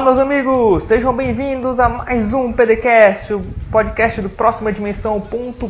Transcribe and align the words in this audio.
Olá, 0.00 0.12
meus 0.12 0.20
amigos, 0.20 0.84
sejam 0.84 1.12
bem-vindos 1.12 1.78
a 1.78 1.86
mais 1.86 2.32
um 2.32 2.54
PDCast, 2.54 3.34
o 3.34 3.42
podcast 3.70 4.22
do 4.22 4.30
próxima 4.30 4.72
dimensão.com.br. 4.72 5.68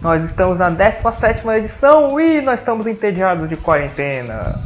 Nós 0.00 0.24
estamos 0.24 0.58
na 0.58 0.70
17 0.70 1.46
edição 1.48 2.18
e 2.18 2.40
nós 2.40 2.60
estamos 2.60 2.86
entediados 2.86 3.46
de 3.46 3.56
quarentena. 3.56 4.58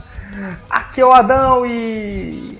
Aqui 0.70 1.00
é 1.00 1.04
o 1.04 1.10
Adão 1.10 1.66
e 1.66 2.56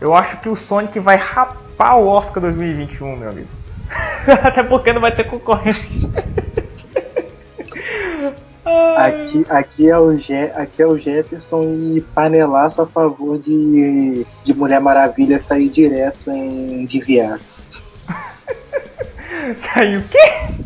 eu 0.00 0.12
acho 0.12 0.38
que 0.38 0.48
o 0.48 0.56
Sonic 0.56 0.98
vai 0.98 1.14
rapar 1.14 1.98
o 1.98 2.08
Oscar 2.08 2.40
2021, 2.42 3.16
meu 3.16 3.30
amigo. 3.30 3.48
Até 4.42 4.64
porque 4.64 4.92
não 4.92 5.00
vai 5.00 5.14
ter 5.14 5.22
concorrente. 5.22 6.10
Aqui, 8.96 9.46
aqui, 9.48 9.88
é 9.88 9.96
o 9.96 10.18
Je, 10.18 10.50
aqui 10.52 10.82
é 10.82 10.86
o 10.86 10.98
Jefferson 10.98 11.62
e 11.94 12.00
panelaço 12.00 12.82
a 12.82 12.86
favor 12.86 13.38
de, 13.38 14.26
de 14.42 14.54
Mulher 14.54 14.80
Maravilha 14.80 15.38
sair 15.38 15.68
direto 15.68 16.30
em 16.32 16.84
Diviar. 16.84 17.38
Sair 19.58 19.98
o 19.98 20.08
quê? 20.08 20.64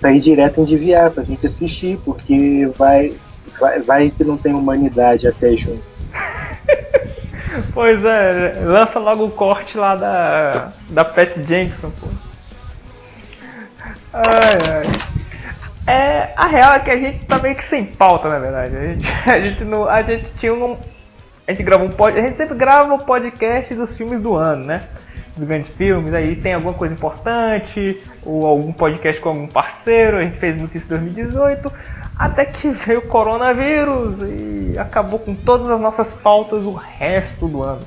Sair 0.00 0.18
direto 0.18 0.60
em 0.60 0.64
Diviar 0.64 1.12
pra 1.12 1.22
gente 1.22 1.46
assistir, 1.46 2.00
porque 2.04 2.68
vai, 2.76 3.14
vai, 3.60 3.80
vai 3.80 4.10
que 4.10 4.24
não 4.24 4.36
tem 4.36 4.52
humanidade 4.52 5.28
até 5.28 5.56
junho. 5.56 5.82
pois 7.72 8.04
é, 8.04 8.60
lança 8.64 8.98
logo 8.98 9.26
o 9.26 9.30
corte 9.30 9.78
lá 9.78 9.94
da, 9.94 10.72
da 10.90 11.04
Pat 11.04 11.36
Jenkins, 11.46 11.78
pô. 11.80 12.08
Ai, 14.12 14.58
ai. 14.68 15.13
É, 15.86 16.32
a 16.36 16.46
real 16.46 16.72
é 16.72 16.80
que 16.80 16.90
a 16.90 16.96
gente 16.96 17.26
tá 17.26 17.38
meio 17.38 17.54
que 17.54 17.64
sem 17.64 17.84
pauta, 17.84 18.28
na 18.28 18.38
verdade. 18.38 18.76
A 18.76 18.80
gente, 18.80 19.06
a 19.30 19.38
gente, 19.38 19.64
não, 19.64 19.88
a 19.88 20.02
gente 20.02 20.30
tinha 20.38 20.54
um. 20.54 20.76
A 21.46 21.52
gente 21.52 21.62
gravou 21.62 21.88
um 21.88 22.04
A 22.04 22.10
gente 22.10 22.36
sempre 22.36 22.56
grava 22.56 22.94
o 22.94 23.04
podcast 23.04 23.74
dos 23.74 23.94
filmes 23.94 24.22
do 24.22 24.34
ano, 24.34 24.64
né? 24.64 24.88
Dos 25.36 25.46
grandes 25.46 25.68
filmes. 25.68 26.14
Aí 26.14 26.36
tem 26.36 26.54
alguma 26.54 26.72
coisa 26.72 26.94
importante, 26.94 28.02
ou 28.24 28.46
algum 28.46 28.72
podcast 28.72 29.20
com 29.20 29.28
algum 29.28 29.46
parceiro. 29.46 30.16
A 30.16 30.22
gente 30.22 30.38
fez 30.38 30.56
muito 30.56 30.74
isso 30.76 30.86
em 30.86 30.96
2018. 30.96 31.70
Até 32.18 32.46
que 32.46 32.70
veio 32.72 33.00
o 33.00 33.08
coronavírus 33.08 34.20
e 34.22 34.78
acabou 34.78 35.18
com 35.18 35.34
todas 35.34 35.68
as 35.68 35.80
nossas 35.80 36.14
pautas 36.14 36.62
o 36.62 36.72
resto 36.72 37.46
do 37.46 37.62
ano. 37.62 37.82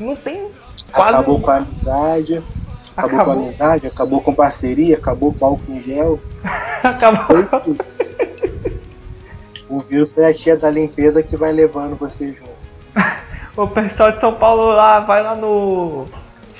Não 0.00 0.16
tem 0.16 0.50
quase. 0.92 1.14
Acabou 1.14 1.40
com 1.40 1.50
a 1.50 1.56
amizade. 1.58 2.42
Acabou, 2.96 3.20
acabou, 3.20 3.24
com 3.24 3.30
a 3.30 3.46
amizade, 3.46 3.86
acabou 3.86 4.20
com 4.20 4.34
parceria, 4.34 4.96
acabou 4.96 5.32
com 5.32 5.46
álcool 5.46 5.72
em 5.72 5.80
gel. 5.80 6.20
acabou. 6.82 7.44
O 9.68 9.78
vírus 9.78 10.18
é 10.18 10.26
a 10.26 10.34
tia 10.34 10.54
da 10.54 10.70
limpeza 10.70 11.22
que 11.22 11.34
vai 11.34 11.50
levando 11.50 11.96
você 11.96 12.26
junto. 12.32 12.52
o 13.56 13.66
pessoal 13.66 14.12
de 14.12 14.20
São 14.20 14.34
Paulo 14.34 14.66
lá, 14.66 15.00
vai 15.00 15.22
lá 15.22 15.34
no. 15.34 16.06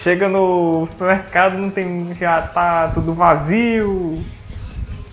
Chega 0.02 0.28
no 0.28 0.88
supermercado, 0.90 1.58
não 1.58 1.68
tem. 1.68 2.14
Já 2.18 2.40
tá 2.40 2.90
tudo 2.94 3.12
vazio. 3.12 4.24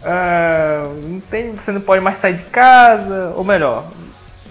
Uh, 0.01 1.09
não 1.09 1.19
tem, 1.19 1.51
você 1.51 1.73
não 1.73 1.81
pode 1.81 2.01
mais 2.01 2.17
sair 2.17 2.35
de 2.35 2.43
casa. 2.43 3.33
Ou 3.35 3.43
melhor, 3.43 3.91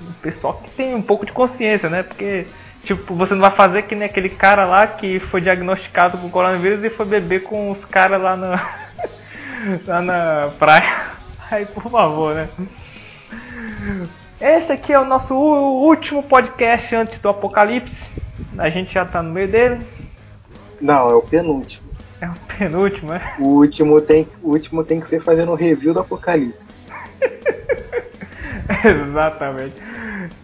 o 0.02 0.12
pessoal 0.20 0.60
que 0.62 0.70
tem 0.72 0.94
um 0.94 1.00
pouco 1.00 1.24
de 1.24 1.32
consciência, 1.32 1.88
né? 1.88 2.02
Porque 2.02 2.46
Tipo, 2.82 3.14
você 3.14 3.34
não 3.34 3.40
vai 3.40 3.50
fazer 3.50 3.82
que 3.82 3.94
nem 3.94 4.06
aquele 4.06 4.28
cara 4.28 4.64
lá 4.64 4.86
que 4.86 5.18
foi 5.18 5.40
diagnosticado 5.40 6.16
com 6.18 6.30
coronavírus 6.30 6.82
e 6.84 6.90
foi 6.90 7.06
beber 7.06 7.42
com 7.42 7.70
os 7.70 7.84
caras 7.84 8.20
lá 8.20 8.36
na. 8.36 8.68
lá 9.86 10.02
na 10.02 10.50
praia. 10.58 11.18
Aí, 11.50 11.66
por 11.66 11.82
favor, 11.82 12.34
né? 12.34 12.48
Esse 14.40 14.72
aqui 14.72 14.92
é 14.92 15.00
o 15.00 15.04
nosso 15.04 15.34
último 15.34 16.22
podcast 16.22 16.94
antes 16.94 17.18
do 17.18 17.28
apocalipse. 17.28 18.10
A 18.56 18.70
gente 18.70 18.94
já 18.94 19.04
tá 19.04 19.22
no 19.22 19.32
meio 19.32 19.48
dele. 19.48 19.84
Não, 20.80 21.10
é 21.10 21.14
o 21.14 21.22
penúltimo. 21.22 21.88
É 22.20 22.28
o 22.28 22.34
penúltimo, 22.56 23.12
é? 23.12 23.34
O 23.38 23.48
último 23.48 24.00
tem, 24.00 24.28
o 24.42 24.50
último 24.50 24.84
tem 24.84 25.00
que 25.00 25.06
ser 25.06 25.20
fazendo 25.20 25.52
um 25.52 25.54
review 25.54 25.94
do 25.94 26.00
apocalipse. 26.00 26.70
Exatamente. 28.84 29.74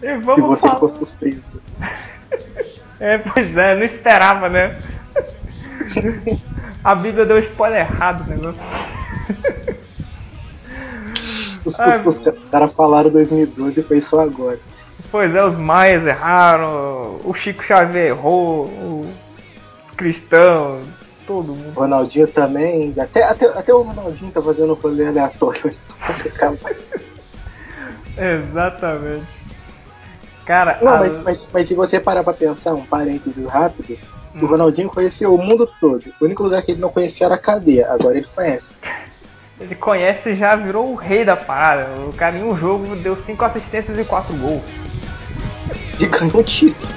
E, 0.03 0.17
vamos 0.19 0.39
e 0.39 0.43
você 0.43 0.61
falar... 0.63 0.75
ficou 0.75 0.89
surpreso. 0.89 1.43
É, 3.01 3.19
pois 3.19 3.57
é, 3.57 3.75
não 3.75 3.83
esperava, 3.85 4.49
né? 4.49 4.79
A 6.83 6.95
Bíblia 6.95 7.27
deu 7.27 7.39
spoiler 7.39 7.81
errado 7.81 8.25
né? 8.29 8.37
Os, 11.65 11.81
Ai, 11.81 12.03
os, 12.05 12.19
os 12.19 12.47
caras 12.51 12.73
falaram 12.73 13.11
2012 13.11 13.81
e 13.81 13.83
foi 13.83 14.01
só 14.01 14.21
agora. 14.21 14.61
Pois 15.11 15.35
é, 15.35 15.45
os 15.45 15.57
maias 15.57 16.05
erraram, 16.07 17.21
o 17.25 17.33
Chico 17.35 17.63
Xavier 17.63 18.07
errou, 18.09 18.67
os 19.85 19.91
cristãos, 19.93 20.85
todo 21.27 21.55
mundo. 21.55 21.69
O 21.69 21.81
Ronaldinho 21.81 22.27
também, 22.27 22.95
até, 22.99 23.23
até, 23.23 23.47
até 23.47 23.73
o 23.73 23.83
Ronaldinho 23.83 24.31
tá 24.31 24.43
fazendo 24.43 24.75
rolê 24.75 25.07
aleatório 25.07 25.75
Exatamente. 28.17 29.27
Cara, 30.45 30.79
não, 30.83 30.95
a... 30.95 30.99
mas, 30.99 31.23
mas, 31.23 31.49
mas, 31.53 31.69
se 31.69 31.75
você 31.75 31.99
parar 31.99 32.23
pra 32.23 32.33
pensar, 32.33 32.75
um 32.75 32.85
parênteses 32.85 33.47
rápido, 33.47 33.99
hum. 34.35 34.41
o 34.43 34.47
Ronaldinho 34.47 34.91
conheceu 34.91 35.35
o 35.35 35.39
mundo 35.39 35.69
todo. 35.81 36.05
O 36.21 36.25
único 36.25 36.43
lugar 36.43 36.63
que 36.63 36.73
ele 36.73 36.81
não 36.81 36.91
conhecia 36.91 37.27
era 37.27 37.37
a 37.37 37.39
cadeia, 37.39 37.91
agora 37.91 38.19
ele 38.19 38.27
conhece. 38.35 38.77
Ele 39.59 39.75
conhece 39.75 40.31
e 40.31 40.35
já 40.35 40.55
virou 40.57 40.93
o 40.93 40.95
rei 40.95 41.25
da 41.25 41.37
parada. 41.37 41.89
O 42.07 42.13
cara 42.13 42.37
em 42.37 42.43
um 42.43 42.57
jogo 42.57 42.97
deu 42.97 43.17
5 43.17 43.45
assistências 43.45 43.99
e 43.99 44.05
4 44.05 44.35
gols. 44.37 44.65
E 45.99 46.07
ganhou 46.07 46.41
um 46.41 46.43
título. 46.43 46.93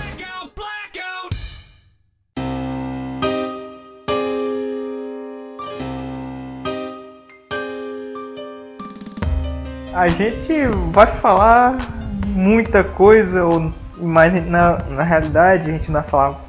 A 9.94 10.08
gente 10.08 10.68
vai 10.92 11.08
falar 11.08 11.97
muita 12.38 12.84
coisa, 12.84 13.44
ou 13.44 13.72
mas 14.00 14.46
na, 14.48 14.78
na 14.90 15.04
realidade 15.04 15.70
a 15.70 15.74
gente 15.74 15.92
não 15.92 16.00
vai 16.00 16.10
falar 16.10 16.42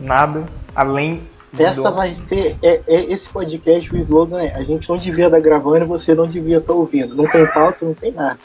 nada 0.00 0.44
além 0.74 1.20
essa 1.58 1.90
vai 1.90 2.10
ser. 2.10 2.56
É, 2.62 2.80
é, 2.86 3.12
esse 3.12 3.28
podcast, 3.28 3.92
o 3.94 3.96
slogan 3.98 4.42
é: 4.42 4.54
a 4.54 4.62
gente 4.62 4.88
não 4.88 4.96
devia 4.96 5.26
estar 5.26 5.40
gravando 5.40 5.84
e 5.84 5.88
você 5.88 6.14
não 6.14 6.26
devia 6.26 6.58
estar 6.58 6.72
ouvindo. 6.74 7.14
Não 7.14 7.26
tem 7.26 7.46
pauta, 7.46 7.84
não 7.84 7.94
tem 7.94 8.12
nada. 8.12 8.38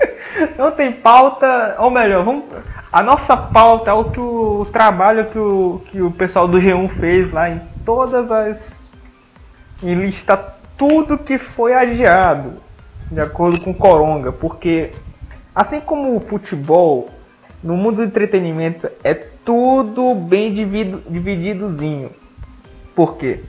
não 0.58 0.70
tem 0.72 0.92
pauta, 0.92 1.76
ou 1.78 1.90
melhor, 1.90 2.24
vamos, 2.24 2.44
a 2.92 3.02
nossa 3.02 3.36
pauta 3.36 3.90
é 3.90 3.94
o, 3.94 4.04
que 4.04 4.20
o, 4.20 4.62
o, 4.62 4.66
trabalho 4.66 5.26
que 5.26 5.38
o, 5.38 5.82
que 5.86 6.02
o 6.02 6.10
pessoal 6.10 6.48
do 6.48 6.58
G1 6.58 6.88
fez 6.90 7.32
lá 7.32 7.48
em 7.48 7.60
todas 7.84 8.30
as. 8.30 8.88
e 9.82 9.94
lista 9.94 10.36
tudo 10.76 11.16
que 11.16 11.38
foi 11.38 11.72
adiado, 11.72 12.54
de 13.10 13.20
acordo 13.20 13.60
com 13.62 13.72
Coronga, 13.72 14.32
porque 14.32 14.90
Assim 15.56 15.80
como 15.80 16.14
o 16.14 16.20
futebol, 16.20 17.08
no 17.62 17.78
mundo 17.78 17.96
do 17.96 18.04
entretenimento 18.04 18.90
é 19.02 19.14
tudo 19.14 20.14
bem 20.14 20.52
dividido, 20.52 21.02
divididozinho. 21.08 22.10
Por 22.94 23.16
quê? 23.16 23.40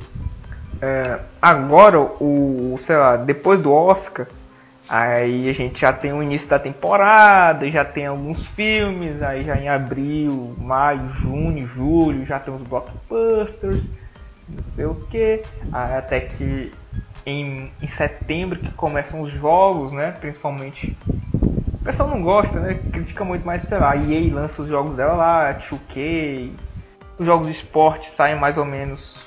É, 0.82 1.20
agora, 1.42 2.00
o, 2.00 2.78
sei 2.80 2.96
lá, 2.96 3.18
depois 3.18 3.60
do 3.60 3.74
Oscar, 3.74 4.26
aí 4.88 5.50
a 5.50 5.52
gente 5.52 5.82
já 5.82 5.92
tem 5.92 6.14
o 6.14 6.24
início 6.24 6.48
da 6.48 6.58
temporada, 6.58 7.70
já 7.70 7.84
tem 7.84 8.06
alguns 8.06 8.46
filmes, 8.46 9.22
aí 9.22 9.44
já 9.44 9.58
em 9.60 9.68
abril, 9.68 10.56
maio, 10.58 11.10
junho, 11.10 11.66
julho, 11.66 12.26
já 12.26 12.40
tem 12.40 12.54
os 12.54 12.62
blockbusters, 12.62 13.92
não 14.48 14.64
sei 14.64 14.86
o 14.86 14.96
que, 14.96 15.42
até 15.74 16.22
que 16.22 16.72
em, 17.26 17.70
em 17.82 17.88
setembro 17.90 18.60
que 18.60 18.72
começam 18.72 19.20
os 19.20 19.30
jogos, 19.30 19.92
né, 19.92 20.16
principalmente 20.22 20.96
pessoal 21.88 22.10
não 22.10 22.22
gosta, 22.22 22.60
né? 22.60 22.78
Critica 22.92 23.24
muito 23.24 23.46
mais, 23.46 23.62
sei 23.62 23.78
lá, 23.78 23.92
a 23.92 23.96
EA 23.96 24.34
lança 24.34 24.62
os 24.62 24.68
jogos 24.68 24.98
dela 24.98 25.14
lá, 25.14 25.54
2K, 25.54 26.52
os 27.18 27.26
jogos 27.26 27.48
de 27.48 27.54
esporte 27.54 28.10
saem 28.10 28.38
mais 28.38 28.58
ou 28.58 28.66
menos 28.66 29.26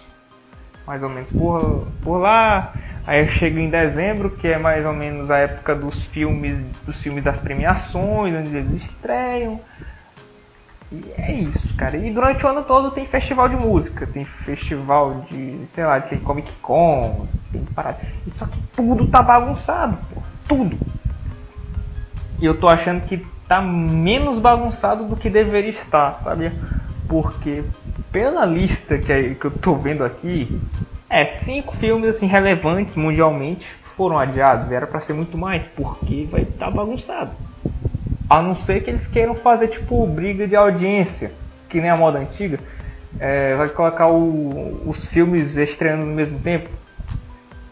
mais 0.86 1.02
ou 1.02 1.08
menos 1.08 1.30
por, 1.30 1.88
por 2.02 2.18
lá. 2.18 2.74
Aí 3.06 3.26
chega 3.28 3.58
em 3.58 3.70
dezembro, 3.70 4.30
que 4.30 4.46
é 4.46 4.58
mais 4.58 4.84
ou 4.84 4.92
menos 4.92 5.30
a 5.30 5.38
época 5.38 5.74
dos 5.74 6.04
filmes, 6.04 6.62
dos 6.84 7.00
filmes 7.00 7.24
das 7.24 7.38
premiações, 7.38 8.34
onde 8.34 8.54
eles 8.54 8.82
estreiam. 8.82 9.58
E 10.92 11.02
é 11.16 11.32
isso, 11.32 11.74
cara. 11.76 11.96
E 11.96 12.10
durante 12.10 12.44
o 12.44 12.48
ano 12.48 12.62
todo 12.64 12.90
tem 12.90 13.06
festival 13.06 13.48
de 13.48 13.56
música, 13.56 14.06
tem 14.06 14.24
festival 14.24 15.24
de, 15.30 15.64
sei 15.74 15.84
lá, 15.84 16.00
tem 16.00 16.18
Comic 16.18 16.52
Con, 16.60 17.26
tem 17.52 17.64
parada. 17.64 17.98
E 18.26 18.30
só 18.30 18.44
que 18.44 18.58
tudo 18.76 19.06
tá 19.06 19.22
bagunçado, 19.22 19.96
pô. 20.12 20.20
Tudo. 20.46 20.78
E 22.40 22.46
eu 22.46 22.58
tô 22.58 22.68
achando 22.68 23.02
que 23.02 23.18
tá 23.46 23.60
menos 23.60 24.38
bagunçado 24.38 25.04
do 25.04 25.16
que 25.16 25.28
deveria 25.28 25.70
estar, 25.70 26.14
sabe? 26.14 26.52
Porque 27.08 27.64
pela 28.10 28.44
lista 28.46 28.98
que, 28.98 29.34
que 29.34 29.44
eu 29.44 29.50
tô 29.50 29.74
vendo 29.74 30.04
aqui, 30.04 30.56
é 31.08 31.24
cinco 31.24 31.74
filmes 31.74 32.16
assim 32.16 32.26
relevantes 32.26 32.94
mundialmente 32.94 33.66
foram 33.96 34.18
adiados. 34.18 34.70
Era 34.70 34.86
para 34.86 35.00
ser 35.00 35.12
muito 35.12 35.36
mais, 35.36 35.66
porque 35.66 36.26
vai 36.30 36.42
estar 36.42 36.66
tá 36.66 36.70
bagunçado. 36.70 37.32
A 38.28 38.40
não 38.40 38.56
ser 38.56 38.82
que 38.82 38.90
eles 38.90 39.06
queiram 39.06 39.34
fazer 39.34 39.68
tipo 39.68 40.06
briga 40.06 40.46
de 40.46 40.54
audiência, 40.54 41.32
que 41.68 41.80
nem 41.80 41.90
a 41.90 41.96
moda 41.96 42.20
antiga. 42.20 42.60
É, 43.18 43.56
vai 43.56 43.68
colocar 43.68 44.06
o, 44.06 44.82
os 44.86 45.04
filmes 45.06 45.56
estreando 45.56 46.06
no 46.06 46.14
mesmo 46.14 46.38
tempo. 46.38 46.70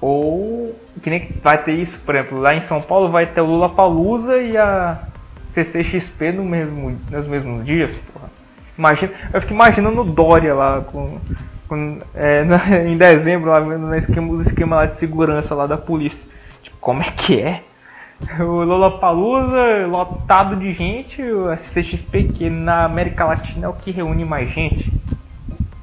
Ou 0.01 0.58
que 0.99 1.11
nem 1.11 1.31
vai 1.43 1.63
ter 1.63 1.73
isso, 1.73 2.01
por 2.01 2.15
exemplo, 2.15 2.41
lá 2.41 2.55
em 2.55 2.61
São 2.61 2.81
Paulo 2.81 3.11
vai 3.11 3.27
ter 3.27 3.41
o 3.41 3.47
Lula 3.47 3.69
Palusa 3.69 4.39
e 4.39 4.57
a 4.57 4.99
CCXP 5.51 6.33
no 6.33 6.45
mesmo, 6.45 6.99
nos 7.11 7.27
mesmos 7.27 7.65
dias, 7.65 7.95
porra. 7.95 8.29
Imagina, 8.77 9.13
eu 9.33 9.41
fico 9.41 9.55
imaginando 9.55 10.01
o 10.01 10.05
Dória 10.05 10.55
lá 10.55 10.81
com, 10.81 11.19
com 11.67 11.99
é, 12.15 12.45
na, 12.45 12.81
em 12.85 12.97
dezembro 12.97 13.51
lá 13.51 13.61
no 13.61 13.95
esquema, 13.95 14.33
os 14.33 14.47
esquemas 14.47 14.79
lá 14.79 14.87
de 14.87 14.97
segurança 14.97 15.55
lá 15.55 15.67
da 15.67 15.77
polícia. 15.77 16.29
Tipo, 16.63 16.77
como 16.81 17.03
é 17.03 17.11
que 17.11 17.41
é? 17.41 17.63
O 18.41 18.65
Lula 18.65 18.99
Palusa 18.99 19.87
lotado 19.87 20.57
de 20.57 20.73
gente, 20.73 21.23
o 21.23 21.57
CCXP 21.57 22.25
que 22.25 22.51
na 22.51 22.85
América 22.85 23.25
Latina 23.25 23.67
é 23.67 23.69
o 23.69 23.73
que 23.73 23.91
reúne 23.91 24.25
mais 24.25 24.51
gente. 24.51 24.93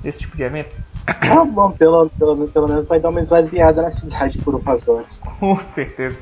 Esse 0.03 0.19
tipo 0.19 0.35
de 0.37 0.43
evento. 0.43 0.75
Tá 1.05 1.45
bom, 1.45 1.71
pelo, 1.71 2.09
pelo, 2.09 2.47
pelo 2.47 2.67
menos 2.67 2.87
vai 2.87 2.99
dar 2.99 3.09
uma 3.09 3.21
esvaziada 3.21 3.81
na 3.81 3.91
cidade 3.91 4.39
por 4.39 4.55
umas 4.55 4.87
horas. 4.87 5.21
Com 5.39 5.59
certeza. 5.59 6.17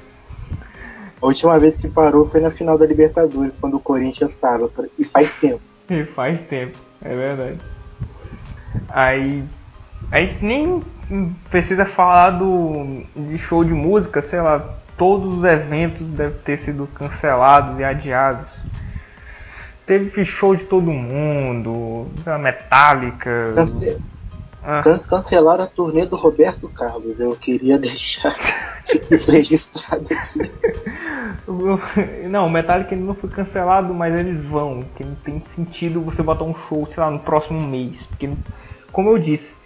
A 1.22 1.26
última 1.26 1.58
vez 1.58 1.78
que 1.78 1.88
parou 1.88 2.26
foi 2.26 2.42
na 2.42 2.50
final 2.50 2.78
da 2.78 2.86
Libertadores, 2.86 3.56
quando 3.56 3.76
o 3.76 3.80
Corinthians 3.80 4.32
estava. 4.32 4.70
E 5.00 5.06
faz 5.06 5.34
tempo. 5.36 5.62
E 5.90 6.04
faz 6.04 6.42
tempo, 6.48 6.78
é 7.02 7.16
verdade. 7.16 7.60
Aí. 8.90 9.44
A 10.12 10.20
gente 10.20 10.44
nem 10.44 10.84
precisa 11.50 11.86
falar 11.86 12.32
do 12.32 13.04
de 13.16 13.38
show 13.38 13.64
de 13.64 13.74
música, 13.74 14.22
sei 14.22 14.42
lá, 14.42 14.76
todos 14.98 15.40
os 15.40 15.44
eventos 15.44 16.06
devem 16.08 16.38
ter 16.40 16.58
sido 16.58 16.88
cancelados 16.88 17.80
e 17.80 17.84
adiados. 17.84 18.50
Teve 19.86 20.24
show 20.24 20.56
de 20.56 20.66
todo 20.66 20.92
mundo, 20.92 22.08
da 22.24 22.38
Metallica. 22.38 23.54
Cance... 23.56 24.00
Ah. 24.64 24.82
Cancelaram 24.82 25.64
a 25.64 25.68
turnê 25.68 26.06
do 26.06 26.16
Roberto 26.16 26.70
Carlos. 26.70 27.20
Eu 27.20 27.36
queria 27.36 27.78
deixar 27.80 28.36
isso 29.12 29.32
registrado 29.32 30.08
aqui. 30.12 30.52
Não, 32.30 32.46
o 32.46 32.50
Metallica 32.50 32.96
não 32.96 33.14
foi 33.14 33.30
cancelado, 33.30 33.94
mas 33.94 34.18
eles 34.18 34.46
vão. 34.46 34.82
Porque 34.84 35.04
não 35.04 35.16
tem 35.16 35.40
sentido 35.42 36.02
você 36.02 36.24
botar 36.24 36.46
um 36.46 36.56
show, 36.56 36.88
sei 36.90 37.04
lá, 37.04 37.12
no 37.12 37.20
próximo 37.20 37.60
mês. 37.62 38.06
Porque, 38.06 38.30
como 38.92 39.10
eu 39.10 39.20
disse, 39.20 39.58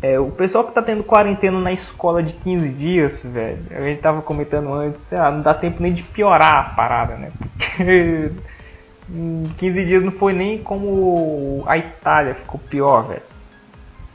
é, 0.00 0.18
o 0.18 0.30
pessoal 0.30 0.64
que 0.64 0.72
tá 0.72 0.80
tendo 0.80 1.02
quarentena 1.04 1.60
na 1.60 1.72
escola 1.72 2.22
de 2.22 2.32
15 2.32 2.68
dias, 2.70 3.20
velho, 3.22 3.58
a 3.70 3.80
gente 3.80 4.00
tava 4.00 4.22
comentando 4.22 4.72
antes, 4.72 5.02
sei 5.02 5.18
lá, 5.18 5.30
não 5.30 5.42
dá 5.42 5.52
tempo 5.52 5.82
nem 5.82 5.92
de 5.92 6.02
piorar 6.02 6.56
a 6.56 6.62
parada, 6.74 7.16
né? 7.16 7.32
Porque 7.38 8.30
em 9.10 9.44
15 9.58 9.84
dias 9.84 10.02
não 10.02 10.12
foi 10.12 10.32
nem 10.32 10.58
como 10.58 11.64
a 11.66 11.76
Itália 11.76 12.34
ficou 12.34 12.60
pior, 12.60 13.08
velho. 13.08 13.22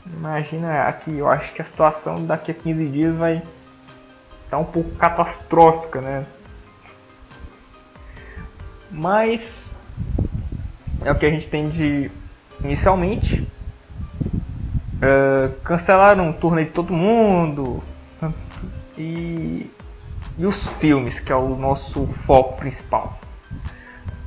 Imagina 0.06 0.82
aqui, 0.84 1.16
eu 1.16 1.28
acho 1.28 1.52
que 1.52 1.62
a 1.62 1.64
situação 1.64 2.26
daqui 2.26 2.50
a 2.50 2.54
15 2.54 2.86
dias 2.88 3.16
vai 3.16 3.36
estar 3.36 3.46
tá 4.50 4.58
um 4.58 4.64
pouco 4.64 4.90
catastrófica, 4.96 6.00
né? 6.00 6.26
Mas 8.90 9.72
é 11.02 11.10
o 11.10 11.14
que 11.14 11.26
a 11.26 11.30
gente 11.30 11.48
tem 11.48 11.68
de 11.68 12.10
inicialmente. 12.62 13.46
Uh, 14.96 15.52
cancelaram 15.62 16.30
o 16.30 16.32
turnê 16.32 16.64
de 16.64 16.70
todo 16.70 16.92
mundo 16.92 17.82
e, 18.96 19.70
e 20.38 20.46
os 20.46 20.68
filmes, 20.68 21.18
que 21.20 21.32
é 21.32 21.36
o 21.36 21.56
nosso 21.56 22.06
foco 22.06 22.56
principal. 22.58 23.18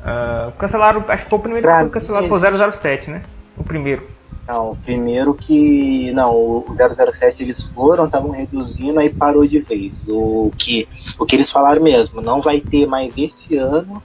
Uh, 0.01 0.51
cancelaram, 0.57 1.03
acho 1.07 1.23
que 1.23 1.29
foi 1.29 1.39
o 1.39 1.41
primeiro 1.41 1.67
pra 1.67 1.77
que 1.77 1.83
foi 1.83 1.91
cancelado 1.91 2.27
foi 2.27 2.37
o 2.37 2.71
007, 2.71 3.09
né? 3.09 3.23
O 3.55 3.63
primeiro. 3.63 4.16
Não, 4.47 4.77
primeiro 4.77 5.33
que. 5.33 6.11
Não, 6.13 6.33
o 6.33 6.65
007 6.73 7.43
eles 7.43 7.63
foram, 7.63 8.05
estavam 8.05 8.31
reduzindo, 8.31 8.99
aí 8.99 9.09
parou 9.09 9.45
de 9.45 9.59
vez. 9.59 10.07
O 10.07 10.51
que, 10.57 10.87
o 11.19 11.25
que 11.25 11.35
eles 11.35 11.51
falaram 11.51 11.83
mesmo, 11.83 12.21
não 12.21 12.41
vai 12.41 12.61
ter 12.61 12.87
mais 12.87 13.13
esse 13.17 13.57
ano, 13.57 14.01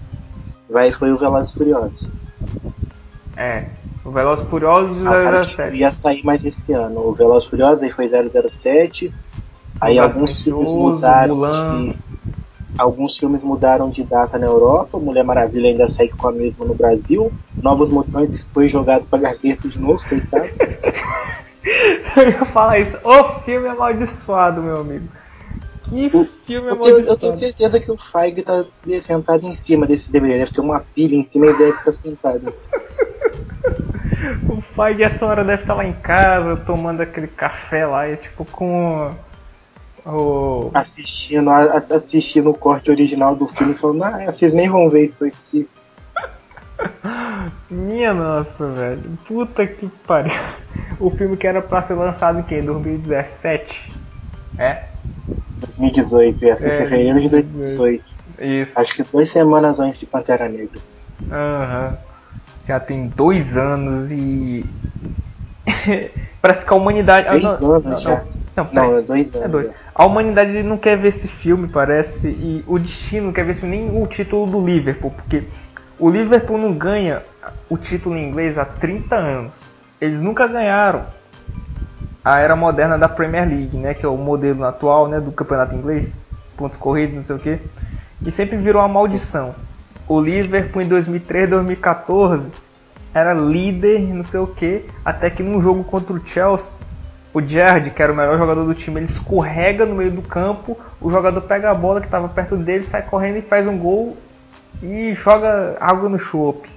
vai, 0.68 0.90
foi 0.90 1.12
o 1.12 1.16
Velozes 1.16 1.52
Furiosos. 1.52 2.12
É, 3.36 3.66
o 4.04 4.10
Velozes 4.10 4.48
Furiosos 4.48 4.96
e 5.00 5.44
007. 5.44 5.76
Ia 5.76 5.92
sair 5.92 6.24
mais 6.24 6.44
esse 6.44 6.72
ano. 6.72 7.06
O 7.06 7.12
Velozes 7.12 7.48
Furiosos 7.48 7.82
aí 7.82 7.90
foi 7.90 8.10
007, 8.10 9.14
aí 9.80 9.96
alguns 9.96 10.42
filmes 10.42 10.72
mudaram 10.72 11.40
de, 11.52 11.96
Alguns 12.78 13.18
filmes 13.18 13.44
mudaram 13.44 13.90
de 13.90 14.02
data 14.02 14.38
na 14.38 14.46
Europa, 14.46 14.98
Mulher 14.98 15.24
Maravilha 15.24 15.68
ainda 15.68 15.88
segue 15.88 16.12
com 16.14 16.28
a 16.28 16.32
mesma 16.32 16.64
no 16.64 16.74
Brasil. 16.74 17.30
Novos 17.62 17.90
Mutantes 17.90 18.46
foi 18.50 18.66
jogado 18.66 19.06
pra 19.06 19.18
gaveta 19.18 19.68
de 19.68 19.78
novo, 19.78 20.02
coitado. 20.08 20.48
eu 22.16 22.30
ia 22.30 22.44
falar 22.46 22.78
isso. 22.78 22.96
O 23.04 23.40
filme 23.40 23.68
amaldiçoado, 23.68 24.62
meu 24.62 24.78
amigo. 24.80 25.06
Que 25.84 26.06
o, 26.14 26.26
filme 26.46 26.68
é 26.68 26.72
amaldiçoado. 26.72 27.08
Eu, 27.08 27.16
tenho 27.16 27.32
certeza 27.32 27.78
que 27.78 27.90
o 27.90 27.96
Feig 27.98 28.42
tá 28.42 28.64
sentado 29.02 29.46
em 29.46 29.54
cima 29.54 29.86
desse 29.86 30.10
DVD. 30.10 30.38
Deve 30.38 30.52
ter 30.52 30.60
uma 30.62 30.80
pilha 30.80 31.14
em 31.14 31.22
cima 31.22 31.46
e 31.46 31.56
deve 31.56 31.76
estar 31.76 31.92
sentado 31.92 32.48
assim. 32.48 32.68
o 34.48 34.62
Feig 34.62 35.02
essa 35.02 35.26
hora 35.26 35.44
deve 35.44 35.62
estar 35.62 35.74
lá 35.74 35.84
em 35.84 35.92
casa 35.92 36.56
tomando 36.56 37.02
aquele 37.02 37.26
café 37.26 37.86
lá 37.86 38.08
e 38.08 38.16
tipo 38.16 38.46
com 38.46 39.14
Oh. 40.04 40.70
Assistindo, 40.74 41.50
assistindo 41.50 42.50
o 42.50 42.54
corte 42.54 42.90
original 42.90 43.36
do 43.36 43.46
filme 43.46 43.74
falando, 43.74 44.02
ah, 44.02 44.26
vocês 44.26 44.52
nem 44.52 44.68
vão 44.68 44.88
ver 44.88 45.04
isso 45.04 45.24
aqui. 45.24 45.68
Minha 47.70 48.12
nossa, 48.12 48.68
velho. 48.68 49.18
Puta 49.26 49.66
que 49.66 49.88
pariu. 50.06 50.32
O 50.98 51.10
filme 51.10 51.36
que 51.36 51.46
era 51.46 51.62
pra 51.62 51.82
ser 51.82 51.94
lançado 51.94 52.40
em 52.40 52.42
que? 52.42 52.60
2017? 52.60 53.92
É? 54.58 54.84
2018, 55.58 56.44
ia 56.44 56.56
ser 56.56 56.68
é, 56.68 56.72
fevereiro 56.72 57.20
de 57.20 57.28
2018. 57.28 58.04
Isso. 58.40 58.78
Acho 58.78 58.94
que 58.94 59.02
duas 59.04 59.28
semanas 59.28 59.78
antes 59.78 59.98
de 59.98 60.06
Pantera 60.06 60.48
Negra. 60.48 60.80
Aham. 61.30 61.88
Uhum. 61.90 62.12
Já 62.66 62.78
tem 62.78 63.08
dois 63.08 63.56
anos 63.56 64.10
e. 64.10 64.64
Parece 66.40 66.64
que 66.64 66.72
a 66.72 66.76
humanidade. 66.76 67.28
Dois 67.28 67.44
ah, 67.44 67.60
não, 67.60 67.72
anos 67.72 67.84
não, 67.84 67.96
já. 67.96 68.16
Não. 68.20 68.41
Não, 68.54 68.68
não, 68.72 68.98
é 68.98 69.02
dois 69.02 69.34
anos. 69.34 69.44
É 69.44 69.48
dois. 69.48 69.70
A 69.94 70.04
humanidade 70.04 70.62
não 70.62 70.76
quer 70.76 70.96
ver 70.96 71.08
esse 71.08 71.26
filme, 71.26 71.68
parece, 71.68 72.28
e 72.28 72.64
o 72.66 72.78
destino 72.78 73.26
não 73.26 73.32
quer 73.32 73.44
ver 73.44 73.52
esse 73.52 73.64
nem 73.64 73.90
o 73.90 74.06
título 74.06 74.46
do 74.46 74.64
Liverpool, 74.64 75.10
porque 75.10 75.44
o 75.98 76.10
Liverpool 76.10 76.58
não 76.58 76.72
ganha 76.72 77.22
o 77.68 77.76
título 77.76 78.16
em 78.16 78.28
inglês 78.28 78.58
há 78.58 78.64
30 78.64 79.16
anos. 79.16 79.52
Eles 80.00 80.20
nunca 80.20 80.46
ganharam 80.46 81.04
a 82.24 82.38
era 82.38 82.54
moderna 82.54 82.98
da 82.98 83.08
Premier 83.08 83.48
League, 83.48 83.76
né, 83.76 83.94
que 83.94 84.04
é 84.04 84.08
o 84.08 84.16
modelo 84.16 84.64
atual, 84.64 85.08
né, 85.08 85.18
do 85.18 85.32
campeonato 85.32 85.74
inglês, 85.74 86.20
pontos 86.56 86.76
corridos, 86.76 87.16
não 87.16 87.24
sei 87.24 87.36
o 87.36 87.38
que, 87.38 87.58
e 88.24 88.30
sempre 88.30 88.56
virou 88.56 88.82
uma 88.82 88.88
maldição. 88.88 89.54
O 90.06 90.20
Liverpool 90.20 90.82
em 90.82 90.88
2003, 90.88 91.50
2014 91.50 92.46
era 93.14 93.32
líder, 93.32 94.00
não 94.00 94.22
sei 94.22 94.40
o 94.40 94.46
que, 94.46 94.84
até 95.04 95.30
que 95.30 95.42
num 95.42 95.60
jogo 95.60 95.82
contra 95.84 96.12
o 96.14 96.24
Chelsea 96.24 96.78
o 97.34 97.40
Jared, 97.40 97.90
que 97.90 98.02
era 98.02 98.12
o 98.12 98.16
melhor 98.16 98.36
jogador 98.36 98.64
do 98.64 98.74
time, 98.74 99.00
ele 99.00 99.06
escorrega 99.06 99.86
no 99.86 99.94
meio 99.94 100.10
do 100.10 100.22
campo, 100.22 100.78
o 101.00 101.10
jogador 101.10 101.40
pega 101.42 101.70
a 101.70 101.74
bola 101.74 102.00
que 102.00 102.06
estava 102.06 102.28
perto 102.28 102.56
dele, 102.56 102.84
sai 102.84 103.02
correndo 103.02 103.38
e 103.38 103.42
faz 103.42 103.66
um 103.66 103.78
gol 103.78 104.16
e 104.82 105.14
joga 105.14 105.76
água 105.80 106.08
no 106.08 106.18
chope. 106.18 106.68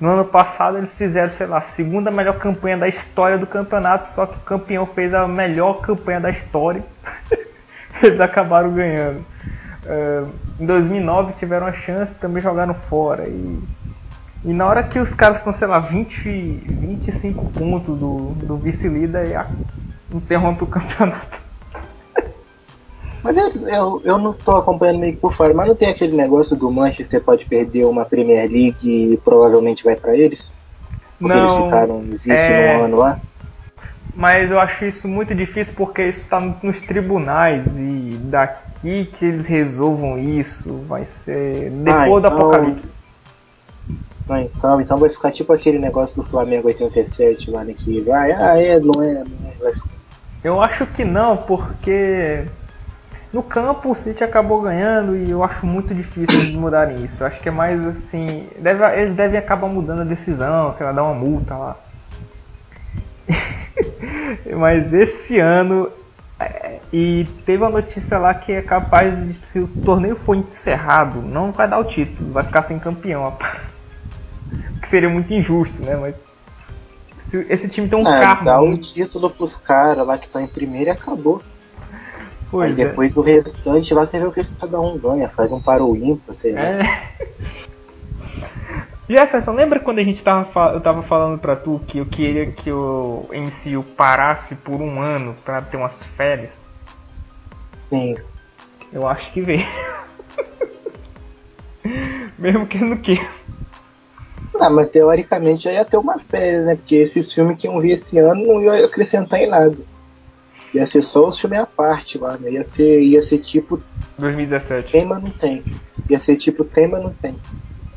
No 0.00 0.10
ano 0.10 0.24
passado 0.24 0.76
eles 0.78 0.94
fizeram, 0.94 1.32
sei 1.32 1.46
lá, 1.46 1.58
a 1.58 1.62
segunda 1.62 2.10
melhor 2.10 2.38
campanha 2.38 2.76
da 2.76 2.88
história 2.88 3.38
do 3.38 3.46
campeonato, 3.46 4.06
só 4.06 4.26
que 4.26 4.36
o 4.36 4.40
campeão 4.40 4.86
fez 4.86 5.12
a 5.14 5.26
melhor 5.26 5.80
campanha 5.80 6.20
da 6.20 6.30
história. 6.30 6.82
eles 8.02 8.20
acabaram 8.20 8.72
ganhando. 8.72 9.24
Uh, 9.84 10.28
em 10.60 10.66
2009 10.66 11.34
tiveram 11.34 11.66
a 11.66 11.72
chance, 11.72 12.14
também 12.14 12.42
jogaram 12.42 12.74
fora. 12.74 13.26
E, 13.26 13.58
e 14.46 14.52
na 14.52 14.64
hora 14.64 14.80
que 14.84 15.00
os 15.00 15.12
caras 15.12 15.38
estão, 15.38 15.52
sei 15.52 15.66
lá, 15.66 15.80
20, 15.80 16.30
25 16.30 17.46
pontos 17.46 17.98
do, 17.98 18.30
do 18.46 18.56
vice-líder, 18.56 19.44
interrompe 20.14 20.62
o 20.62 20.66
campeonato. 20.68 21.42
Mas 23.24 23.36
eu, 23.36 23.68
eu, 23.68 24.02
eu 24.04 24.18
não 24.18 24.32
tô 24.32 24.52
acompanhando 24.52 25.00
meio 25.00 25.14
que 25.14 25.18
por 25.18 25.32
fora, 25.32 25.52
mas 25.52 25.66
não 25.66 25.74
tem 25.74 25.88
aquele 25.88 26.16
negócio 26.16 26.54
do 26.54 26.70
Manchester 26.70 27.20
pode 27.20 27.44
perder 27.44 27.86
uma 27.86 28.04
Premier 28.04 28.48
League 28.48 28.78
e 28.84 29.16
provavelmente 29.16 29.82
vai 29.82 29.96
para 29.96 30.16
eles? 30.16 30.52
Porque 31.18 31.34
não, 31.34 31.42
eles 31.42 31.64
ficaram 31.64 32.00
vice 32.02 32.30
é... 32.30 32.76
no 32.78 32.84
ano 32.84 32.96
lá? 32.98 33.18
Mas 34.14 34.48
eu 34.48 34.60
acho 34.60 34.84
isso 34.84 35.08
muito 35.08 35.34
difícil 35.34 35.74
porque 35.76 36.06
isso 36.06 36.20
está 36.20 36.38
nos 36.38 36.80
tribunais 36.80 37.66
e 37.76 38.16
daqui 38.22 39.06
que 39.06 39.24
eles 39.24 39.44
resolvam 39.44 40.16
isso 40.16 40.84
vai 40.86 41.04
ser 41.04 41.70
depois 41.70 41.96
ah, 41.96 42.06
então... 42.06 42.20
do 42.20 42.26
apocalipse. 42.28 42.96
Então, 44.28 44.80
então 44.80 44.98
vai 44.98 45.08
ficar 45.08 45.30
tipo 45.30 45.52
aquele 45.52 45.78
negócio 45.78 46.16
do 46.16 46.28
Flamengo 46.28 46.66
87 46.66 47.50
lá, 47.50 47.62
né? 47.64 47.74
Que 47.76 48.00
vai, 48.00 48.32
ah, 48.32 48.60
é, 48.60 48.80
não 48.80 49.00
é, 49.02 49.14
não 49.14 49.48
é. 49.48 49.52
Vai 49.60 49.72
Eu 50.42 50.60
acho 50.60 50.84
que 50.86 51.04
não, 51.04 51.36
porque 51.36 52.44
No 53.32 53.42
campo 53.42 53.90
o 53.90 53.94
City 53.94 54.24
acabou 54.24 54.62
ganhando 54.62 55.16
e 55.16 55.30
eu 55.30 55.44
acho 55.44 55.66
muito 55.66 55.94
difícil 55.94 56.40
eles 56.40 56.54
mudarem 56.54 57.04
isso. 57.04 57.22
Eu 57.22 57.26
acho 57.26 57.40
que 57.40 57.48
é 57.48 57.52
mais 57.52 57.84
assim. 57.86 58.48
Deve, 58.58 58.84
eles 58.98 59.14
devem 59.14 59.38
acabar 59.38 59.68
mudando 59.68 60.00
a 60.00 60.04
decisão, 60.04 60.72
sei 60.72 60.86
lá, 60.86 60.92
dar 60.92 61.04
uma 61.04 61.14
multa 61.14 61.54
lá. 61.54 61.76
Mas 64.56 64.92
esse 64.92 65.38
ano. 65.38 65.90
É, 66.38 66.78
e 66.92 67.26
teve 67.44 67.62
uma 67.62 67.70
notícia 67.70 68.18
lá 68.18 68.32
que 68.32 68.52
é 68.52 68.62
capaz 68.62 69.16
de. 69.18 69.34
Se 69.46 69.58
o 69.58 69.68
torneio 69.68 70.16
for 70.16 70.34
encerrado, 70.34 71.20
não 71.20 71.52
vai 71.52 71.68
dar 71.68 71.78
o 71.78 71.84
título, 71.84 72.32
vai 72.32 72.44
ficar 72.44 72.62
sem 72.62 72.78
campeão. 72.78 73.36
Que 74.80 74.88
seria 74.88 75.08
muito 75.08 75.32
injusto, 75.32 75.82
né? 75.82 75.96
Mas. 75.96 76.14
esse 77.48 77.68
time 77.68 77.88
tem 77.88 77.98
um 77.98 78.06
é, 78.06 78.20
carro. 78.20 78.44
Dá 78.44 78.60
um 78.60 78.76
título 78.76 79.30
pros 79.30 79.56
caras 79.56 80.06
lá 80.06 80.18
que 80.18 80.28
tá 80.28 80.42
em 80.42 80.46
primeiro 80.46 80.90
e 80.90 80.92
acabou. 80.92 81.42
Pois 82.50 82.70
Aí 82.70 82.80
é. 82.80 82.86
depois 82.86 83.16
o 83.16 83.22
restante 83.22 83.92
lá 83.92 84.06
você 84.06 84.20
vê 84.20 84.26
o 84.26 84.32
que 84.32 84.44
cada 84.44 84.80
um 84.80 84.96
ganha, 84.96 85.28
faz 85.28 85.50
um 85.52 85.60
paro 85.60 85.96
ímpar, 85.96 86.34
sei 86.34 86.52
lá. 86.52 86.60
É. 86.60 86.82
Jefferson, 89.08 89.52
lembra 89.52 89.78
quando 89.78 90.00
a 90.00 90.04
gente 90.04 90.20
tava, 90.22 90.72
eu 90.72 90.80
tava 90.80 91.02
falando 91.02 91.38
pra 91.38 91.54
tu 91.54 91.80
que 91.86 91.98
eu 91.98 92.06
queria 92.06 92.46
que 92.46 92.72
o 92.72 93.28
MCU 93.30 93.84
parasse 93.96 94.56
por 94.56 94.80
um 94.80 95.00
ano 95.00 95.36
pra 95.44 95.62
ter 95.62 95.76
umas 95.76 96.02
férias? 96.02 96.50
Sim. 97.88 98.16
Eu 98.92 99.06
acho 99.06 99.32
que 99.32 99.40
veio. 99.40 99.64
Mesmo 102.36 102.66
que 102.66 102.78
não 102.78 102.96
queira. 102.96 103.28
Ah, 104.66 104.70
mas 104.70 104.90
teoricamente 104.90 105.62
já 105.64 105.72
ia 105.72 105.84
ter 105.84 105.96
uma 105.96 106.18
férias, 106.18 106.64
né? 106.64 106.74
Porque 106.74 106.96
esses 106.96 107.32
filmes 107.32 107.56
que 107.56 107.68
iam 107.68 107.78
vir 107.78 107.92
esse 107.92 108.18
ano 108.18 108.44
não 108.44 108.60
iam 108.60 108.84
acrescentar 108.84 109.40
em 109.40 109.46
nada. 109.46 109.76
Ia 110.74 110.84
ser 110.84 111.02
só 111.02 111.24
os 111.24 111.38
filmes 111.38 111.60
à 111.60 111.66
parte 111.66 112.18
lá, 112.18 112.36
né? 112.36 112.50
Ia 112.50 112.64
ser, 112.64 113.00
ia 113.00 113.22
ser 113.22 113.38
tipo. 113.38 113.80
2017. 114.18 114.90
Tem, 114.90 115.04
mas 115.04 115.22
não 115.22 115.30
tem. 115.30 115.64
Ia 116.10 116.18
ser 116.18 116.36
tipo 116.36 116.64
tem, 116.64 116.88
mas 116.88 117.00
não 117.00 117.12
tem. 117.12 117.38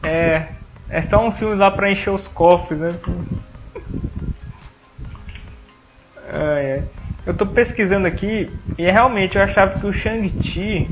É, 0.03 0.49
é 0.88 1.01
só 1.01 1.25
uns 1.25 1.39
filmes 1.39 1.57
lá 1.57 1.71
pra 1.71 1.91
encher 1.91 2.11
os 2.11 2.27
cofres, 2.27 2.79
né? 2.79 2.99
Ah, 6.17 6.59
é. 6.59 6.88
Eu 7.25 7.35
tô 7.35 7.47
pesquisando 7.47 8.07
aqui 8.07 8.55
e 8.77 8.83
realmente 8.83 9.38
eu 9.38 9.41
achava 9.43 9.79
que 9.79 9.88
o 9.88 9.91
Shang-Chi 9.93 10.91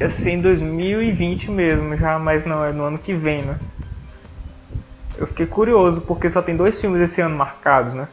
ia 0.00 0.10
ser 0.10 0.30
em 0.30 0.40
2020 0.40 1.50
mesmo, 1.50 1.96
já, 1.96 2.18
mas 2.20 2.46
não, 2.46 2.64
é 2.64 2.72
no 2.72 2.84
ano 2.84 2.98
que 2.98 3.14
vem, 3.14 3.42
né? 3.42 3.60
Eu 5.18 5.26
fiquei 5.26 5.46
curioso 5.46 6.00
porque 6.02 6.30
só 6.30 6.40
tem 6.40 6.56
dois 6.56 6.80
filmes 6.80 7.02
esse 7.02 7.20
ano 7.20 7.36
marcados, 7.36 7.92
né? 7.92 8.08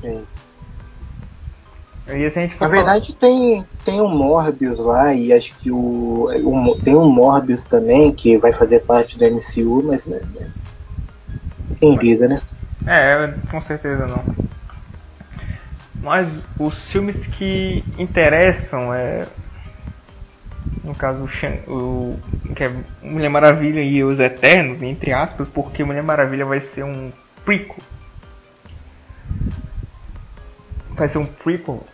Sim. 0.00 0.26
E 2.08 2.26
a 2.26 2.28
gente 2.28 2.60
Na 2.60 2.66
verdade 2.66 3.14
tem, 3.14 3.64
tem 3.84 4.00
um 4.00 4.08
Morbius 4.08 4.80
lá 4.80 5.14
e 5.14 5.32
acho 5.32 5.54
que 5.54 5.70
o, 5.70 6.28
o, 6.28 6.74
tem 6.82 6.96
um 6.96 7.08
Morbius 7.08 7.64
também 7.64 8.12
que 8.12 8.36
vai 8.36 8.52
fazer 8.52 8.80
parte 8.80 9.16
do 9.16 9.24
MCU, 9.24 9.84
mas 9.84 10.08
né, 10.08 10.20
né, 10.34 10.48
quem 11.78 11.96
liga, 11.96 12.26
né? 12.26 12.42
É, 12.84 13.32
com 13.48 13.60
certeza 13.60 14.06
não. 14.06 14.24
Mas 16.02 16.42
os 16.58 16.90
filmes 16.90 17.26
que 17.26 17.84
interessam 17.96 18.92
é 18.92 19.26
no 20.82 20.94
caso 20.94 21.28
o, 21.66 22.18
o 22.48 22.54
que 22.54 22.64
é 22.64 22.72
Mulher 23.02 23.28
Maravilha 23.28 23.80
e 23.80 24.02
os 24.02 24.18
Eternos, 24.18 24.82
entre 24.82 25.12
aspas, 25.12 25.48
porque 25.48 25.84
Mulher 25.84 26.02
Maravilha 26.02 26.44
vai 26.44 26.60
ser 26.60 26.84
um 26.84 27.12
prequel. 27.44 27.76
Vai 30.96 31.08
ser 31.08 31.18
um 31.18 31.26
prequel 31.26 31.84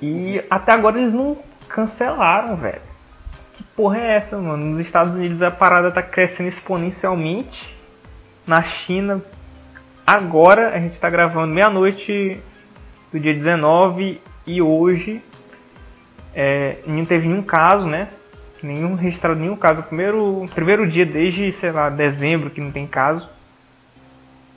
e 0.00 0.42
até 0.50 0.72
agora 0.72 0.98
eles 0.98 1.12
não 1.12 1.36
cancelaram, 1.68 2.56
velho. 2.56 2.82
Que 3.54 3.62
porra 3.62 3.98
é 3.98 4.16
essa, 4.16 4.36
mano? 4.36 4.64
Nos 4.64 4.80
Estados 4.80 5.14
Unidos 5.14 5.40
a 5.42 5.50
parada 5.50 5.90
tá 5.90 6.02
crescendo 6.02 6.48
exponencialmente. 6.48 7.74
Na 8.46 8.62
China, 8.62 9.20
agora 10.06 10.74
a 10.74 10.78
gente 10.78 10.98
tá 10.98 11.10
gravando 11.10 11.52
meia-noite 11.52 12.40
do 13.10 13.18
dia 13.18 13.34
19 13.34 14.20
e 14.46 14.62
hoje 14.62 15.20
é, 16.38 16.76
não 16.86 17.06
teve 17.06 17.26
nenhum 17.26 17.40
caso, 17.40 17.86
né? 17.86 18.08
Nenhum 18.62 18.94
registrado 18.94 19.40
nenhum 19.40 19.56
caso. 19.56 19.82
Primeiro, 19.82 20.44
primeiro 20.54 20.86
dia 20.86 21.06
desde, 21.06 21.50
sei 21.50 21.72
lá, 21.72 21.88
dezembro 21.88 22.50
que 22.50 22.60
não 22.60 22.70
tem 22.70 22.86
caso. 22.86 23.26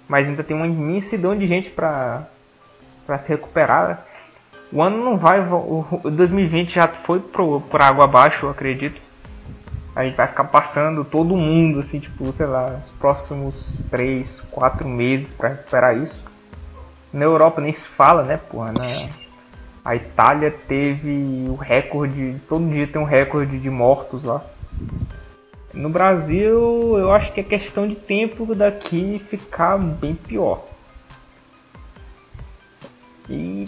Mas 0.05 0.27
ainda 0.27 0.43
tem 0.43 0.57
uma 0.57 0.67
imensidão 0.67 1.37
de 1.37 1.47
gente 1.47 1.69
pra 1.69 2.27
se 3.19 3.29
recuperar. 3.29 4.05
O 4.73 4.81
ano 4.81 5.03
não 5.03 5.17
vai. 5.17 5.39
O 5.39 6.01
2020 6.03 6.75
já 6.75 6.87
foi 6.89 7.21
pro, 7.21 7.61
por 7.61 7.81
água 7.81 8.03
abaixo, 8.03 8.47
eu 8.47 8.49
acredito. 8.49 8.99
A 9.95 10.03
gente 10.03 10.15
vai 10.15 10.27
ficar 10.27 10.45
passando 10.45 11.05
todo 11.05 11.35
mundo, 11.35 11.79
assim, 11.79 11.99
tipo, 11.99 12.31
sei 12.33 12.45
lá, 12.45 12.79
os 12.83 12.89
próximos 12.91 13.55
3, 13.89 14.41
4 14.51 14.87
meses 14.87 15.33
para 15.33 15.49
recuperar 15.49 15.97
isso. 15.97 16.23
Na 17.11 17.23
Europa 17.23 17.61
nem 17.61 17.71
se 17.71 17.87
fala, 17.87 18.23
né, 18.23 18.37
porra, 18.37 18.73
né? 18.73 19.09
A 19.89 19.95
Itália 19.95 20.51
teve 20.67 21.47
o 21.49 21.55
recorde, 21.55 22.39
todo 22.47 22.69
dia 22.69 22.85
tem 22.85 23.01
um 23.01 23.05
recorde 23.05 23.57
de 23.57 23.71
mortos 23.71 24.23
lá. 24.23 24.45
No 25.73 25.89
Brasil, 25.89 26.95
eu 26.95 27.11
acho 27.11 27.33
que 27.33 27.39
é 27.39 27.43
questão 27.43 27.87
de 27.87 27.95
tempo 27.95 28.53
daqui 28.53 29.19
ficar 29.31 29.79
bem 29.79 30.13
pior. 30.13 30.63
E 33.27 33.67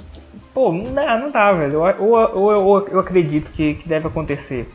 Pô, 0.54 0.72
não 0.72 0.94
dá, 0.94 1.18
não 1.18 1.32
dá, 1.32 1.54
velho. 1.54 1.80
Ou, 1.80 2.36
ou, 2.36 2.66
ou 2.66 2.88
eu 2.88 3.00
acredito 3.00 3.50
que, 3.50 3.74
que 3.74 3.90
deve 3.90 4.08
acontecer. 4.08 4.72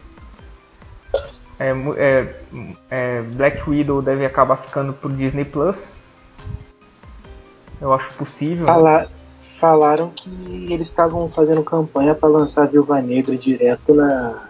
É, 1.60 1.70
é, 1.96 2.34
é, 2.90 3.22
Black 3.22 3.70
Widow 3.70 4.02
deve 4.02 4.26
acabar 4.26 4.56
ficando 4.56 4.92
pro 4.92 5.12
Disney 5.12 5.44
Plus. 5.44 5.94
Eu 7.80 7.94
acho 7.94 8.12
possível. 8.14 8.66
Né? 8.66 8.72
Fala, 8.72 9.00
né? 9.02 9.08
Falaram 9.58 10.10
que 10.14 10.28
eles 10.70 10.88
estavam 10.88 11.28
fazendo 11.28 11.62
campanha 11.62 12.14
para 12.14 12.28
lançar 12.28 12.68
Viúva 12.68 13.00
Negra 13.00 13.36
direto 13.36 13.94
na, 13.94 14.48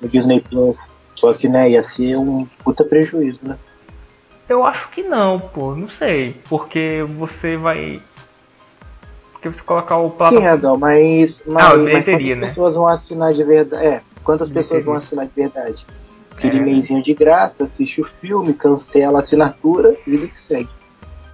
no 0.00 0.08
Disney 0.08 0.40
Plus. 0.40 0.92
Só 1.14 1.32
que, 1.32 1.48
né, 1.48 1.70
ia 1.70 1.82
ser 1.82 2.16
um 2.16 2.46
puta 2.62 2.84
prejuízo, 2.84 3.48
né? 3.48 3.58
Eu 4.48 4.64
acho 4.64 4.90
que 4.90 5.02
não, 5.02 5.38
pô, 5.38 5.74
não 5.74 5.88
sei. 5.88 6.36
Porque 6.48 7.04
você 7.16 7.56
vai 7.56 8.02
porque 9.32 9.48
você 9.48 9.62
colocar 9.62 9.96
o 9.96 10.10
plataforma. 10.10 10.40
Sim, 10.40 10.46
Adão, 10.52 10.76
mas, 10.76 11.40
mas, 11.46 11.64
ah, 11.64 11.76
mas 11.76 12.04
quantas 12.04 12.36
né? 12.36 12.46
pessoas 12.46 12.74
vão 12.74 12.86
assinar 12.86 13.32
de 13.32 13.42
verdade? 13.42 13.86
É, 13.86 14.02
quantas 14.22 14.50
pessoas 14.50 14.84
vão 14.84 14.94
assinar 14.94 15.26
de 15.26 15.32
verdade? 15.34 15.86
Aquele 16.32 16.58
é. 16.58 16.62
mêsinho 16.62 17.02
de 17.02 17.14
graça, 17.14 17.64
assiste 17.64 18.02
o 18.02 18.04
filme, 18.04 18.52
cancela 18.52 19.18
a 19.18 19.20
assinatura, 19.20 19.96
vida 20.06 20.26
que 20.26 20.38
segue. 20.38 20.68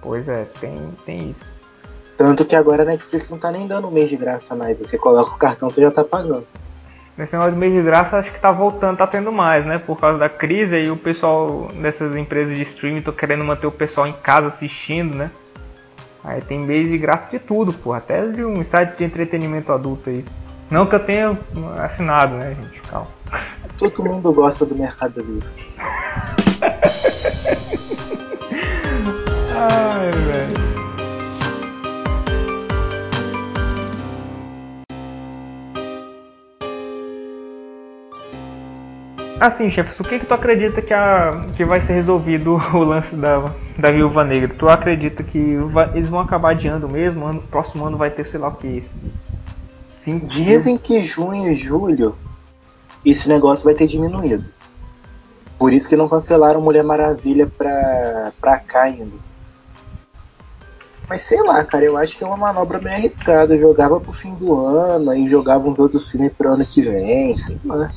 Pois 0.01 0.27
é, 0.29 0.45
tem, 0.59 0.77
tem 1.05 1.31
isso. 1.31 1.56
Tanto 2.17 2.43
que 2.43 2.55
agora 2.55 2.81
a 2.81 2.85
Netflix 2.85 3.29
não 3.29 3.37
tá 3.37 3.51
nem 3.51 3.67
dando 3.67 3.87
um 3.87 3.91
mês 3.91 4.09
de 4.09 4.17
graça 4.17 4.55
mais. 4.55 4.79
Você 4.79 4.97
coloca 4.97 5.35
o 5.35 5.37
cartão, 5.37 5.69
você 5.69 5.81
já 5.81 5.91
tá 5.91 6.03
pagando. 6.03 6.47
Nesse 7.15 7.33
negócio 7.33 7.53
de 7.53 7.59
mês 7.59 7.73
de 7.73 7.81
graça, 7.81 8.17
acho 8.17 8.31
que 8.31 8.39
tá 8.39 8.51
voltando, 8.51 8.97
tá 8.97 9.05
tendo 9.07 9.31
mais, 9.31 9.65
né? 9.65 9.77
Por 9.77 9.99
causa 9.99 10.17
da 10.17 10.27
crise 10.27 10.75
aí 10.75 10.89
o 10.89 10.97
pessoal 10.97 11.71
dessas 11.79 12.15
empresas 12.15 12.55
de 12.55 12.63
streaming 12.63 12.99
estão 12.99 13.13
querendo 13.13 13.43
manter 13.43 13.67
o 13.67 13.71
pessoal 13.71 14.07
em 14.07 14.13
casa 14.13 14.47
assistindo, 14.47 15.15
né? 15.15 15.29
Aí 16.23 16.41
tem 16.41 16.59
mês 16.59 16.89
de 16.89 16.97
graça 16.97 17.29
de 17.29 17.39
tudo, 17.39 17.71
pô. 17.71 17.93
Até 17.93 18.25
de 18.27 18.43
um 18.43 18.63
site 18.63 18.97
de 18.97 19.03
entretenimento 19.03 19.71
adulto 19.71 20.09
aí. 20.09 20.25
Não 20.69 20.85
que 20.85 20.95
eu 20.95 20.99
tenha 20.99 21.37
assinado, 21.83 22.35
né, 22.35 22.55
gente? 22.61 22.81
Calma. 22.81 23.07
Todo 23.77 24.03
mundo 24.03 24.33
gosta 24.33 24.65
do 24.65 24.75
Mercado 24.75 25.21
Livre. 25.21 25.47
Ai, 29.55 30.11
velho. 30.11 30.66
Assim, 39.39 39.69
chefe, 39.69 40.01
o 40.01 40.05
que, 40.05 40.19
que 40.19 40.25
tu 40.25 40.33
acredita 40.33 40.81
que, 40.81 40.93
a, 40.93 41.45
que 41.55 41.63
vai 41.63 41.79
ser 41.79 41.93
resolvido 41.93 42.57
o 42.73 42.79
lance 42.79 43.15
da, 43.15 43.51
da 43.77 43.91
Viúva 43.91 44.23
Negra? 44.23 44.53
Tu 44.57 44.67
acredita 44.67 45.23
que 45.23 45.55
vai, 45.57 45.91
eles 45.93 46.09
vão 46.09 46.19
acabar 46.19 46.51
adiando 46.51 46.89
mesmo? 46.89 47.25
Ano, 47.25 47.41
próximo 47.41 47.85
ano 47.85 47.97
vai 47.97 48.09
ter, 48.09 48.25
sei 48.25 48.39
lá 48.39 48.47
o 48.47 48.55
que. 48.55 48.83
Cinco 49.91 50.25
Dizem 50.25 50.77
que 50.77 51.01
junho 51.01 51.51
e 51.51 51.53
julho 51.53 52.15
esse 53.05 53.29
negócio 53.29 53.63
vai 53.63 53.75
ter 53.75 53.87
diminuído. 53.87 54.49
Por 55.57 55.71
isso 55.71 55.87
que 55.87 55.95
não 55.95 56.09
cancelaram 56.09 56.61
Mulher 56.61 56.83
Maravilha 56.83 57.47
pra, 57.47 58.31
pra 58.39 58.59
cá 58.59 58.83
ainda. 58.83 59.15
Mas 61.07 61.21
sei 61.21 61.41
lá, 61.41 61.63
cara, 61.63 61.85
eu 61.85 61.95
acho 61.95 62.17
que 62.17 62.23
é 62.23 62.27
uma 62.27 62.35
manobra 62.37 62.79
bem 62.79 62.93
arriscada. 62.93 63.55
Eu 63.55 63.59
jogava 63.59 63.99
pro 63.99 64.11
fim 64.11 64.33
do 64.35 64.53
ano, 64.53 65.11
aí 65.11 65.27
jogava 65.27 65.67
uns 65.67 65.79
outros 65.79 66.09
filmes 66.09 66.33
pro 66.33 66.53
ano 66.53 66.65
que 66.65 66.81
vem, 66.81 67.37
sei 67.37 67.57
lá. 67.63 67.91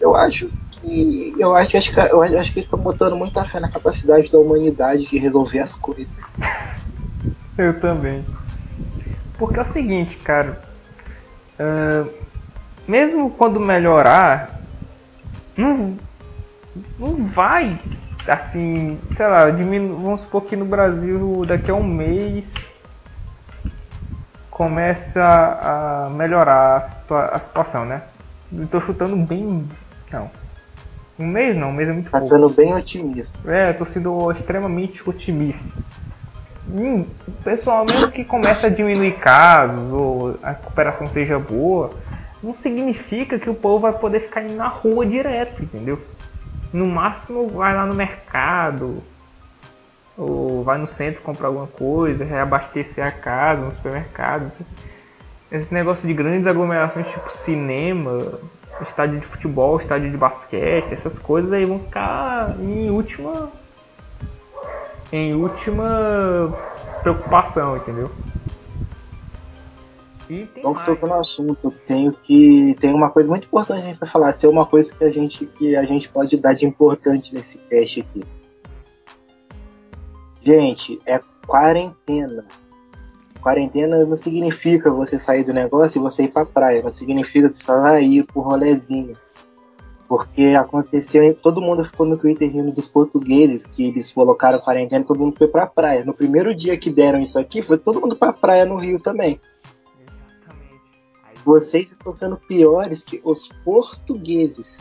Eu 0.00 0.14
acho 0.14 0.50
que. 0.70 1.34
Eu 1.38 1.54
acho, 1.54 1.70
que, 1.70 2.00
eu 2.00 2.22
acho 2.22 2.52
que 2.52 2.60
estão 2.60 2.78
botando 2.78 3.16
muita 3.16 3.44
fé 3.44 3.60
na 3.60 3.70
capacidade 3.70 4.30
da 4.30 4.38
humanidade 4.38 5.06
de 5.06 5.18
resolver 5.18 5.60
as 5.60 5.74
coisas. 5.74 6.22
eu 7.56 7.80
também. 7.80 8.24
Porque 9.38 9.58
é 9.58 9.62
o 9.62 9.66
seguinte, 9.66 10.16
cara. 10.16 10.62
Uh, 11.58 12.10
mesmo 12.86 13.30
quando 13.30 13.58
melhorar, 13.58 14.60
não, 15.56 15.96
não 16.98 17.24
vai 17.26 17.78
assim, 18.28 18.98
sei 19.14 19.26
lá, 19.26 19.50
diminu... 19.50 19.96
vamos 19.96 20.22
supor 20.22 20.42
que 20.42 20.56
no 20.56 20.64
Brasil 20.64 21.44
daqui 21.46 21.70
a 21.70 21.74
um 21.74 21.82
mês 21.82 22.54
começa 24.50 25.22
a 25.22 26.10
melhorar 26.10 26.76
a, 26.76 26.80
situa 26.80 27.26
a 27.26 27.38
situação, 27.38 27.84
né? 27.84 28.02
Estou 28.52 28.80
chutando 28.80 29.16
bem. 29.16 29.68
Não. 30.12 30.30
Um 31.18 31.26
mês 31.26 31.56
não, 31.56 31.70
um 31.70 31.72
mês 31.72 31.88
é 31.88 31.92
muito 31.92 32.10
Tá 32.10 32.20
sendo 32.20 32.48
bem 32.48 32.74
otimista. 32.74 33.38
É, 33.50 33.72
tô 33.72 33.84
sendo 33.84 34.30
extremamente 34.32 35.08
otimista. 35.08 35.68
Hum, 36.68 37.06
pessoal, 37.44 37.86
mesmo 37.88 38.10
que 38.10 38.24
comece 38.24 38.66
a 38.66 38.68
diminuir 38.68 39.12
casos 39.18 39.92
ou 39.92 40.38
a 40.42 40.50
recuperação 40.50 41.08
seja 41.08 41.38
boa, 41.38 41.90
não 42.42 42.54
significa 42.54 43.38
que 43.38 43.48
o 43.48 43.54
povo 43.54 43.80
vai 43.80 43.92
poder 43.92 44.20
ficar 44.20 44.42
indo 44.42 44.54
na 44.54 44.68
rua 44.68 45.06
direto, 45.06 45.62
entendeu? 45.62 45.98
No 46.72 46.86
máximo 46.86 47.48
vai 47.48 47.74
lá 47.74 47.86
no 47.86 47.94
mercado, 47.94 49.02
ou 50.16 50.62
vai 50.62 50.78
no 50.78 50.86
centro 50.86 51.22
comprar 51.22 51.48
alguma 51.48 51.66
coisa, 51.66 52.24
reabastecer 52.24 53.06
a 53.06 53.10
casa, 53.10 53.62
no 53.62 53.72
supermercado. 53.72 54.50
Esse 55.50 55.72
negócio 55.72 56.06
de 56.06 56.12
grandes 56.12 56.46
aglomerações 56.46 57.08
tipo 57.08 57.30
cinema, 57.30 58.40
estádio 58.82 59.20
de 59.20 59.26
futebol, 59.26 59.78
estádio 59.78 60.10
de 60.10 60.16
basquete, 60.16 60.92
essas 60.92 61.18
coisas 61.18 61.52
aí 61.52 61.64
vão 61.64 61.78
ficar 61.78 62.58
em 62.60 62.90
última 62.90 63.50
em 65.12 65.34
última 65.34 66.52
preocupação, 67.02 67.76
entendeu? 67.76 68.10
E 70.28 70.44
tem 70.46 70.62
Vamos 70.62 70.82
tocando 70.82 71.10
no 71.10 71.20
assunto, 71.20 71.70
tenho 71.86 72.12
que 72.12 72.74
tem 72.80 72.92
uma 72.92 73.10
coisa 73.10 73.28
muito 73.28 73.46
importante 73.46 73.96
para 73.96 74.08
falar, 74.08 74.32
ser 74.32 74.48
uma 74.48 74.66
coisa 74.66 74.92
que 74.92 75.04
a 75.04 75.08
gente 75.08 75.46
que 75.46 75.76
a 75.76 75.84
gente 75.84 76.08
pode 76.08 76.36
dar 76.36 76.52
de 76.52 76.66
importante 76.66 77.32
nesse 77.32 77.58
teste 77.58 78.00
aqui. 78.00 78.24
Gente, 80.42 81.00
é 81.06 81.20
quarentena. 81.46 82.44
Quarentena 83.46 84.04
não 84.04 84.16
significa 84.16 84.90
você 84.90 85.20
sair 85.20 85.44
do 85.44 85.54
negócio 85.54 86.00
e 86.00 86.02
você 86.02 86.24
ir 86.24 86.32
pra 86.32 86.44
praia, 86.44 86.82
não 86.82 86.90
significa 86.90 87.48
você 87.48 87.62
sair 87.62 88.24
pro 88.24 88.40
rolezinho. 88.40 89.16
Porque 90.08 90.56
aconteceu, 90.58 91.32
todo 91.32 91.60
mundo 91.60 91.84
ficou 91.84 92.04
no 92.04 92.18
Twitter 92.18 92.50
rindo 92.50 92.72
dos 92.72 92.88
portugueses 92.88 93.64
que 93.64 93.86
eles 93.86 94.10
colocaram 94.10 94.58
quarentena 94.58 95.04
e 95.04 95.06
todo 95.06 95.20
mundo 95.20 95.36
foi 95.38 95.46
pra 95.46 95.64
praia. 95.64 96.04
No 96.04 96.12
primeiro 96.12 96.52
dia 96.56 96.76
que 96.76 96.90
deram 96.90 97.20
isso 97.20 97.38
aqui, 97.38 97.62
foi 97.62 97.78
todo 97.78 98.00
mundo 98.00 98.16
pra 98.16 98.32
praia 98.32 98.64
no 98.64 98.78
Rio 98.78 98.98
também. 98.98 99.40
Exatamente. 100.00 100.82
Vocês 101.44 101.92
estão 101.92 102.12
sendo 102.12 102.36
piores 102.36 103.04
que 103.04 103.20
os 103.22 103.48
portugueses. 103.64 104.80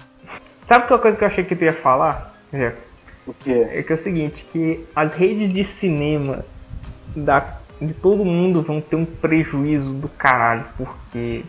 Sabe 0.67 0.87
qual 0.87 0.99
coisa 0.99 1.15
que 1.15 1.23
eu 1.23 1.27
achei 1.27 1.43
que 1.43 1.55
tu 1.55 1.65
ia 1.65 1.71
falar, 1.71 2.35
Jefferson? 2.51 2.89
O 3.27 3.33
quê? 3.35 3.67
É 3.69 3.83
que 3.83 3.91
é 3.91 3.95
o 3.95 3.99
seguinte, 3.99 4.43
que 4.51 4.83
as 4.95 5.13
redes 5.13 5.53
de 5.53 5.63
cinema 5.63 6.43
da, 7.15 7.59
de 7.81 7.93
todo 7.93 8.23
mundo 8.23 8.61
vão 8.61 8.79
ter 8.79 8.95
um 8.95 9.05
prejuízo 9.05 9.91
do 9.93 10.07
caralho, 10.09 10.65
porque 10.77 11.43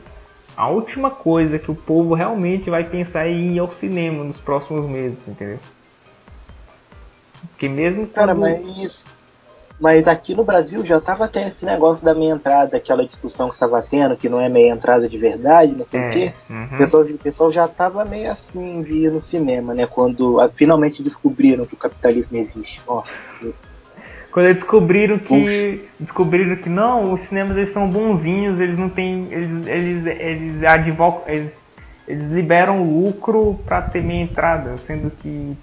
a 0.57 0.69
última 0.69 1.11
coisa 1.11 1.59
que 1.59 1.71
o 1.71 1.75
povo 1.75 2.15
realmente 2.15 2.71
vai 2.71 2.85
pensar 2.85 3.27
é 3.27 3.31
em 3.31 3.55
ir 3.55 3.59
ao 3.59 3.73
cinema 3.73 4.25
nos 4.25 4.39
próximos 4.39 4.89
meses, 4.89 5.27
entendeu? 5.27 5.59
Porque 7.51 7.69
mesmo 7.69 8.07
quando... 8.07 8.13
Cara, 8.13 8.35
mas 8.35 9.17
mas 9.79 10.09
aqui 10.09 10.35
no 10.35 10.43
Brasil 10.43 10.83
já 10.83 11.01
tava 11.01 11.29
tendo 11.29 11.49
esse 11.49 11.65
negócio 11.65 12.05
da 12.05 12.15
meia 12.15 12.33
entrada, 12.33 12.79
aquela 12.79 13.05
discussão 13.05 13.51
que 13.51 13.59
tava 13.59 13.83
tendo, 13.83 14.17
que 14.17 14.29
não 14.29 14.41
é 14.41 14.49
meia 14.49 14.73
entrada 14.73 15.07
de 15.07 15.19
verdade, 15.19 15.75
não 15.77 15.85
sei 15.85 16.01
é, 16.01 16.09
o 16.09 16.11
quê. 16.11 16.35
Uhum. 16.49 16.65
O, 16.65 16.79
pessoal, 16.79 17.03
o 17.03 17.19
pessoal 17.19 17.53
já 17.53 17.69
tava 17.69 18.05
meio 18.05 18.31
assim, 18.31 18.83
via 18.83 19.11
no 19.11 19.21
cinema, 19.21 19.75
né? 19.75 19.87
Quando 19.87 20.41
a, 20.41 20.49
finalmente 20.49 21.03
descobriram 21.03 21.67
que 21.67 21.75
o 21.75 21.79
capitalismo 21.79 22.39
existe. 22.39 22.81
Nossa, 22.87 23.27
Deus. 23.41 23.67
Quando 24.37 24.49
eles 24.49 24.59
descobriram 24.59 25.19
que. 25.19 25.29
Puxa. 25.29 25.79
Descobriram 25.99 26.57
que 26.57 26.69
não, 26.69 27.15
os 27.15 27.23
cinemas 27.23 27.57
eles 27.57 27.71
são 27.71 27.89
bonzinhos, 27.89 28.61
eles 28.61 28.77
não 28.77 28.91
têm. 28.91 29.29
Eles, 29.31 29.67
eles, 29.67 30.07
eles, 30.07 30.63
advogam, 30.63 31.23
eles, 31.27 31.53
eles 32.07 32.29
liberam 32.29 32.85
lucro 32.85 33.59
para 33.65 33.81
ter 33.81 34.03
meia 34.03 34.23
entrada, 34.23 34.77
sendo 34.87 35.11
que 35.11 35.57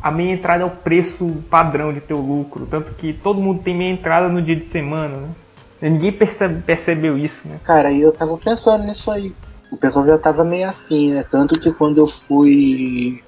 a 0.00 0.12
meia 0.12 0.34
entrada 0.34 0.62
é 0.62 0.64
o 0.64 0.70
preço 0.70 1.42
padrão 1.50 1.92
de 1.92 2.00
teu 2.00 2.18
lucro. 2.18 2.66
Tanto 2.66 2.92
que 2.92 3.12
todo 3.12 3.40
mundo 3.40 3.64
tem 3.64 3.76
meia 3.76 3.90
entrada 3.90 4.28
no 4.28 4.40
dia 4.40 4.54
de 4.54 4.64
semana, 4.64 5.16
né? 5.16 5.28
Ninguém 5.90 6.12
percebe, 6.12 6.62
percebeu 6.62 7.18
isso, 7.18 7.48
né? 7.48 7.58
Cara, 7.64 7.92
eu 7.92 8.12
tava 8.12 8.38
pensando 8.38 8.84
nisso 8.84 9.10
aí. 9.10 9.34
O 9.72 9.76
pessoal 9.76 10.06
já 10.06 10.16
tava 10.16 10.44
meio 10.44 10.68
assim, 10.68 11.14
né? 11.14 11.24
Tanto 11.28 11.58
que 11.58 11.72
quando 11.72 11.98
eu 11.98 12.06
fui 12.06 13.24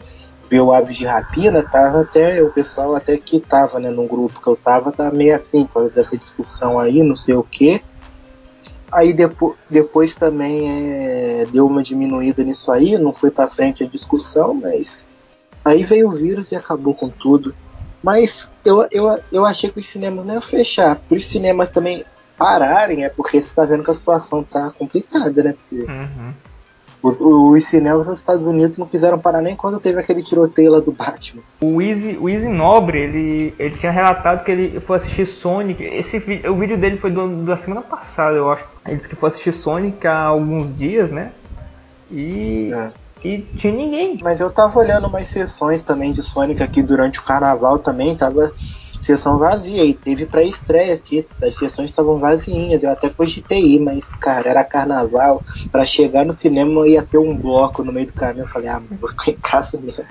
ver 0.53 0.61
o 0.61 0.73
Aves 0.73 0.97
de 0.97 1.07
Rapina, 1.07 1.63
tava 1.63 2.03
até, 2.03 2.43
o 2.43 2.51
pessoal 2.51 2.95
até 2.95 3.17
que 3.17 3.41
tava, 3.41 3.81
né, 3.81 3.91
num 3.91 4.07
grupo 4.07 4.41
que 4.41 4.47
eu 4.47 4.57
tava, 4.57 4.93
tava 4.93 5.15
meio 5.15 5.35
assim, 5.35 5.65
por 5.67 5.75
causa 5.75 5.91
dessa 5.91 6.17
discussão 6.17 6.79
aí, 6.79 7.03
não 7.03 7.17
sei 7.17 7.35
o 7.35 7.43
que. 7.43 7.83
Aí 8.93 9.15
depo 9.15 9.57
depois 9.71 10.15
também 10.15 10.71
é, 10.71 11.47
deu 11.51 11.67
uma 11.67 11.83
diminuída 11.83 12.45
nisso 12.45 12.71
aí, 12.71 12.99
não 12.99 13.13
foi 13.13 13.31
para 13.31 13.49
frente 13.49 13.83
a 13.83 13.87
discussão, 13.87 14.53
mas 14.53 15.09
Aí 15.65 15.85
veio 15.85 16.09
o 16.09 16.13
vírus 16.13 16.51
e 16.51 16.57
acabou 16.57 16.95
com 16.95 17.09
tudo. 17.09 17.55
Mas 18.03 18.49
eu, 18.65 18.87
eu, 18.91 19.19
eu 19.31 19.47
achei 19.47 19.71
que 19.71 19.79
os 19.79 19.87
cinemas 19.87 20.27
não 20.27 20.35
iam 20.35 20.43
fechar. 20.43 20.97
Para 20.97 21.17
os 21.17 21.25
cinemas 21.25 21.71
também 21.71 22.05
pararem, 22.37 23.05
é 23.05 23.09
porque 23.09 23.41
você 23.41 23.49
está 23.49 23.65
vendo 23.65 23.85
que 23.85 23.91
a 23.91 23.95
situação 23.95 24.43
tá 24.43 24.73
complicada, 24.77 25.43
né? 25.43 25.55
Porque 25.55 25.85
uhum. 25.85 26.33
Os, 27.03 27.21
os, 27.21 27.65
cinemas 27.65 28.07
nos 28.07 28.19
Estados 28.19 28.47
Unidos 28.47 28.77
não 28.77 28.87
quiseram 28.87 29.19
parar 29.19 29.41
nem 29.41 29.57
quando 29.57 29.81
teve 29.81 29.99
aquele 29.99 30.23
tiroteio 30.23 30.71
lá 30.71 30.81
do 30.81 30.93
Batman. 30.93 31.43
O 31.61 31.83
Easy, 31.83 32.17
o 32.21 32.29
Easy 32.29 32.49
Nobre, 32.49 32.99
ele, 32.99 33.55
ele 33.59 33.77
tinha 33.77 33.91
relatado 33.91 34.45
que 34.45 34.51
ele 34.51 34.81
foi 34.81 34.97
assistir 34.97 35.27
Sonic. 35.27 35.83
Esse, 35.83 36.19
o 36.49 36.55
vídeo 36.55 36.79
dele 36.79 36.97
foi 36.97 37.11
do, 37.11 37.45
da 37.45 37.57
semana 37.57 37.83
passada, 37.83 38.37
eu 38.37 38.51
acho. 38.51 38.65
Ele 38.87 38.97
disse 38.97 39.09
que 39.09 39.17
foi 39.17 39.29
assistir 39.29 39.53
Sonic 39.53 40.07
há 40.07 40.25
alguns 40.25 40.77
dias, 40.77 41.11
né? 41.11 41.33
E 42.11 42.71
é 42.73 43.03
e 43.25 43.39
tinha 43.57 43.73
ninguém. 43.73 44.19
Mas 44.23 44.41
eu 44.41 44.51
tava 44.51 44.79
olhando 44.79 45.07
umas 45.07 45.27
sessões 45.27 45.83
também 45.83 46.13
de 46.13 46.23
Sonic 46.23 46.63
aqui 46.63 46.83
durante 46.83 47.21
o 47.21 47.23
carnaval 47.23 47.79
também, 47.79 48.17
tava 48.17 48.53
sessão 49.03 49.37
vazia 49.37 49.85
e 49.85 49.93
teve 49.93 50.25
pré-estreia 50.25 50.95
aqui, 50.95 51.27
as 51.43 51.57
sessões 51.57 51.91
estavam 51.91 52.19
vaziinhas, 52.19 52.83
eu 52.83 52.91
até 52.91 53.09
cogitei 53.09 53.61
ir, 53.61 53.81
mas 53.81 54.05
cara, 54.15 54.49
era 54.49 54.65
carnaval, 54.65 55.43
para 55.71 55.85
chegar 55.85 56.25
no 56.25 56.33
cinema 56.33 56.87
ia 56.87 57.03
ter 57.03 57.19
um 57.19 57.37
bloco 57.37 57.83
no 57.83 57.93
meio 57.93 58.07
do 58.07 58.13
caminho, 58.13 58.45
eu 58.45 58.49
falei, 58.49 58.69
ah, 58.69 58.81
vou 59.01 59.11
ficar 59.11 59.33
em 59.33 59.37
casa 59.37 59.81
mesmo. 59.81 60.05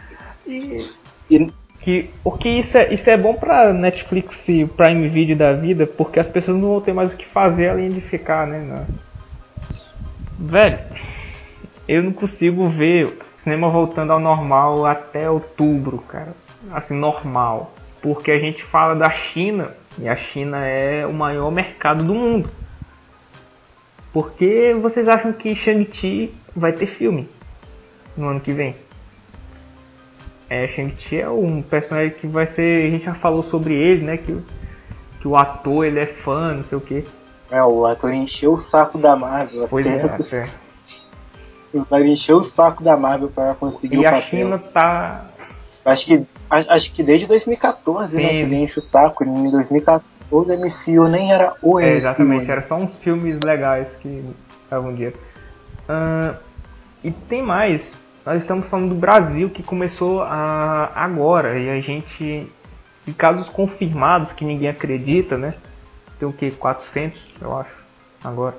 E, 0.45 0.85
e 1.29 1.51
que, 1.81 2.11
porque 2.23 2.47
isso 2.47 2.77
é, 2.77 2.93
isso 2.93 3.09
é 3.09 3.17
bom 3.17 3.33
pra 3.33 3.73
Netflix 3.73 4.47
e 4.49 4.65
Prime 4.65 5.07
Video 5.07 5.35
da 5.35 5.53
vida, 5.53 5.87
porque 5.87 6.19
as 6.19 6.27
pessoas 6.27 6.57
não 6.57 6.69
vão 6.69 6.81
ter 6.81 6.93
mais 6.93 7.11
o 7.11 7.15
que 7.15 7.25
fazer 7.25 7.69
além 7.69 7.89
de 7.89 8.01
ficar, 8.01 8.45
né? 8.45 8.59
Na... 8.59 8.83
Velho, 10.37 10.79
eu 11.87 12.03
não 12.03 12.11
consigo 12.11 12.69
ver 12.69 13.07
o 13.07 13.13
cinema 13.37 13.67
voltando 13.69 14.13
ao 14.13 14.19
normal 14.19 14.85
até 14.85 15.29
outubro, 15.29 15.97
cara. 16.07 16.33
Assim, 16.71 16.93
normal. 16.93 17.73
Porque 18.01 18.31
a 18.31 18.39
gente 18.39 18.63
fala 18.63 18.95
da 18.95 19.09
China 19.09 19.71
e 19.97 20.07
a 20.07 20.15
China 20.15 20.65
é 20.65 21.05
o 21.05 21.13
maior 21.13 21.51
mercado 21.51 22.03
do 22.03 22.13
mundo. 22.13 22.49
Por 24.11 24.31
que 24.31 24.73
vocês 24.73 25.07
acham 25.07 25.31
que 25.31 25.55
Shang-Chi 25.55 26.33
vai 26.55 26.73
ter 26.73 26.87
filme 26.87 27.29
no 28.17 28.27
ano 28.27 28.41
que 28.41 28.51
vem? 28.51 28.75
É, 30.49 30.67
Shang-Chi 30.67 31.21
é 31.21 31.29
um 31.29 31.61
personagem 31.61 32.11
que 32.11 32.27
vai 32.27 32.45
ser. 32.45 32.87
A 32.87 32.89
gente 32.89 33.05
já 33.05 33.13
falou 33.13 33.41
sobre 33.41 33.73
ele, 33.73 34.03
né? 34.03 34.17
Que, 34.17 34.37
que 35.21 35.27
o 35.27 35.37
ator 35.37 35.85
ele 35.85 35.99
é 35.99 36.05
fã, 36.05 36.53
não 36.53 36.63
sei 36.63 36.77
o 36.77 36.81
que. 36.81 37.05
É, 37.49 37.63
o 37.63 37.85
ator 37.85 38.13
encheu 38.13 38.53
o 38.53 38.59
saco 38.59 38.97
da 38.97 39.15
Marvel. 39.15 39.67
Pois 39.69 39.85
é, 39.85 39.97
é 39.97 40.45
vai 41.89 42.03
encher 42.05 42.33
o 42.33 42.43
saco 42.43 42.83
da 42.83 42.97
Marvel 42.97 43.29
para 43.29 43.53
conseguir 43.55 43.95
e 43.95 43.99
o 43.99 44.03
papel. 44.03 44.17
E 44.17 44.21
a 44.21 44.25
China 44.25 44.57
tá. 44.57 45.30
Acho 45.83 46.05
que, 46.05 46.25
acho 46.49 46.93
que 46.93 47.01
desde 47.03 47.25
2014, 47.27 48.15
Sim. 48.15 48.21
né? 48.21 48.29
Que 48.29 48.35
ele 48.35 48.55
enche 48.55 48.79
o 48.79 48.83
saco. 48.83 49.23
Em 49.23 49.49
2014 49.49 50.03
o 50.31 50.43
MCU 50.43 51.07
nem 51.09 51.31
era 51.31 51.53
o 51.61 51.79
é, 51.79 51.85
MCU. 51.85 51.97
Exatamente, 51.97 52.51
era 52.51 52.61
só 52.61 52.75
uns 52.75 52.95
filmes 52.97 53.39
legais 53.43 53.89
que 54.01 54.23
estavam 54.63 54.93
dia. 54.93 55.13
Uh, 55.89 56.37
e 57.03 57.11
tem 57.11 57.41
mais. 57.41 57.95
Nós 58.25 58.41
estamos 58.41 58.67
falando 58.67 58.89
do 58.89 58.95
Brasil 58.95 59.49
que 59.49 59.63
começou 59.63 60.21
a, 60.21 60.91
agora 60.95 61.59
e 61.59 61.69
a 61.69 61.79
gente. 61.81 62.47
De 63.03 63.13
casos 63.13 63.49
confirmados 63.49 64.31
que 64.31 64.45
ninguém 64.45 64.69
acredita, 64.69 65.35
né? 65.35 65.55
Tem 66.19 66.29
o 66.29 66.31
que? 66.31 66.51
400, 66.51 67.19
eu 67.41 67.57
acho, 67.57 67.71
agora. 68.23 68.55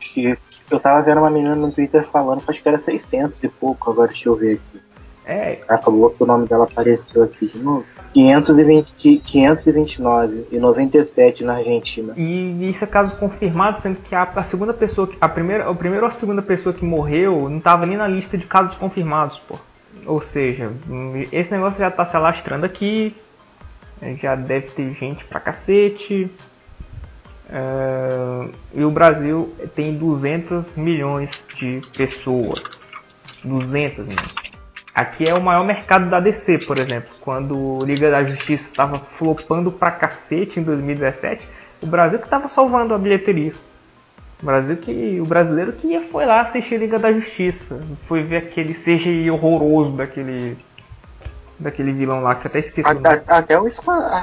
Que 0.00 0.38
eu 0.70 0.80
tava 0.80 1.02
vendo 1.02 1.18
uma 1.18 1.28
menina 1.28 1.54
no 1.54 1.70
Twitter 1.70 2.02
falando 2.08 2.40
que 2.40 2.50
acho 2.50 2.62
que 2.62 2.68
era 2.68 2.78
600 2.78 3.44
e 3.44 3.48
pouco, 3.48 3.90
agora 3.90 4.08
deixa 4.08 4.30
eu 4.30 4.34
ver 4.34 4.54
aqui. 4.54 4.80
É. 5.26 5.58
Acabou 5.68 6.10
que 6.10 6.22
o 6.22 6.26
nome 6.26 6.46
dela 6.46 6.64
apareceu 6.64 7.24
aqui 7.24 7.46
de 7.46 7.58
novo. 7.58 7.84
520, 8.14 9.18
529 9.18 10.46
e 10.50 10.58
97 10.58 11.44
na 11.44 11.56
Argentina. 11.56 12.14
E 12.16 12.70
isso 12.70 12.84
é 12.84 12.86
caso 12.86 13.16
confirmado, 13.16 13.80
sendo 13.80 13.96
que 13.96 14.14
a, 14.14 14.22
a 14.22 14.44
segunda 14.44 14.72
pessoa, 14.72 15.10
a 15.20 15.28
primeira, 15.28 15.68
a 15.68 15.74
primeira 15.74 16.06
ou 16.06 16.08
a 16.08 16.14
segunda 16.14 16.40
pessoa 16.40 16.72
que 16.72 16.84
morreu 16.84 17.48
não 17.50 17.58
estava 17.58 17.84
nem 17.84 17.98
na 17.98 18.06
lista 18.06 18.38
de 18.38 18.46
casos 18.46 18.76
confirmados, 18.76 19.38
pô. 19.40 19.58
Ou 20.06 20.22
seja, 20.22 20.70
esse 21.32 21.50
negócio 21.50 21.80
já 21.80 21.88
está 21.88 22.06
se 22.06 22.16
alastrando 22.16 22.64
aqui, 22.64 23.14
já 24.20 24.36
deve 24.36 24.68
ter 24.68 24.94
gente 24.94 25.24
pra 25.24 25.40
cacete. 25.40 26.30
Uh, 27.48 28.50
e 28.74 28.84
o 28.84 28.90
Brasil 28.90 29.54
tem 29.74 29.96
200 29.96 30.74
milhões 30.74 31.30
de 31.56 31.80
pessoas. 31.96 32.86
200 33.44 34.06
milhões. 34.06 34.45
Aqui 34.96 35.28
é 35.28 35.34
o 35.34 35.42
maior 35.42 35.62
mercado 35.62 36.08
da 36.08 36.18
DC, 36.20 36.60
por 36.66 36.78
exemplo. 36.78 37.10
Quando 37.20 37.84
Liga 37.84 38.10
da 38.10 38.24
Justiça 38.24 38.70
estava 38.70 38.98
flopando 38.98 39.70
pra 39.70 39.90
cacete 39.90 40.58
em 40.58 40.62
2017, 40.62 41.46
o 41.82 41.86
Brasil 41.86 42.18
que 42.18 42.24
estava 42.24 42.48
salvando 42.48 42.94
a 42.94 42.98
bilheteria. 42.98 43.52
O 44.42 44.46
Brasil 44.46 44.74
que 44.78 45.20
o 45.20 45.26
brasileiro 45.26 45.74
que 45.74 46.00
foi 46.00 46.24
lá 46.24 46.40
assistir 46.40 46.78
Liga 46.78 46.98
da 46.98 47.12
Justiça, 47.12 47.78
foi 48.08 48.22
ver 48.22 48.38
aquele 48.38 48.72
CGI 48.72 49.30
horroroso 49.30 49.90
daquele 49.90 50.56
daquele 51.58 51.92
vilão 51.92 52.22
lá 52.22 52.34
que 52.34 52.46
até 52.46 52.60
esqueci 52.60 52.88
até, 52.88 53.08
o 53.08 53.22
até, 53.28 53.60
o 53.60 53.68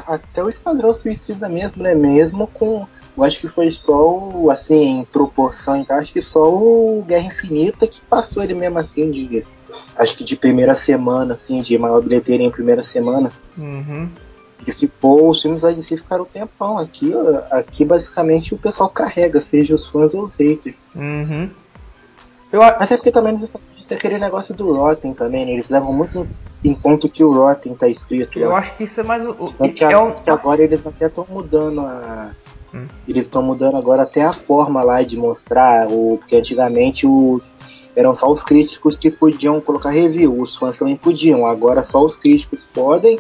até 0.08 0.44
o 0.44 0.50
Esquadrão 0.50 0.94
Suicida 0.96 1.48
mesmo, 1.48 1.84
né? 1.84 1.94
Mesmo 1.94 2.48
com 2.48 2.88
eu 3.16 3.24
acho 3.24 3.40
que 3.40 3.48
foi 3.48 3.70
só 3.70 4.10
o, 4.10 4.50
assim, 4.50 5.02
em 5.02 5.06
proporção, 5.06 5.78
então 5.78 5.98
acho 5.98 6.12
que 6.12 6.22
só 6.22 6.52
o 6.52 7.06
Guerra 7.08 7.28
Infinita 7.28 7.86
que 7.86 8.02
passou 8.02 8.44
ele 8.44 8.56
mesmo 8.56 8.80
assim 8.80 9.12
de 9.12 9.46
acho 9.98 10.16
que 10.16 10.24
de 10.24 10.36
primeira 10.36 10.76
semana, 10.76 11.34
assim, 11.34 11.62
de 11.62 11.78
maior 11.78 12.02
bilheteria 12.02 12.46
em 12.46 12.52
primeira 12.52 12.84
semana. 12.84 13.32
Uhum. 13.58 14.10
E 14.66 14.72
ficou, 14.72 15.30
os 15.30 15.42
filmes 15.42 15.62
da 15.62 15.72
DC 15.72 15.98
ficaram 15.98 16.24
um 16.24 16.28
tempão. 16.28 16.78
Aqui, 16.78 17.14
aqui 17.52 17.84
basicamente 17.84 18.54
o 18.54 18.58
pessoal 18.58 18.90
carrega, 18.90 19.42
seja 19.42 19.76
os 19.76 19.86
fãs 19.86 20.14
ou 20.14 20.24
os 20.24 20.36
haters. 20.36 20.78
Uhum. 20.96 21.50
Eu... 22.52 22.62
Mas 22.62 22.92
é 22.92 22.98
porque 22.98 23.12
também 23.12 23.34
nos 23.34 23.44
Estados 23.44 23.70
Unidos 23.70 23.86
tem 23.86 23.98
aquele 23.98 24.20
negócio 24.20 24.54
do 24.54 24.72
Rotten 24.74 25.14
também, 25.14 25.46
né? 25.46 25.54
Eles 25.54 25.70
levam 25.70 25.92
muito 25.92 26.20
em, 26.64 26.70
em 26.70 26.76
conta 26.76 27.10
que 27.10 27.24
o 27.24 27.34
Rotten 27.34 27.74
tá 27.74 27.88
escrito. 27.88 28.40
Eu 28.40 28.50
lá. 28.50 28.60
acho 28.60 28.78
que 28.78 28.84
isso 28.84 29.00
é 29.00 29.04
mais 29.04 29.26
o. 29.26 29.34
Tanto 29.34 29.74
que, 29.74 29.84
é 29.84 29.88
a, 29.88 30.12
que 30.12 30.30
agora 30.30 30.64
eles 30.64 30.86
até 30.86 31.08
estão 31.08 31.26
mudando 31.28 31.82
a. 31.82 32.32
Hum. 32.74 32.88
Eles 33.08 33.24
estão 33.24 33.44
mudando 33.44 33.78
agora 33.78 34.04
até 34.04 34.24
a 34.24 34.34
forma 34.34 34.82
lá 34.84 35.02
de 35.04 35.16
mostrar, 35.18 35.88
o, 35.90 36.18
porque 36.18 36.36
antigamente 36.36 37.06
os 37.06 37.54
eram 37.96 38.14
só 38.16 38.32
os 38.32 38.42
críticos 38.42 38.98
que 38.98 39.12
podiam 39.12 39.62
colocar 39.62 39.92
review, 39.92 40.42
os 40.42 40.56
fãs 40.56 40.78
também 40.78 40.96
podiam. 40.96 41.46
Agora 41.46 41.84
só 41.84 42.04
os 42.04 42.16
críticos 42.16 42.64
podem, 42.74 43.20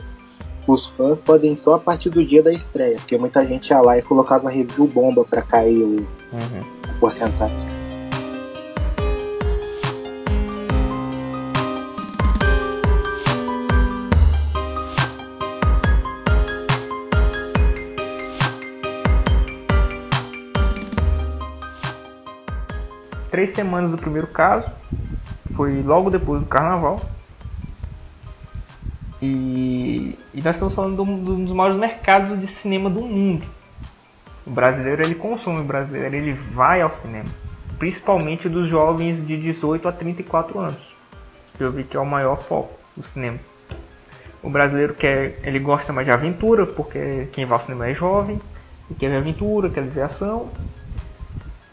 os 0.67 0.87
fãs 0.87 1.21
podem 1.21 1.53
só 1.53 1.75
a 1.75 1.79
partir 1.79 2.09
do 2.09 2.25
dia 2.25 2.41
da 2.41 2.51
estreia, 2.51 2.95
porque 2.95 3.17
muita 3.17 3.45
gente 3.45 3.69
ia 3.69 3.81
lá 3.81 3.97
e 3.97 4.01
colocava 4.01 4.49
review 4.49 4.87
bomba 4.87 5.23
para 5.23 5.41
cair 5.43 5.83
o, 5.83 5.97
uhum. 5.97 6.63
a 6.89 6.99
porcentagem. 6.99 7.82
Três 23.33 23.55
semanas 23.55 23.89
do 23.89 23.97
primeiro 23.97 24.27
caso, 24.27 24.69
foi 25.55 25.81
logo 25.81 26.11
depois 26.11 26.39
do 26.39 26.45
carnaval. 26.45 27.01
E, 29.19 30.15
e 30.31 30.41
nós 30.43 30.55
estamos 30.55 30.75
falando 30.75 31.03
de 31.03 31.09
um 31.09 31.43
dos 31.43 31.51
maiores 31.51 31.79
mercados 31.79 32.39
de 32.39 32.45
cinema 32.45 32.91
do 32.91 33.01
mundo. 33.01 33.43
O 34.45 34.51
brasileiro 34.51 35.01
ele 35.01 35.15
consome, 35.15 35.61
o 35.61 35.63
brasileiro 35.63 36.15
ele 36.15 36.33
vai 36.33 36.83
ao 36.83 36.93
cinema, 36.93 37.29
principalmente 37.79 38.47
dos 38.47 38.69
jovens 38.69 39.25
de 39.25 39.35
18 39.35 39.87
a 39.87 39.91
34 39.91 40.59
anos. 40.59 40.95
Eu 41.59 41.71
vi 41.71 41.83
que 41.83 41.97
é 41.97 41.99
o 41.99 42.05
maior 42.05 42.35
foco 42.35 42.77
do 42.95 43.01
cinema. 43.01 43.39
O 44.43 44.49
brasileiro 44.51 44.93
quer, 44.93 45.39
ele 45.41 45.57
gosta 45.57 45.91
mais 45.91 46.05
de 46.05 46.13
aventura, 46.13 46.67
porque 46.67 47.29
quem 47.31 47.45
vai 47.47 47.57
ao 47.57 47.63
cinema 47.63 47.87
é 47.87 47.95
jovem, 47.95 48.39
e 48.91 48.93
quer 48.93 49.09
ver 49.09 49.17
aventura, 49.17 49.71
quer 49.71 49.81
ver 49.81 50.01
ação, 50.01 50.51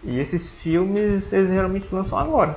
e 0.03 0.19
esses 0.19 0.49
filmes 0.49 1.33
eles 1.33 1.49
geralmente 1.49 1.93
lançam 1.95 2.19
agora. 2.19 2.57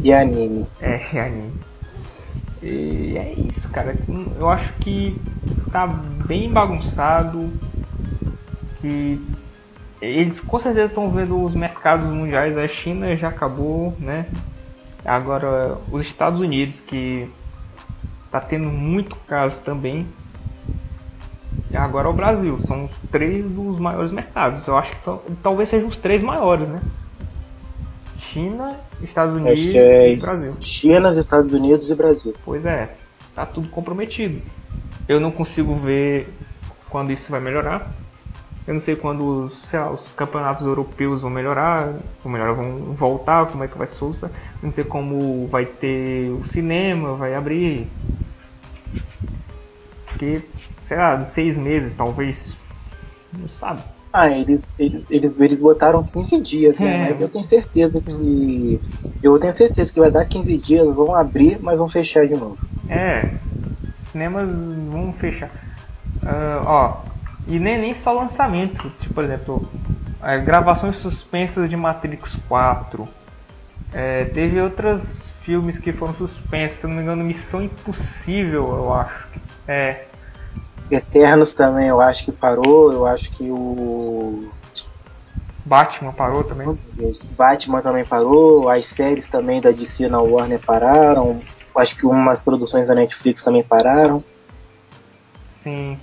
E 0.00 0.12
anime. 0.12 0.66
É, 0.80 0.96
anime. 1.18 1.52
E 2.62 3.16
é 3.16 3.32
isso, 3.32 3.68
cara. 3.68 3.96
Eu 4.36 4.48
acho 4.48 4.72
que 4.80 5.16
tá 5.70 5.86
bem 5.86 6.52
bagunçado. 6.52 7.50
Que 8.80 9.20
eles 10.00 10.40
com 10.40 10.58
certeza 10.58 10.86
estão 10.86 11.10
vendo 11.10 11.42
os 11.42 11.54
mercados 11.54 12.06
mundiais. 12.12 12.58
A 12.58 12.66
China 12.66 13.16
já 13.16 13.28
acabou, 13.28 13.94
né? 13.98 14.26
Agora 15.04 15.78
os 15.90 16.02
Estados 16.02 16.40
Unidos 16.40 16.80
que 16.80 17.28
tá 18.30 18.40
tendo 18.40 18.68
muito 18.68 19.14
caso 19.28 19.60
também 19.60 20.06
e 21.74 21.76
agora 21.76 22.08
o 22.08 22.12
Brasil. 22.12 22.56
São 22.60 22.84
os 22.84 22.92
três 23.10 23.44
dos 23.44 23.80
maiores 23.80 24.12
mercados. 24.12 24.64
Eu 24.68 24.78
acho 24.78 24.94
que 24.94 25.04
são, 25.04 25.20
talvez 25.42 25.68
sejam 25.68 25.88
os 25.88 25.96
três 25.96 26.22
maiores, 26.22 26.68
né? 26.68 26.80
China, 28.20 28.76
Estados 29.02 29.34
Unidos 29.34 29.74
é 29.74 30.12
e 30.12 30.16
Brasil. 30.16 30.54
China, 30.60 31.10
Estados 31.10 31.52
Unidos 31.52 31.90
e 31.90 31.94
Brasil. 31.96 32.32
Pois 32.44 32.64
é, 32.64 32.94
tá 33.34 33.44
tudo 33.44 33.68
comprometido. 33.68 34.40
Eu 35.08 35.18
não 35.18 35.32
consigo 35.32 35.74
ver 35.74 36.32
quando 36.88 37.10
isso 37.10 37.28
vai 37.28 37.40
melhorar. 37.40 37.92
Eu 38.68 38.74
não 38.74 38.80
sei 38.80 38.94
quando 38.94 39.52
lá, 39.72 39.90
os 39.90 40.00
campeonatos 40.16 40.64
europeus 40.66 41.22
vão 41.22 41.30
melhorar, 41.30 41.92
ou 42.24 42.30
melhor, 42.30 42.54
vão 42.54 42.94
voltar, 42.94 43.46
como 43.46 43.64
é 43.64 43.68
que 43.68 43.76
vai 43.76 43.88
ser 43.88 44.04
Eu 44.04 44.30
não 44.62 44.72
sei 44.72 44.84
como 44.84 45.48
vai 45.48 45.66
ter 45.66 46.30
o 46.30 46.44
cinema, 46.46 47.14
vai 47.14 47.34
abrir. 47.34 47.88
Porque 50.06 50.40
sei 50.86 50.96
lá, 50.96 51.24
seis 51.26 51.56
meses, 51.56 51.94
talvez. 51.94 52.54
Não 53.32 53.48
sabe. 53.48 53.82
Ah, 54.12 54.28
eles, 54.28 54.70
eles, 54.78 55.04
eles, 55.10 55.40
eles 55.40 55.58
botaram 55.58 56.04
15 56.04 56.40
dias, 56.40 56.78
né? 56.78 56.94
É. 56.94 57.10
Mas 57.10 57.20
eu 57.20 57.28
tenho 57.28 57.44
certeza 57.44 58.00
que. 58.00 58.80
Eu 59.22 59.38
tenho 59.38 59.52
certeza 59.52 59.92
que 59.92 59.98
vai 59.98 60.10
dar 60.10 60.24
15 60.24 60.56
dias, 60.58 60.94
vão 60.94 61.14
abrir, 61.14 61.58
mas 61.60 61.78
vão 61.78 61.88
fechar 61.88 62.26
de 62.26 62.34
novo. 62.34 62.58
É. 62.88 63.32
Cinemas 64.12 64.48
vão 64.48 65.12
fechar. 65.14 65.50
Uh, 66.22 66.62
ó. 66.64 67.04
E 67.46 67.58
nem, 67.58 67.78
nem 67.78 67.94
só 67.94 68.12
lançamento. 68.12 68.88
Tipo, 69.00 69.14
por 69.14 69.24
exemplo, 69.24 69.68
é, 70.22 70.38
gravações 70.38 70.96
suspensas 70.96 71.68
de 71.68 71.76
Matrix 71.76 72.36
4. 72.48 73.08
É, 73.92 74.24
teve 74.26 74.60
outros 74.60 75.04
filmes 75.42 75.78
que 75.78 75.92
foram 75.92 76.14
suspensos, 76.14 76.78
se 76.80 76.86
não 76.86 76.94
me 76.94 77.02
engano, 77.02 77.22
Missão 77.22 77.62
Impossível, 77.62 78.74
eu 78.74 78.94
acho. 78.94 79.26
É. 79.68 80.06
Eternos 80.94 81.52
também 81.52 81.88
eu 81.88 82.00
acho 82.00 82.24
que 82.24 82.32
parou, 82.32 82.92
eu 82.92 83.06
acho 83.06 83.30
que 83.32 83.50
o. 83.50 84.50
Batman 85.64 86.12
parou 86.12 86.44
também? 86.44 86.78
Batman 87.30 87.80
também 87.80 88.04
parou, 88.04 88.68
as 88.68 88.84
séries 88.84 89.28
também 89.28 89.60
da 89.60 89.70
DC 89.70 90.08
na 90.08 90.20
Warner 90.20 90.60
pararam, 90.60 91.42
acho 91.76 91.96
que 91.96 92.06
umas 92.06 92.44
produções 92.44 92.88
da 92.88 92.94
Netflix 92.94 93.42
também 93.42 93.62
pararam. 93.62 94.22
Sim. 95.62 95.98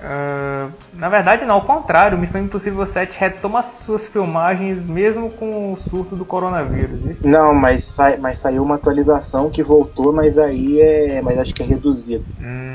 Uh, 0.00 0.72
na 0.94 1.10
verdade, 1.10 1.44
não, 1.44 1.56
ao 1.56 1.62
contrário, 1.62 2.16
Missão 2.16 2.40
Impossível 2.40 2.86
7 2.86 3.18
retoma 3.18 3.62
suas 3.62 4.06
filmagens 4.06 4.88
mesmo 4.88 5.28
com 5.30 5.72
o 5.72 5.78
surto 5.90 6.16
do 6.16 6.24
coronavírus. 6.24 7.04
Isso? 7.04 7.26
Não, 7.26 7.54
mas, 7.54 7.84
sa 7.84 8.16
mas 8.18 8.38
saiu 8.38 8.62
uma 8.62 8.76
atualização 8.76 9.50
que 9.50 9.62
voltou, 9.62 10.12
mas 10.12 10.38
aí 10.38 10.80
é. 10.80 11.20
Mas 11.20 11.38
acho 11.38 11.54
que 11.54 11.62
é 11.62 11.66
reduzido. 11.66 12.24
Hum. 12.40 12.70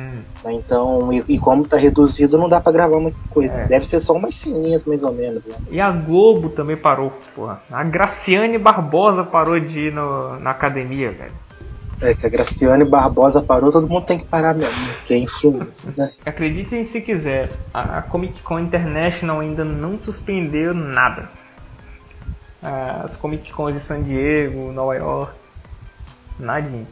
Então, 0.45 1.11
e, 1.11 1.23
e, 1.27 1.39
como 1.39 1.67
tá 1.67 1.77
reduzido, 1.77 2.37
não 2.37 2.47
dá 2.47 2.61
para 2.61 2.71
gravar 2.71 2.99
muita 2.99 3.17
coisa. 3.31 3.53
É. 3.53 3.65
Deve 3.65 3.87
ser 3.87 3.99
só 3.99 4.13
umas 4.13 4.35
ceninhas 4.35 4.85
mais 4.85 5.01
ou 5.01 5.11
menos. 5.11 5.43
Né? 5.45 5.55
E 5.71 5.81
a 5.81 5.91
Globo 5.91 6.49
também 6.49 6.77
parou, 6.77 7.11
porra. 7.35 7.59
A 7.71 7.83
Graciane 7.83 8.59
Barbosa 8.59 9.23
parou 9.23 9.59
de 9.59 9.87
ir 9.87 9.93
no, 9.93 10.39
na 10.39 10.51
academia, 10.51 11.11
velho. 11.11 11.45
É, 12.01 12.13
se 12.13 12.25
a 12.25 12.29
Graciane 12.29 12.83
Barbosa 12.83 13.41
parou, 13.41 13.71
todo 13.71 13.87
mundo 13.87 14.05
tem 14.05 14.19
que 14.19 14.25
parar 14.25 14.53
mesmo, 14.53 14.75
que 15.05 15.13
é 15.13 15.17
influência, 15.17 15.93
né? 15.97 16.11
Acreditem 16.25 16.85
se 16.85 16.99
quiser, 16.99 17.49
a 17.73 18.01
Comic 18.01 18.41
Con 18.41 18.59
International 18.59 19.39
ainda 19.39 19.63
não 19.63 19.97
suspendeu 19.99 20.73
nada. 20.73 21.29
As 22.61 23.15
Comic 23.15 23.51
Cons 23.53 23.75
de 23.75 23.79
San 23.79 24.01
Diego, 24.01 24.71
Nova 24.71 24.95
York, 24.95 25.33
nadinha. 26.39 26.87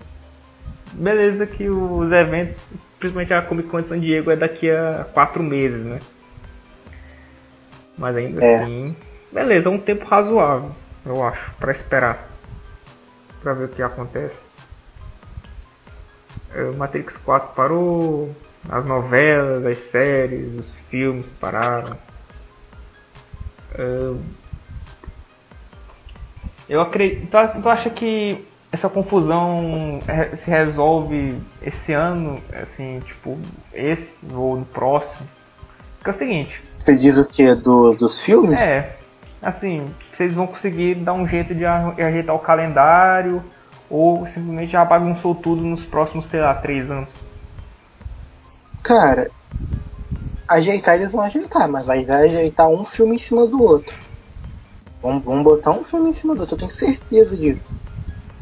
Beleza 0.93 1.47
que 1.47 1.67
os 1.67 2.11
eventos, 2.11 2.63
principalmente 2.99 3.33
a 3.33 3.41
Comic 3.41 3.69
Con 3.69 3.81
de 3.81 3.87
San 3.87 3.99
Diego, 3.99 4.31
é 4.31 4.35
daqui 4.35 4.69
a 4.69 5.05
quatro 5.13 5.41
meses, 5.41 5.83
né? 5.83 5.99
Mas 7.97 8.15
ainda 8.15 8.43
é. 8.43 8.63
assim, 8.63 8.95
beleza, 9.31 9.67
é 9.67 9.71
um 9.71 9.79
tempo 9.79 10.05
razoável, 10.05 10.71
eu 11.05 11.23
acho, 11.23 11.51
para 11.59 11.71
esperar, 11.71 12.27
para 13.41 13.53
ver 13.53 13.65
o 13.65 13.69
que 13.69 13.81
acontece. 13.81 14.52
É, 16.53 16.63
Matrix 16.71 17.17
4 17.17 17.53
parou, 17.55 18.33
as 18.69 18.85
novelas, 18.85 19.65
as 19.65 19.79
séries, 19.79 20.59
os 20.59 20.73
filmes 20.89 21.25
pararam. 21.39 21.97
É, 23.75 24.13
eu 26.69 26.81
acredito. 26.81 27.27
Tu, 27.29 27.61
tu 27.61 27.69
acha 27.69 27.89
que 27.89 28.45
essa 28.71 28.89
confusão 28.89 29.99
se 30.37 30.49
resolve 30.49 31.37
esse 31.61 31.93
ano, 31.93 32.41
assim, 32.61 32.99
tipo, 33.05 33.37
esse 33.73 34.15
ou 34.33 34.57
no 34.57 34.65
próximo? 34.65 35.27
Porque 35.97 36.09
é 36.09 36.13
o 36.13 36.17
seguinte. 36.17 36.63
Você 36.79 36.95
diz 36.95 37.17
o 37.17 37.25
que? 37.25 37.53
Do, 37.53 37.93
dos 37.93 38.19
filmes? 38.19 38.59
É. 38.59 38.95
Assim, 39.41 39.87
vocês 40.11 40.35
vão 40.35 40.47
conseguir 40.47 40.95
dar 40.95 41.13
um 41.13 41.27
jeito 41.27 41.53
de 41.53 41.65
ajeitar 41.65 42.35
o 42.35 42.39
calendário 42.39 43.43
ou 43.89 44.25
simplesmente 44.27 44.71
já 44.71 44.83
bagunçou 44.83 45.35
tudo 45.35 45.61
nos 45.61 45.83
próximos, 45.83 46.25
sei 46.25 46.39
lá, 46.39 46.53
três 46.53 46.89
anos? 46.89 47.09
Cara, 48.81 49.29
ajeitar 50.47 50.95
eles 50.95 51.11
vão 51.11 51.21
ajeitar, 51.21 51.69
mas 51.69 51.85
vai 51.85 52.03
ajeitar 52.05 52.69
um 52.69 52.83
filme 52.83 53.15
em 53.15 53.19
cima 53.19 53.45
do 53.45 53.61
outro. 53.61 53.95
Vamos 55.01 55.43
botar 55.43 55.71
um 55.71 55.83
filme 55.83 56.09
em 56.09 56.13
cima 56.13 56.33
do 56.33 56.41
outro, 56.41 56.55
eu 56.55 56.59
tenho 56.59 56.71
certeza 56.71 57.35
disso. 57.35 57.75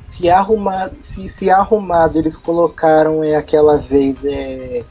Se 0.10 0.30
arrumado, 0.30 0.96
se, 1.02 1.28
se 1.28 1.50
arrumado 1.50 2.20
eles 2.20 2.38
colocaram 2.38 3.24
é, 3.24 3.36
aquela 3.36 3.78
vez 3.78 4.16
é, 4.24 4.84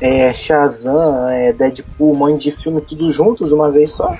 é, 0.00 0.32
Shazam, 0.32 1.28
é, 1.28 1.52
Deadpool, 1.52 2.12
um 2.12 2.16
monte 2.16 2.44
de 2.44 2.50
filme 2.50 2.80
tudo 2.80 3.10
junto 3.10 3.46
de 3.46 3.54
uma 3.54 3.70
vez 3.70 3.92
só, 3.92 4.14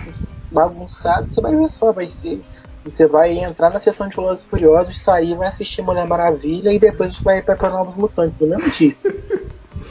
bagunçado, 0.50 1.28
você 1.28 1.40
vai 1.40 1.54
ver 1.54 1.70
só, 1.70 1.92
vai 1.92 2.06
ser. 2.06 2.42
Você 2.92 3.06
vai 3.06 3.36
entrar 3.36 3.72
na 3.72 3.80
sessão 3.80 4.08
de 4.08 4.14
Velozes 4.14 4.44
Furiosos, 4.44 5.02
sair, 5.02 5.34
vai 5.34 5.48
assistir 5.48 5.82
Mulher 5.82 6.06
Maravilha 6.06 6.72
e 6.72 6.78
depois 6.78 7.18
vai 7.18 7.42
para 7.42 7.70
Novos 7.70 7.96
Mutantes 7.96 8.38
no 8.38 8.48
mesmo 8.48 8.70
dia. 8.70 8.96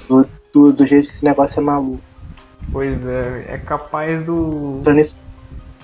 Do, 0.07 0.27
do, 0.53 0.71
do, 0.71 0.85
jeito 0.85 1.07
que 1.07 1.11
esse 1.11 1.25
negócio 1.25 1.59
é 1.59 1.63
maluco. 1.63 2.01
Pois 2.71 3.05
é, 3.07 3.45
é 3.49 3.57
capaz 3.57 4.23
do. 4.23 4.81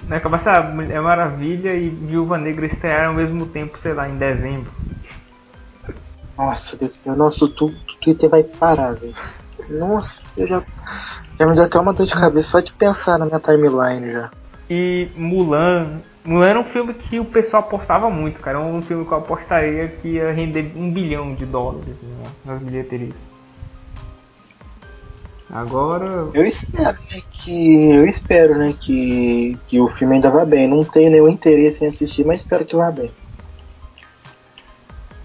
É 0.10 0.20
capaz 0.20 0.44
de 0.44 0.94
é 0.94 1.00
Maravilha 1.00 1.74
e 1.74 1.90
Viúva 1.90 2.38
Negra 2.38 2.68
estrear 2.68 3.08
ao 3.08 3.16
mesmo 3.16 3.48
tempo, 3.48 3.80
sei 3.80 3.94
lá, 3.94 4.08
em 4.08 4.18
dezembro. 4.18 4.72
Nossa, 6.38 6.78
Deus 6.78 6.92
do 6.92 6.98
céu, 6.98 7.16
nossa, 7.16 7.46
o 7.46 7.50
Twitter 7.50 8.30
vai 8.30 8.44
parar, 8.44 8.94
velho. 8.94 9.16
Nossa, 9.70 10.24
eu 10.42 10.48
já, 10.48 10.64
já 11.40 11.48
me 11.48 11.56
deu 11.56 11.64
até 11.64 11.80
uma 11.80 11.94
dor 11.94 12.06
de 12.06 12.14
cabeça 12.14 12.50
só 12.50 12.60
de 12.60 12.72
pensar 12.74 13.18
na 13.18 13.26
minha 13.26 13.40
timeline 13.40 14.12
já. 14.12 14.30
E 14.70 15.10
Mulan. 15.16 16.02
Mulan 16.24 16.48
era 16.48 16.60
um 16.60 16.64
filme 16.64 16.94
que 16.94 17.20
o 17.20 17.26
pessoal 17.26 17.64
apostava 17.64 18.10
muito, 18.10 18.40
cara. 18.40 18.58
É 18.58 18.62
um 18.62 18.82
filme 18.82 19.06
que 19.06 19.12
eu 19.12 19.18
apostaria 19.18 19.88
que 19.88 20.10
ia 20.10 20.32
render 20.32 20.72
um 20.76 20.92
bilhão 20.92 21.34
de 21.34 21.46
dólares 21.46 21.96
né, 22.02 22.30
nas 22.46 22.62
bilheterias. 22.62 23.16
Agora. 25.50 26.30
Eu 26.34 26.46
espero 26.46 26.98
né, 27.10 27.22
que. 27.32 27.92
Eu 27.92 28.06
espero, 28.06 28.58
né, 28.58 28.74
que, 28.80 29.58
que 29.68 29.80
o 29.80 29.88
filme 29.88 30.16
ainda 30.16 30.30
vá 30.30 30.46
bem. 30.46 30.68
Não 30.68 30.84
tenho 30.84 31.12
nenhum 31.12 31.28
interesse 31.28 31.84
em 31.84 31.88
assistir, 31.88 32.26
mas 32.26 32.42
espero 32.42 32.66
que 32.66 32.76
vá 32.76 32.92
bem. 32.92 33.12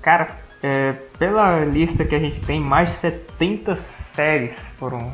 Cara, 0.00 0.36
é, 0.62 0.92
pela 1.18 1.64
lista 1.64 2.04
que 2.04 2.14
a 2.14 2.18
gente 2.18 2.40
tem, 2.40 2.60
mais 2.60 2.90
de 2.90 2.96
70 2.96 3.76
séries 3.76 4.56
foram 4.78 5.12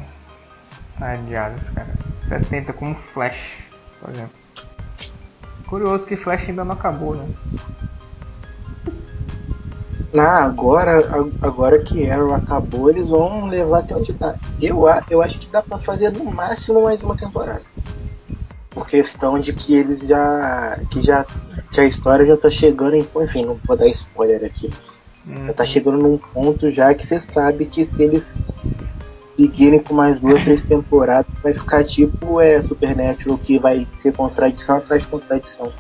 adiadas, 1.01 1.69
cara. 1.71 1.93
70 2.29 2.73
como 2.73 2.95
Flash, 2.95 3.59
por 4.01 4.11
exemplo. 4.11 4.42
Curioso 5.73 6.05
que 6.05 6.17
Flash 6.17 6.51
ainda 6.51 6.67
não 6.67 6.75
acabou, 6.75 7.17
né? 7.17 7.27
Ah, 10.15 10.45
agora, 10.45 10.99
agora 11.41 11.79
que 11.79 12.11
Arrow 12.11 12.35
acabou, 12.35 12.91
eles 12.91 13.09
vão 13.09 13.47
levar 13.47 13.79
até 13.79 13.97
onde 13.97 14.13
tá. 14.13 14.37
Eu, 14.61 14.85
eu 15.09 15.23
acho 15.23 15.41
que 15.41 15.49
dá 15.49 15.63
pra 15.63 15.79
fazer 15.79 16.13
no 16.13 16.27
máximo 16.27 16.83
mais 16.83 17.03
uma 17.03 17.17
temporada. 17.17 17.63
Por 18.69 18.87
questão 18.87 19.39
de 19.39 19.55
que 19.55 19.75
eles 19.75 20.01
já. 20.01 20.79
que 20.91 21.01
já. 21.01 21.25
que 21.73 21.81
a 21.81 21.87
história 21.87 22.27
já 22.27 22.37
tá 22.37 22.51
chegando 22.51 22.97
em. 22.97 23.09
Enfim, 23.23 23.47
não 23.47 23.59
vou 23.67 23.75
dar 23.75 23.89
spoiler 23.89 24.45
aqui, 24.45 24.71
mas. 24.79 25.01
Uhum. 25.27 25.47
Já 25.47 25.53
tá 25.55 25.65
chegando 25.65 25.97
num 25.97 26.19
ponto 26.19 26.71
já 26.71 26.93
que 26.93 27.07
você 27.07 27.19
sabe 27.19 27.65
que 27.65 27.83
se 27.83 28.03
eles 28.03 28.61
seguirem 29.37 29.81
com 29.81 29.95
mais 29.95 30.21
duas, 30.21 30.43
três 30.45 30.63
temporadas, 30.63 31.27
vai 31.43 31.53
ficar 31.53 31.85
tipo 31.85 32.41
é, 32.41 32.61
Supernatural 32.61 33.39
que 33.39 33.59
vai 33.59 33.87
ser 34.01 34.13
contradição 34.13 34.77
atrás 34.77 35.03
de 35.03 35.09
contradição. 35.09 35.73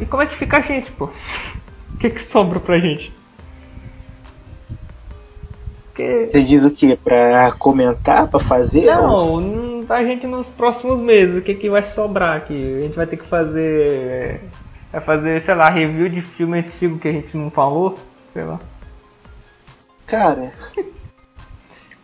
E 0.00 0.06
como 0.06 0.22
é 0.22 0.26
que 0.26 0.36
fica 0.36 0.58
a 0.58 0.60
gente, 0.60 0.90
pô? 0.92 1.04
O 1.94 1.98
que, 1.98 2.10
que 2.10 2.20
sobra 2.20 2.58
pra 2.58 2.78
gente? 2.78 3.12
Porque... 5.84 6.30
Você 6.32 6.42
diz 6.42 6.64
o 6.64 6.70
que? 6.70 6.96
Pra 6.96 7.52
comentar? 7.52 8.26
Pra 8.26 8.40
fazer? 8.40 8.86
Não, 8.86 9.84
a 9.88 10.02
gente 10.02 10.26
nos 10.26 10.48
próximos 10.48 10.98
meses, 10.98 11.36
o 11.36 11.42
que, 11.42 11.54
que 11.54 11.68
vai 11.68 11.84
sobrar 11.84 12.36
aqui? 12.36 12.78
A 12.78 12.80
gente 12.82 12.96
vai 12.96 13.06
ter 13.06 13.18
que 13.18 13.26
fazer. 13.26 14.40
Vai 14.92 15.00
fazer, 15.00 15.40
sei 15.40 15.54
lá, 15.54 15.70
review 15.70 16.08
de 16.08 16.20
filme 16.20 16.58
antigo 16.58 16.98
que 16.98 17.08
a 17.08 17.12
gente 17.12 17.36
não 17.36 17.50
falou? 17.50 17.98
Sei 18.32 18.44
lá. 18.44 18.60
Cara. 20.06 20.52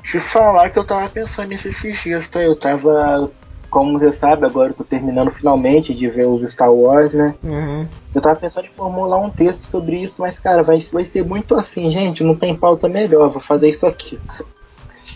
Te 0.03 0.19
falar 0.19 0.71
que 0.71 0.79
eu 0.79 0.87
tava 0.87 1.07
pensando 1.11 1.49
nisso 1.49 1.69
esses 1.69 2.03
dias, 2.03 2.27
tá? 2.29 2.41
Eu 2.41 2.59
tava 2.59 3.31
como 3.71 3.99
você 3.99 4.13
sabe, 4.13 4.47
agora 4.47 4.71
eu 4.71 4.75
tô 4.75 4.85
terminando 4.85 5.31
finalmente 5.31 5.95
de 5.95 6.09
ver 6.09 6.27
os 6.27 6.43
Star 6.43 6.73
Wars, 6.73 7.13
né? 7.13 7.35
Uhum. 7.43 7.87
Eu 8.15 8.21
tava 8.21 8.37
pensando 8.37 8.67
em 8.67 8.73
formular 8.73 9.19
um 9.19 9.31
texto 9.31 9.63
sobre 9.63 10.01
isso, 10.01 10.23
mas, 10.23 10.39
cara, 10.39 10.63
vai, 10.63 10.79
vai 10.93 11.05
ser 11.05 11.25
muito 11.25 11.55
assim, 11.55 11.91
gente, 11.91 12.25
não 12.25 12.35
tem 12.35 12.57
pauta 12.57 12.89
melhor, 12.89 13.31
vou 13.31 13.41
fazer 13.43 13.69
isso 13.69 13.87
aqui. 13.87 14.19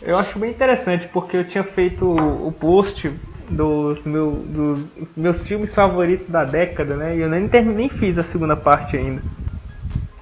Eu 0.01 0.17
acho 0.17 0.39
bem 0.39 0.51
interessante, 0.51 1.09
porque 1.09 1.37
eu 1.37 1.45
tinha 1.45 1.65
feito 1.65 2.09
o 2.11 2.51
post 2.53 3.13
dos, 3.51 4.07
meu, 4.07 4.31
dos 4.31 4.91
meus 5.17 5.43
filmes 5.43 5.75
favoritos 5.75 6.29
da 6.29 6.45
década, 6.45 6.97
né? 6.97 7.17
E 7.17 7.21
eu 7.21 7.29
nem, 7.29 7.49
nem 7.65 7.89
fiz 7.89 8.17
a 8.19 8.25
segunda 8.25 8.57
parte 8.57 8.97
ainda. 8.97 9.23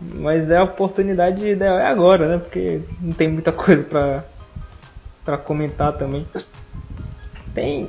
Mas 0.00 0.50
é 0.50 0.56
a 0.56 0.64
oportunidade 0.64 1.46
ideal 1.46 1.78
é 1.78 1.87
agora, 1.87 2.26
né? 2.26 2.38
Porque 2.38 2.80
não 3.00 3.12
tem 3.12 3.28
muita 3.28 3.52
coisa 3.52 3.83
pra, 3.85 4.24
pra 5.24 5.38
comentar 5.38 5.92
também. 5.92 6.26
Tem, 7.54 7.88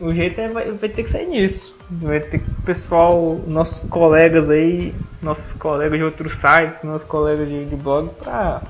o 0.00 0.12
jeito 0.12 0.40
é, 0.40 0.48
vai, 0.48 0.70
vai 0.70 0.88
ter 0.88 1.02
que 1.02 1.10
sair 1.10 1.26
nisso. 1.26 1.74
Vai 1.90 2.20
ter 2.20 2.38
que 2.38 2.46
o 2.46 2.64
pessoal, 2.64 3.40
nossos 3.46 3.80
colegas 3.88 4.48
aí, 4.48 4.94
nossos 5.20 5.52
colegas 5.54 5.98
de 5.98 6.04
outros 6.04 6.34
sites, 6.34 6.82
nossos 6.82 7.06
colegas 7.08 7.48
de, 7.48 7.64
de 7.64 7.76
blog, 7.76 8.10
pra, 8.22 8.62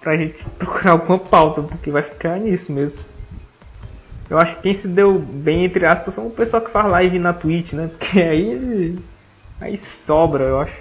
pra 0.00 0.16
gente 0.16 0.42
procurar 0.58 0.92
alguma 0.92 1.18
pauta, 1.18 1.62
porque 1.62 1.90
vai 1.90 2.02
ficar 2.02 2.38
nisso 2.38 2.72
mesmo. 2.72 2.98
Eu 4.28 4.38
acho 4.38 4.56
que 4.56 4.62
quem 4.62 4.74
se 4.74 4.86
deu 4.86 5.18
bem, 5.18 5.64
entre 5.64 5.84
aspas, 5.84 6.14
são 6.14 6.28
o 6.28 6.30
pessoal 6.30 6.62
que 6.62 6.70
faz 6.70 6.86
live 6.86 7.18
na 7.18 7.32
Twitch, 7.32 7.72
né? 7.72 7.88
Porque 7.88 8.18
aí. 8.22 8.98
Aí 9.60 9.76
sobra, 9.76 10.44
eu 10.44 10.60
acho. 10.60 10.76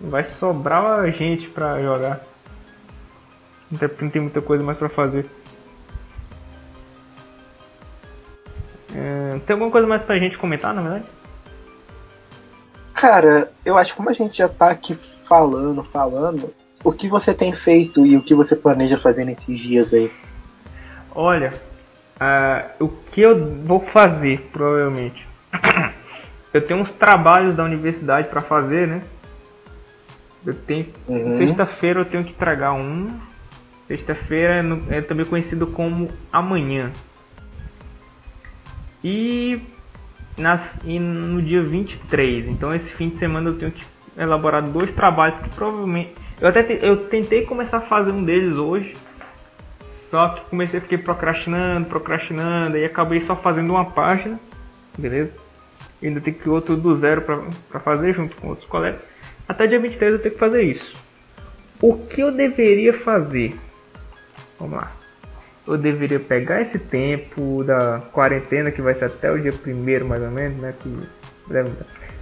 Vai 0.00 0.24
sobrar 0.24 1.10
gente 1.12 1.48
pra 1.48 1.80
jogar. 1.80 2.20
Até 3.74 3.88
porque 3.88 4.04
não 4.04 4.10
tem 4.10 4.22
muita 4.22 4.40
coisa 4.40 4.64
mais 4.64 4.78
pra 4.78 4.88
fazer. 4.88 5.26
É, 8.94 9.38
tem 9.46 9.54
alguma 9.54 9.70
coisa 9.70 9.86
mais 9.86 10.02
pra 10.02 10.18
gente 10.18 10.38
comentar, 10.38 10.74
na 10.74 10.80
verdade? 10.80 11.04
Cara, 12.94 13.52
eu 13.64 13.76
acho 13.76 13.90
que 13.90 13.96
como 13.96 14.08
a 14.08 14.14
gente 14.14 14.38
já 14.38 14.48
tá 14.48 14.70
aqui 14.70 14.98
falando, 15.22 15.82
falando, 15.84 16.52
o 16.86 16.92
que 16.92 17.08
você 17.08 17.34
tem 17.34 17.52
feito 17.52 18.06
e 18.06 18.16
o 18.16 18.22
que 18.22 18.32
você 18.32 18.54
planeja 18.54 18.96
fazer 18.96 19.24
nesses 19.24 19.58
dias 19.58 19.92
aí? 19.92 20.08
Olha, 21.12 21.52
uh, 22.14 22.84
o 22.84 22.88
que 22.88 23.22
eu 23.22 23.44
vou 23.64 23.80
fazer, 23.80 24.48
provavelmente. 24.52 25.26
eu 26.54 26.64
tenho 26.64 26.78
uns 26.78 26.92
trabalhos 26.92 27.56
da 27.56 27.64
universidade 27.64 28.28
para 28.28 28.40
fazer, 28.40 28.86
né? 28.86 29.02
Eu 30.46 30.54
tenho. 30.54 30.86
Uhum. 31.08 31.36
Sexta-feira 31.36 32.02
eu 32.02 32.04
tenho 32.04 32.22
que 32.22 32.32
tragar 32.32 32.72
um. 32.72 33.18
Sexta-feira 33.88 34.64
é, 34.88 34.98
é 34.98 35.00
também 35.00 35.26
conhecido 35.26 35.66
como 35.66 36.08
amanhã. 36.32 36.92
E, 39.02 39.60
nas, 40.38 40.78
e 40.84 41.00
no 41.00 41.42
dia 41.42 41.64
23, 41.64 42.46
então 42.46 42.72
esse 42.72 42.92
fim 42.92 43.08
de 43.08 43.16
semana 43.16 43.50
eu 43.50 43.58
tenho 43.58 43.72
que 43.72 43.84
elaborar 44.16 44.62
dois 44.62 44.92
trabalhos 44.92 45.40
que 45.40 45.48
provavelmente. 45.48 46.25
Eu 46.40 46.48
até 46.48 46.62
te, 46.62 46.78
eu 46.82 47.08
tentei 47.08 47.46
começar 47.46 47.78
a 47.78 47.80
fazer 47.80 48.10
um 48.10 48.24
deles 48.24 48.54
hoje, 48.56 48.94
só 49.98 50.28
que 50.28 50.50
comecei 50.50 50.78
a 50.78 50.82
ficar 50.82 50.98
procrastinando, 50.98 51.88
procrastinando, 51.88 52.76
e 52.76 52.84
acabei 52.84 53.24
só 53.24 53.34
fazendo 53.34 53.70
uma 53.70 53.86
página, 53.86 54.38
beleza? 54.96 55.32
Ainda 56.02 56.20
tem 56.20 56.34
que 56.34 56.48
outro 56.48 56.76
do 56.76 56.94
zero 56.96 57.22
para 57.22 57.80
fazer 57.80 58.12
junto 58.12 58.36
com 58.36 58.48
outros 58.48 58.68
colegas. 58.68 59.00
Até 59.48 59.66
dia 59.66 59.78
23 59.78 60.12
eu 60.12 60.18
tenho 60.18 60.34
que 60.34 60.40
fazer 60.40 60.62
isso. 60.62 60.96
O 61.80 61.94
que 61.94 62.20
eu 62.20 62.30
deveria 62.30 62.92
fazer? 62.92 63.58
Vamos 64.58 64.76
lá. 64.76 64.92
eu 65.66 65.76
deveria 65.76 66.20
pegar 66.20 66.60
esse 66.60 66.78
tempo 66.78 67.64
da 67.64 68.00
quarentena, 68.12 68.70
que 68.70 68.82
vai 68.82 68.94
ser 68.94 69.06
até 69.06 69.30
o 69.30 69.40
dia 69.40 69.52
primeiro 69.52 70.06
mais 70.06 70.22
ou 70.22 70.30
menos, 70.30 70.58
né? 70.58 70.74
Que 70.80 70.88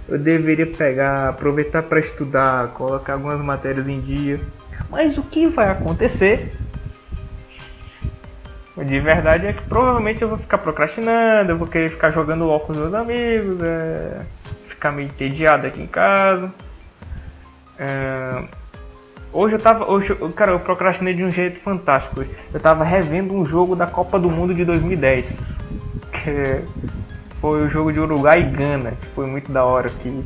eu 0.07 0.17
deveria 0.17 0.65
pegar, 0.65 1.29
aproveitar 1.29 1.83
para 1.83 1.99
estudar, 1.99 2.69
colocar 2.69 3.13
algumas 3.13 3.39
matérias 3.39 3.87
em 3.87 3.99
dia. 3.99 4.39
Mas 4.89 5.17
o 5.17 5.23
que 5.23 5.47
vai 5.47 5.69
acontecer? 5.69 6.53
De 8.77 8.99
verdade 8.99 9.47
é 9.47 9.53
que 9.53 9.63
provavelmente 9.63 10.21
eu 10.21 10.27
vou 10.27 10.37
ficar 10.37 10.57
procrastinando, 10.57 11.51
eu 11.51 11.57
vou 11.57 11.67
querer 11.67 11.89
ficar 11.89 12.11
jogando 12.11 12.43
LOL 12.43 12.59
com 12.59 12.73
os 12.73 12.77
meus 12.77 12.93
amigos, 12.93 13.61
é, 13.63 14.21
ficar 14.67 14.91
meio 14.91 15.07
entediado 15.07 15.65
aqui 15.65 15.81
em 15.81 15.87
casa. 15.87 16.53
É, 17.79 18.43
Hoje 19.35 19.55
eu 19.55 19.59
tava. 19.59 19.91
Hoje, 19.91 20.15
cara, 20.33 20.53
eu 20.53 20.59
procrastinei 20.61 21.13
de 21.13 21.21
um 21.21 21.29
jeito 21.29 21.59
fantástico. 21.59 22.23
Eu 22.53 22.59
tava 22.61 22.85
revendo 22.85 23.33
um 23.33 23.45
jogo 23.45 23.75
da 23.75 23.85
Copa 23.85 24.17
do 24.17 24.31
Mundo 24.31 24.53
de 24.53 24.63
2010. 24.63 25.27
Que 26.13 26.61
foi 27.45 27.67
o 27.67 27.69
jogo 27.69 27.93
de 27.93 27.99
Uruguai 27.99 28.41
e 28.41 28.43
Gana. 28.43 28.93
Que 28.99 29.05
foi 29.09 29.27
muito 29.27 29.51
da 29.51 29.63
hora. 29.63 29.87
Que 29.87 30.25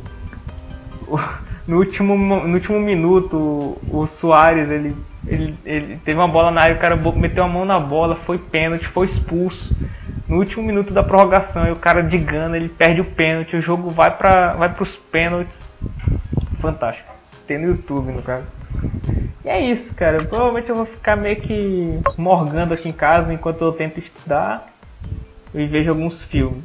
no 1.68 1.76
último, 1.76 2.16
no 2.16 2.54
último 2.54 2.80
minuto 2.80 3.76
o 3.90 4.06
Soares 4.06 4.70
ele, 4.70 4.96
ele, 5.26 5.54
ele 5.66 6.00
teve 6.02 6.18
uma 6.18 6.26
bola 6.26 6.50
na 6.50 6.62
área, 6.62 6.76
o 6.76 6.78
cara 6.78 6.96
meteu 6.96 7.44
a 7.44 7.48
mão 7.48 7.66
na 7.66 7.78
bola, 7.78 8.16
foi 8.16 8.38
pênalti, 8.38 8.88
foi 8.88 9.06
expulso. 9.06 9.70
No 10.26 10.38
último 10.38 10.62
minuto 10.62 10.94
da 10.94 11.02
prorrogação, 11.02 11.66
e 11.66 11.72
o 11.72 11.76
cara 11.76 12.02
de 12.02 12.16
Gana 12.16 12.56
ele 12.56 12.70
perde 12.70 13.02
o 13.02 13.04
pênalti, 13.04 13.54
o 13.54 13.60
jogo 13.60 13.90
vai 13.90 14.16
para 14.16 14.54
vai 14.54 14.72
pros 14.72 14.96
pênaltis. 14.96 15.52
Fantástico. 16.58 17.12
Tem 17.46 17.58
no 17.58 17.68
YouTube, 17.68 18.12
no 18.12 18.22
caso. 18.22 18.46
E 19.44 19.48
é 19.48 19.60
isso, 19.60 19.94
cara. 19.94 20.16
Provavelmente 20.24 20.70
eu 20.70 20.76
vou 20.76 20.86
ficar 20.86 21.16
meio 21.16 21.36
que 21.36 22.00
morgando 22.16 22.72
aqui 22.72 22.88
em 22.88 22.92
casa 22.92 23.34
enquanto 23.34 23.60
eu 23.60 23.72
tento 23.72 23.98
estudar 23.98 24.69
e 25.54 25.66
vejo 25.66 25.90
alguns 25.90 26.22
filmes. 26.22 26.62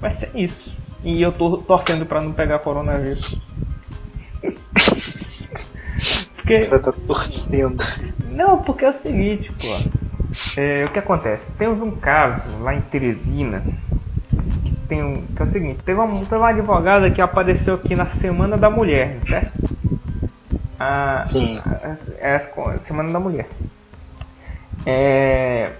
Vai 0.00 0.12
ser 0.12 0.30
isso. 0.34 0.72
E 1.02 1.20
eu 1.22 1.32
tô 1.32 1.58
torcendo 1.58 2.06
para 2.06 2.20
não 2.20 2.32
pegar 2.32 2.58
coronavírus. 2.60 3.40
porque... 6.36 6.58
O 6.60 6.70
cara 6.70 6.82
tá 6.82 6.92
torcendo. 6.92 7.84
Não, 8.30 8.62
porque 8.62 8.84
é 8.84 8.90
o 8.90 8.94
seguinte, 8.94 9.50
pô. 9.52 10.60
É, 10.60 10.84
o 10.84 10.90
que 10.90 10.98
acontece? 10.98 11.50
Temos 11.52 11.80
um 11.80 11.90
caso 11.90 12.42
lá 12.60 12.74
em 12.74 12.80
Teresina 12.80 13.64
que 14.64 14.72
tem 14.88 15.02
um, 15.02 15.26
que 15.26 15.42
é 15.42 15.44
o 15.44 15.48
seguinte, 15.48 15.80
teve 15.84 15.98
uma, 15.98 16.20
teve 16.20 16.36
uma 16.36 16.48
advogada 16.48 17.10
que 17.10 17.20
apareceu 17.20 17.74
aqui 17.74 17.94
na 17.94 18.06
Semana 18.06 18.56
da 18.56 18.70
Mulher, 18.70 19.18
certo? 19.28 19.58
a, 20.78 21.24
Sim. 21.26 21.58
A, 21.58 22.28
a, 22.28 22.36
a 22.36 22.78
Semana 22.80 23.12
da 23.12 23.18
Mulher. 23.18 23.48
É, 24.86 25.72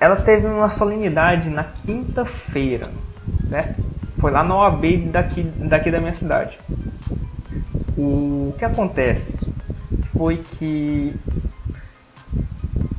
ela 0.00 0.16
teve 0.16 0.46
uma 0.46 0.70
solenidade 0.70 1.48
na 1.48 1.64
quinta-feira, 1.64 2.90
certo? 3.48 3.82
Foi 4.18 4.30
lá 4.30 4.42
na 4.42 4.56
OAB 4.56 5.10
daqui, 5.10 5.42
daqui 5.42 5.90
da 5.90 6.00
minha 6.00 6.12
cidade. 6.12 6.58
O 7.96 8.54
que 8.58 8.64
acontece 8.64 9.46
foi 10.16 10.38
que 10.58 11.14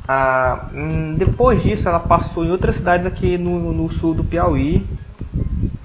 a, 0.08 0.68
hum, 0.72 1.14
depois 1.16 1.62
disso 1.62 1.88
ela 1.88 2.00
passou 2.00 2.44
em 2.44 2.50
outras 2.50 2.76
cidades 2.76 3.06
aqui 3.06 3.36
no, 3.36 3.72
no 3.72 3.92
sul 3.92 4.14
do 4.14 4.24
Piauí 4.24 4.86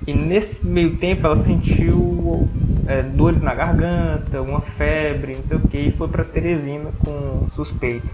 e 0.05 0.13
nesse 0.13 0.65
meio 0.65 0.97
tempo 0.97 1.25
ela 1.25 1.37
sentiu 1.37 2.47
é, 2.87 3.01
dores 3.01 3.41
na 3.41 3.53
garganta, 3.53 4.41
uma 4.41 4.61
febre, 4.61 5.35
não 5.35 5.43
sei 5.43 5.57
o 5.57 5.61
que, 5.61 5.77
e 5.77 5.91
foi 5.91 6.07
para 6.07 6.23
Teresina 6.23 6.91
com 6.99 7.47
suspeito. 7.55 8.07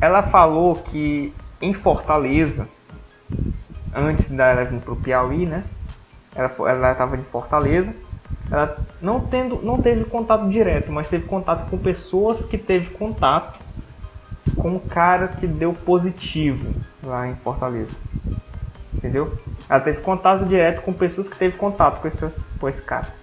Ela 0.00 0.22
falou 0.22 0.76
que 0.76 1.34
em 1.60 1.74
Fortaleza, 1.74 2.68
antes 3.94 4.28
dela 4.28 4.64
vir 4.64 4.80
para 4.80 4.92
o 4.92 4.96
Piauí, 4.96 5.46
né? 5.46 5.64
Ela 6.34 6.92
estava 6.92 7.16
em 7.16 7.24
Fortaleza. 7.24 7.92
Ela 8.50 8.78
não, 9.02 9.20
tendo, 9.20 9.60
não 9.62 9.78
teve 9.78 10.04
contato 10.04 10.48
direto, 10.48 10.92
mas 10.92 11.08
teve 11.08 11.26
contato 11.26 11.68
com 11.68 11.76
pessoas 11.76 12.44
que 12.44 12.56
teve 12.56 12.90
contato 12.94 13.58
com 14.56 14.76
o 14.76 14.80
cara 14.80 15.28
que 15.28 15.46
deu 15.46 15.72
positivo 15.72 16.72
lá 17.02 17.26
em 17.26 17.34
Fortaleza. 17.36 17.94
Entendeu? 18.94 19.36
Ela 19.68 19.80
teve 19.80 20.00
contato 20.00 20.46
direto 20.46 20.82
com 20.82 20.92
pessoas 20.92 21.28
que 21.28 21.36
teve 21.36 21.56
contato 21.56 22.00
com 22.00 22.08
esse, 22.08 22.30
com 22.58 22.68
esse 22.68 22.82
cara. 22.82 23.17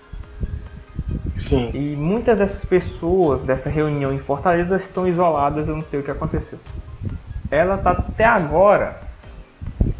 Sim. 1.34 1.69
E 1.73 1.95
muitas 1.95 2.38
dessas 2.38 2.63
pessoas 2.63 3.41
dessa 3.41 3.69
reunião 3.69 4.13
em 4.13 4.19
Fortaleza 4.19 4.78
estão 4.78 5.08
isoladas, 5.08 5.67
eu 5.67 5.75
não 5.75 5.84
sei 5.84 5.99
o 5.99 6.04
que 6.04 6.12
aconteceu. 6.12 6.58
Ela 7.51 7.78
tá 7.78 7.91
até 7.91 8.25
agora. 8.25 9.01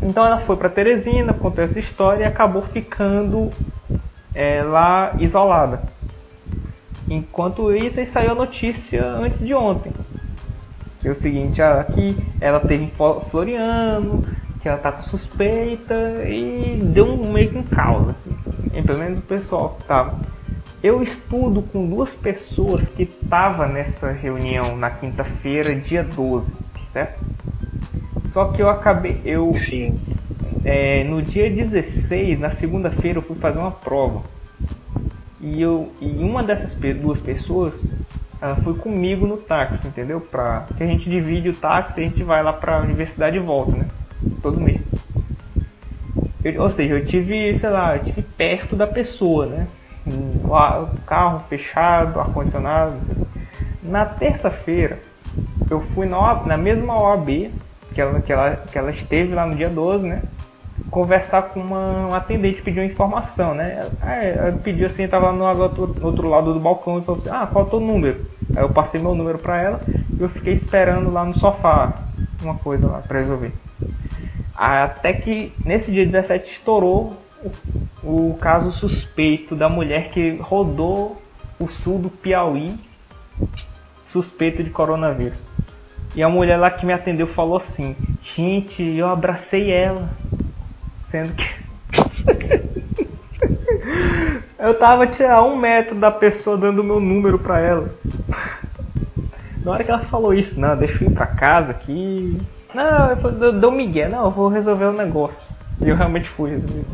Então 0.02 0.26
ela 0.26 0.40
foi 0.40 0.56
para 0.56 0.70
Teresina, 0.70 1.34
contou 1.34 1.64
essa 1.64 1.80
história 1.80 2.24
e 2.24 2.26
acabou 2.26 2.62
ficando 2.62 3.50
é, 4.34 4.64
lá 4.64 5.14
isolada. 5.20 5.82
Enquanto 7.10 7.74
isso, 7.74 8.00
aí 8.00 8.06
saiu 8.06 8.32
a 8.32 8.36
notícia 8.36 9.06
antes 9.06 9.46
de 9.46 9.54
ontem. 9.54 9.92
Que 11.02 11.08
é 11.08 11.12
o 11.12 11.16
seguinte, 11.16 11.62
aqui 11.62 12.18
ela 12.42 12.60
teve 12.60 12.92
Floriano, 13.30 14.26
que 14.62 14.68
ela 14.68 14.78
tá 14.78 14.92
com 14.92 15.04
suspeita 15.04 15.94
e 16.28 16.82
deu 16.84 17.06
um, 17.06 17.32
meio 17.32 17.52
que 17.52 17.58
um 17.58 17.64
caos 17.64 18.10
aqui. 18.10 18.82
pelo 18.82 18.98
menos 18.98 19.20
o 19.20 19.22
pessoal 19.22 19.78
que 19.80 19.84
tava. 19.86 20.35
Eu 20.86 21.02
estudo 21.02 21.64
com 21.64 21.90
duas 21.90 22.14
pessoas 22.14 22.88
que 22.88 23.02
estavam 23.02 23.68
nessa 23.68 24.12
reunião 24.12 24.78
na 24.78 24.92
quinta-feira, 24.92 25.74
dia 25.74 26.04
12, 26.04 26.46
certo? 26.94 27.24
Só 28.28 28.46
que 28.46 28.62
eu 28.62 28.70
acabei. 28.70 29.20
Eu, 29.26 29.52
Sim. 29.52 29.98
É, 30.64 31.04
no 31.06 31.24
dia 31.24 31.50
16, 31.50 32.40
na 32.40 32.52
segunda-feira, 32.52 33.18
eu 33.18 33.24
fui 33.24 33.36
fazer 33.38 33.58
uma 33.58 33.72
prova. 33.72 34.22
E, 35.42 35.60
eu, 35.60 35.92
e 36.00 36.24
uma 36.24 36.44
dessas 36.44 36.76
duas 37.02 37.20
pessoas 37.20 37.84
ela 38.40 38.56
foi 38.58 38.76
comigo 38.76 39.26
no 39.26 39.38
táxi, 39.38 39.88
entendeu? 39.88 40.22
Pra, 40.22 40.68
que 40.78 40.84
a 40.84 40.88
gente 40.88 41.10
divide 41.10 41.50
o 41.50 41.56
táxi 41.56 42.00
e 42.00 42.06
a 42.06 42.08
gente 42.08 42.24
vai 42.24 42.44
lá 42.44 42.54
pra 42.54 42.80
universidade 42.84 43.38
e 43.38 43.40
volta, 43.40 43.76
né? 43.76 43.88
todo 44.40 44.62
mês. 44.62 44.80
Eu, 46.44 46.62
ou 46.62 46.70
seja, 46.70 46.94
eu 46.94 47.04
tive, 47.08 47.56
sei 47.56 47.70
lá, 47.72 47.96
eu 47.98 48.04
tive 48.04 48.22
perto 48.22 48.76
da 48.76 48.86
pessoa, 48.86 49.48
né? 49.48 49.68
O 50.48 50.88
carro 51.06 51.44
fechado, 51.50 52.20
ar-condicionado. 52.20 53.02
Na 53.82 54.06
terça-feira, 54.06 55.00
eu 55.70 55.82
fui 55.82 56.06
na, 56.06 56.44
na 56.46 56.58
mesma 56.58 57.00
OAB 57.00 57.52
que 57.94 58.02
ela, 58.02 58.20
que, 58.20 58.32
ela, 58.32 58.52
que 58.56 58.78
ela 58.78 58.92
esteve 58.92 59.34
lá 59.34 59.46
no 59.46 59.56
dia 59.56 59.70
12, 59.70 60.06
né? 60.06 60.24
Conversar 60.92 61.44
com 61.44 61.60
uma, 61.60 62.08
uma 62.08 62.18
atendente, 62.18 62.62
pediu 62.62 62.84
informação, 62.84 63.54
né? 63.54 63.90
Ela 64.02 64.52
pediu 64.52 64.88
assim, 64.88 65.08
tava 65.08 65.32
no 65.32 65.46
outro, 65.62 65.96
outro 66.02 66.30
lado 66.30 66.54
do 66.54 66.60
balcão 66.60 67.00
e 67.00 67.02
falou 67.02 67.20
assim: 67.20 67.30
Ah, 67.30 67.48
qual 67.48 67.68
é 67.72 67.76
o 67.76 67.80
número? 67.80 68.24
Aí 68.56 68.62
eu 68.62 68.70
passei 68.70 69.02
meu 69.02 69.16
número 69.16 69.38
para 69.38 69.62
ela 69.62 69.82
e 70.20 70.24
eu 70.24 70.30
fiquei 70.30 70.54
esperando 70.54 71.12
lá 71.12 71.26
no 71.26 71.34
sofá 71.34 72.04
uma 72.42 72.56
coisa 72.56 72.88
lá 72.88 73.00
para 73.00 73.20
resolver. 73.20 73.54
Até 74.56 75.14
que 75.14 75.54
nesse 75.66 75.92
dia 75.92 76.06
17 76.06 76.52
estourou 76.52 77.18
o, 78.04 78.38
caso 78.40 78.72
suspeito 78.72 79.56
da 79.56 79.70
mulher 79.70 80.10
que 80.10 80.36
rodou 80.38 81.22
o 81.60 81.68
sul 81.68 82.00
do 82.00 82.10
Piauí 82.10 82.76
suspeito 84.10 84.64
de 84.64 84.70
coronavírus. 84.70 85.38
E 86.16 86.24
a 86.24 86.30
mulher 86.30 86.58
lá 86.58 86.72
que 86.72 86.86
me 86.86 86.94
atendeu 86.94 87.28
falou 87.28 87.58
assim: 87.58 87.96
Gente, 88.24 88.82
eu 88.82 89.08
abracei 89.08 89.72
ela. 89.72 90.10
Sendo 91.02 91.34
que. 91.34 91.46
eu 94.58 94.74
tava 94.80 95.06
a 95.06 95.44
um 95.44 95.58
metro 95.58 95.96
da 95.96 96.10
pessoa 96.10 96.58
dando 96.58 96.84
meu 96.84 97.00
número 97.00 97.38
pra 97.38 97.60
ela. 97.60 97.90
Na 99.64 99.72
hora 99.72 99.84
que 99.84 99.92
ela 99.92 100.04
falou 100.04 100.34
isso, 100.34 100.60
não, 100.60 100.78
deixa 100.78 101.04
eu 101.04 101.10
ir 101.10 101.14
pra 101.14 101.26
casa 101.26 101.72
aqui. 101.72 102.40
Não, 102.74 103.10
eu 103.42 103.54
dou 103.54 103.72
migué, 103.72 104.08
não, 104.08 104.26
eu 104.26 104.32
vou 104.32 104.48
resolver 104.48 104.86
o 104.86 104.94
negócio. 104.94 105.38
E 105.82 105.90
eu 105.90 105.96
realmente 105.96 106.30
fui 106.30 106.52
resolver. 106.52 106.86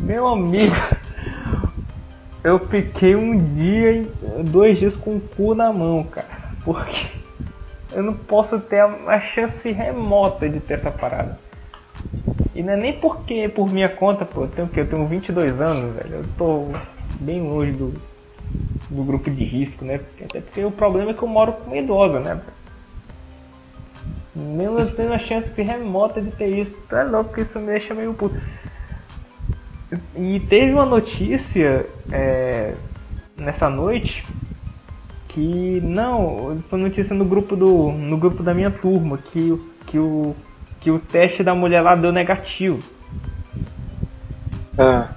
Meu 0.00 0.26
amigo, 0.26 0.74
eu 2.42 2.58
fiquei 2.58 3.14
um 3.14 3.54
dia, 3.54 4.08
dois 4.44 4.78
dias 4.78 4.96
com 4.96 5.16
o 5.16 5.20
cu 5.20 5.54
na 5.54 5.72
mão, 5.72 6.04
cara. 6.04 6.26
Porque 6.64 7.06
eu 7.92 8.02
não 8.02 8.14
posso 8.14 8.58
ter 8.58 8.80
a 8.80 9.20
chance 9.20 9.70
remota 9.70 10.48
de 10.48 10.60
ter 10.60 10.74
essa 10.74 10.90
parada. 10.90 11.38
E 12.54 12.62
não 12.62 12.72
é 12.72 12.76
nem 12.76 12.92
porque 12.92 13.48
por 13.48 13.70
minha 13.70 13.88
conta, 13.88 14.24
pô, 14.24 14.42
eu 14.42 14.48
tenho, 14.48 14.70
eu 14.74 14.88
tenho 14.88 15.06
22 15.06 15.60
anos, 15.60 15.94
velho. 15.94 16.16
Eu 16.16 16.24
tô 16.36 16.72
bem 17.20 17.40
longe 17.40 17.72
do, 17.72 17.94
do 18.90 19.04
grupo 19.04 19.30
de 19.30 19.44
risco, 19.44 19.84
né? 19.84 20.00
Até 20.24 20.40
porque 20.40 20.64
o 20.64 20.70
problema 20.70 21.10
é 21.10 21.14
que 21.14 21.22
eu 21.22 21.28
moro 21.28 21.52
com 21.52 21.66
uma 21.66 21.76
idosa, 21.76 22.18
né? 22.20 22.40
Mesmo 24.34 24.78
eu 24.78 24.94
tendo 24.94 25.12
a 25.12 25.18
chance 25.18 25.62
remota 25.62 26.20
de 26.20 26.30
ter 26.30 26.48
isso. 26.48 26.78
Tá 26.88 27.02
louco 27.02 27.34
que 27.34 27.40
isso 27.40 27.58
me 27.58 27.66
deixa 27.66 27.94
meio 27.94 28.14
puto. 28.14 28.36
E 30.16 30.40
teve 30.40 30.72
uma 30.72 30.84
notícia 30.84 31.86
é, 32.12 32.74
nessa 33.36 33.70
noite 33.70 34.24
que 35.28 35.80
não, 35.82 36.62
foi 36.68 36.78
notícia 36.78 37.14
no 37.14 37.24
grupo 37.24 37.56
do 37.56 37.92
no 37.92 38.16
grupo 38.16 38.42
da 38.42 38.52
minha 38.52 38.70
turma 38.70 39.18
que 39.18 39.58
que 39.86 39.98
o 39.98 40.34
que 40.80 40.90
o 40.90 40.98
teste 40.98 41.42
da 41.42 41.54
mulher 41.54 41.80
lá 41.80 41.94
deu 41.94 42.12
negativo. 42.12 42.78
Ah. 44.78 45.10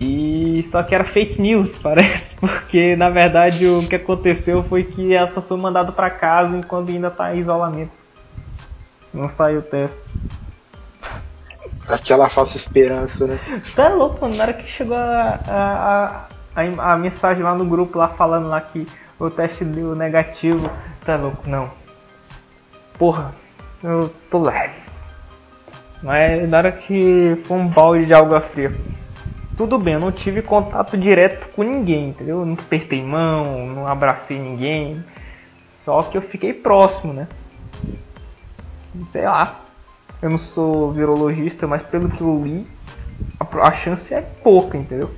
E 0.00 0.62
só 0.70 0.82
que 0.82 0.94
era 0.94 1.04
fake 1.04 1.40
news, 1.40 1.74
parece, 1.82 2.34
porque 2.36 2.94
na 2.96 3.08
verdade 3.08 3.66
o 3.66 3.86
que 3.86 3.96
aconteceu 3.96 4.62
foi 4.64 4.84
que 4.84 5.14
ela 5.14 5.28
só 5.28 5.40
foi 5.40 5.56
mandada 5.56 5.90
para 5.92 6.10
casa 6.10 6.56
enquanto 6.56 6.90
ainda 6.90 7.10
tá 7.10 7.34
em 7.34 7.40
isolamento. 7.40 7.92
Não 9.12 9.28
saiu 9.28 9.60
o 9.60 9.62
teste. 9.62 9.98
Aquela 11.88 12.28
falsa 12.28 12.56
esperança, 12.56 13.26
né? 13.26 13.40
É 13.76 13.88
louco, 13.88 14.20
mano. 14.20 14.36
Na 14.36 14.42
hora 14.42 14.52
que 14.52 14.68
chegou 14.68 14.96
a, 14.96 15.40
a, 15.46 16.26
a, 16.54 16.92
a, 16.92 16.96
mensagem 16.96 17.42
lá 17.42 17.54
no 17.54 17.64
grupo, 17.64 17.98
lá 17.98 18.08
falando 18.08 18.48
lá 18.48 18.60
que 18.60 18.86
o 19.18 19.30
teste 19.30 19.64
deu 19.64 19.94
negativo, 19.94 20.68
tá 21.04 21.16
louco, 21.16 21.48
não. 21.48 21.70
Porra, 22.98 23.32
eu 23.82 24.12
tô 24.30 24.42
leve. 24.42 24.74
Mas 26.02 26.48
na 26.48 26.58
hora 26.58 26.72
que 26.72 27.40
foi 27.44 27.56
um 27.56 27.68
balde 27.68 28.06
de 28.06 28.14
água 28.14 28.40
fria. 28.40 28.72
Tudo 29.56 29.78
bem, 29.78 29.94
eu 29.94 30.00
não 30.00 30.12
tive 30.12 30.42
contato 30.42 30.98
direto 30.98 31.48
com 31.48 31.62
ninguém, 31.62 32.10
entendeu? 32.10 32.40
Eu 32.40 32.46
não 32.46 32.54
apertei 32.54 33.02
mão, 33.02 33.66
não 33.66 33.86
abracei 33.86 34.38
ninguém. 34.38 35.02
Só 35.66 36.02
que 36.02 36.18
eu 36.18 36.22
fiquei 36.22 36.52
próximo, 36.52 37.12
né? 37.14 37.26
Sei 39.10 39.24
lá. 39.24 39.60
Eu 40.20 40.30
não 40.30 40.38
sou 40.38 40.92
virologista, 40.92 41.66
mas 41.66 41.82
pelo 41.82 42.10
que 42.10 42.20
eu 42.20 42.42
li, 42.44 42.66
a, 43.40 43.68
a 43.68 43.72
chance 43.72 44.12
é 44.12 44.20
pouca, 44.20 44.76
entendeu? 44.76 45.10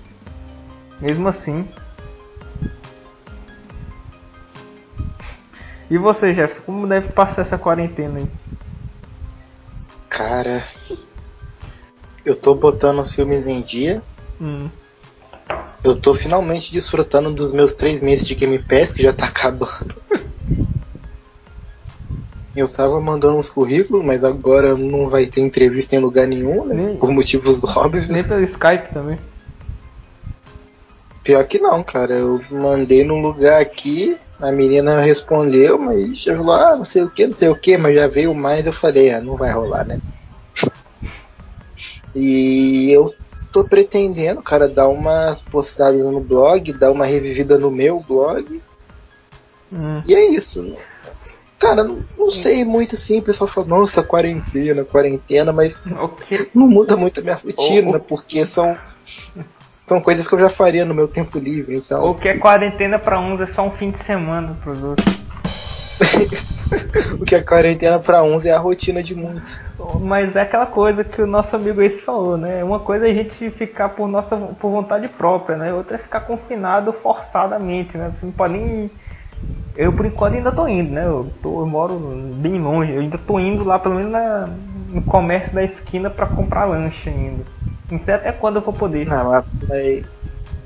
Mesmo 1.01 1.29
assim. 1.29 1.67
E 5.91 5.97
você, 5.97 6.35
Jefferson, 6.35 6.63
como 6.63 6.87
deve 6.87 7.09
passar 7.09 7.43
essa 7.43 7.57
quarentena 7.57 8.19
aí? 8.19 8.27
Cara, 10.09 10.65
eu 12.25 12.37
tô 12.37 12.55
botando 12.55 13.01
os 13.01 13.15
filmes 13.15 13.47
em 13.47 13.63
dia. 13.63 14.03
Hum. 14.41 14.69
Eu 15.83 15.97
tô 15.97 16.13
finalmente 16.13 16.73
desfrutando 16.73 17.33
dos 17.33 17.53
meus 17.53 17.73
três 17.73 18.03
meses 18.03 18.27
de 18.27 18.35
Game 18.35 18.59
Pass, 18.59 18.93
que 18.93 19.03
já 19.03 19.13
tá 19.13 19.27
acabando. 19.27 19.95
Eu 22.57 22.69
tava 22.69 23.01
mandando 23.01 23.37
uns 23.37 23.49
currículos, 23.49 24.05
mas 24.05 24.25
agora 24.25 24.77
não 24.77 25.09
vai 25.09 25.27
ter 25.27 25.41
entrevista 25.41 25.95
em 25.95 26.01
lugar 26.01 26.27
nenhum, 26.27 26.65
né? 26.65 26.75
Nem, 26.75 26.97
por 26.97 27.11
motivos 27.11 27.63
óbvios. 27.63 28.09
Nem 28.09 28.25
pelo 28.25 28.43
Skype 28.43 28.93
também. 28.93 29.19
Pior 31.23 31.45
que 31.45 31.59
não, 31.59 31.85
cara. 31.85 32.15
Eu 32.15 32.41
mandei 32.51 33.05
num 33.05 33.23
lugar 33.23 33.61
aqui, 33.61 34.17
a 34.41 34.51
menina 34.51 35.01
respondeu, 35.01 35.79
mas 35.79 36.23
já 36.23 36.37
falou, 36.37 36.53
ah, 36.53 36.77
não 36.77 36.85
sei 36.85 37.03
o 37.03 37.11
que, 37.11 37.27
não 37.27 37.33
sei 37.33 37.49
o 37.49 37.57
que, 37.57 37.77
mas 37.77 37.95
já 37.95 38.09
veio 38.09 38.35
mais, 38.35 38.67
eu 38.67 38.73
falei, 38.73 39.13
ah, 39.13 39.21
não 39.21 39.37
vai 39.37 39.53
rolar, 39.53 39.85
né? 39.85 40.01
e 42.15 42.91
eu 42.91 43.15
tô 43.53 43.65
pretendendo, 43.65 44.43
cara, 44.43 44.69
dar 44.69 44.89
umas 44.89 45.43
postadas 45.43 46.01
no 46.01 46.21
blog, 46.21 46.73
dar 46.73 46.91
uma 46.91 47.07
revivida 47.07 47.59
no 47.59 47.71
meu 47.71 48.01
blog. 48.01 48.63
Hum. 49.73 50.03
E 50.07 50.15
é 50.15 50.29
isso. 50.31 50.77
Cara, 51.59 51.83
não, 51.83 52.05
não, 52.17 52.31
sei 52.31 52.65
muito 52.65 52.95
assim, 52.95 53.19
o 53.19 53.23
pessoal 53.23 53.49
fala, 53.49 53.67
nossa, 53.67 54.03
quarentena, 54.03 54.85
quarentena, 54.85 55.53
mas 55.53 55.83
okay. 56.01 56.49
não 56.55 56.69
muda 56.69 56.97
muito 56.97 57.19
a 57.19 57.23
minha 57.23 57.35
rotina, 57.35 57.97
oh, 57.97 58.01
porque 58.01 58.47
são, 58.47 58.79
são 59.85 60.01
coisas 60.01 60.29
que 60.29 60.35
eu 60.35 60.39
já 60.39 60.49
faria 60.49 60.85
no 60.85 60.95
meu 60.95 61.09
tempo 61.09 61.37
livre, 61.37 61.77
então. 61.77 62.09
O 62.09 62.15
que 62.15 62.29
é 62.29 62.39
quarentena 62.39 62.97
para 62.97 63.19
uns 63.19 63.41
é 63.41 63.47
só 63.47 63.67
um 63.67 63.73
fim 63.73 63.91
de 63.91 63.99
semana 63.99 64.57
pros 64.63 64.81
outros. 64.81 65.19
o 67.21 67.25
que 67.25 67.35
é 67.35 67.43
quarentena 67.43 67.99
para 67.99 68.23
uns 68.23 68.45
é 68.45 68.53
a 68.53 68.59
rotina 68.59 69.03
de 69.03 69.15
muitos. 69.15 69.61
Mas 70.01 70.37
é 70.37 70.43
aquela 70.43 70.67
coisa 70.67 71.05
que 71.05 71.23
o 71.23 71.27
nosso 71.27 71.57
amigo 71.57 71.81
esse 71.83 72.03
falou, 72.03 72.37
né? 72.37 72.63
Uma 72.63 72.81
coisa 72.81 73.09
é 73.09 73.11
a 73.11 73.15
gente 73.15 73.51
ficar 73.51 73.91
por 73.91 74.09
nossa 74.09 74.37
por 74.37 74.71
vontade 74.71 75.09
própria, 75.09 75.57
né? 75.57 75.73
Outra 75.73 75.97
é 75.97 75.99
ficar 75.99 76.21
confinado 76.21 76.93
forçadamente, 76.93 77.97
né? 77.97 78.13
Você 78.15 78.27
não 78.27 78.33
pode 78.33 78.53
nem 78.53 78.91
eu 79.79 79.93
por 79.93 80.05
enquanto 80.05 80.35
ainda 80.35 80.51
tô 80.51 80.67
indo, 80.67 80.91
né? 80.91 81.07
Eu, 81.07 81.31
tô, 81.41 81.61
eu 81.61 81.67
moro 81.67 81.95
bem 82.35 82.61
longe, 82.61 82.93
eu 82.93 83.01
ainda 83.01 83.17
tô 83.17 83.39
indo 83.39 83.65
lá 83.65 83.79
pelo 83.79 83.95
menos 83.95 84.11
na, 84.11 84.49
no 84.89 85.01
comércio 85.03 85.55
da 85.55 85.63
esquina 85.63 86.11
para 86.11 86.27
comprar 86.27 86.65
lanche 86.65 87.09
ainda. 87.09 87.45
Não 87.89 88.01
sei 88.01 88.15
até 88.15 88.33
quando 88.33 88.57
eu 88.57 88.63
vou 88.63 88.75
poder. 88.75 89.07
Não, 89.07 89.31
mas, 89.31 90.05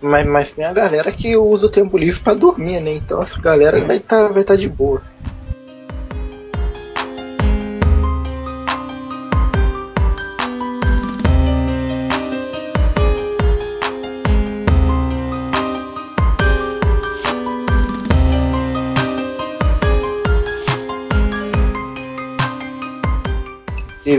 mas, 0.01 0.27
mas 0.27 0.53
tem 0.53 0.65
a 0.65 0.73
galera 0.73 1.13
que 1.13 1.37
usa 1.37 1.67
o 1.67 1.71
tempo 1.71 1.99
livre 1.99 2.21
para 2.21 2.35
dormir, 2.35 2.81
né? 2.81 2.93
Então 2.93 3.21
essa 3.21 3.41
galera 3.41 3.85
vai 3.85 3.99
estar 3.99 4.29
tá, 4.29 4.33
vai 4.33 4.45
tá 4.45 4.57
de 4.57 4.69
boa. 4.69 5.03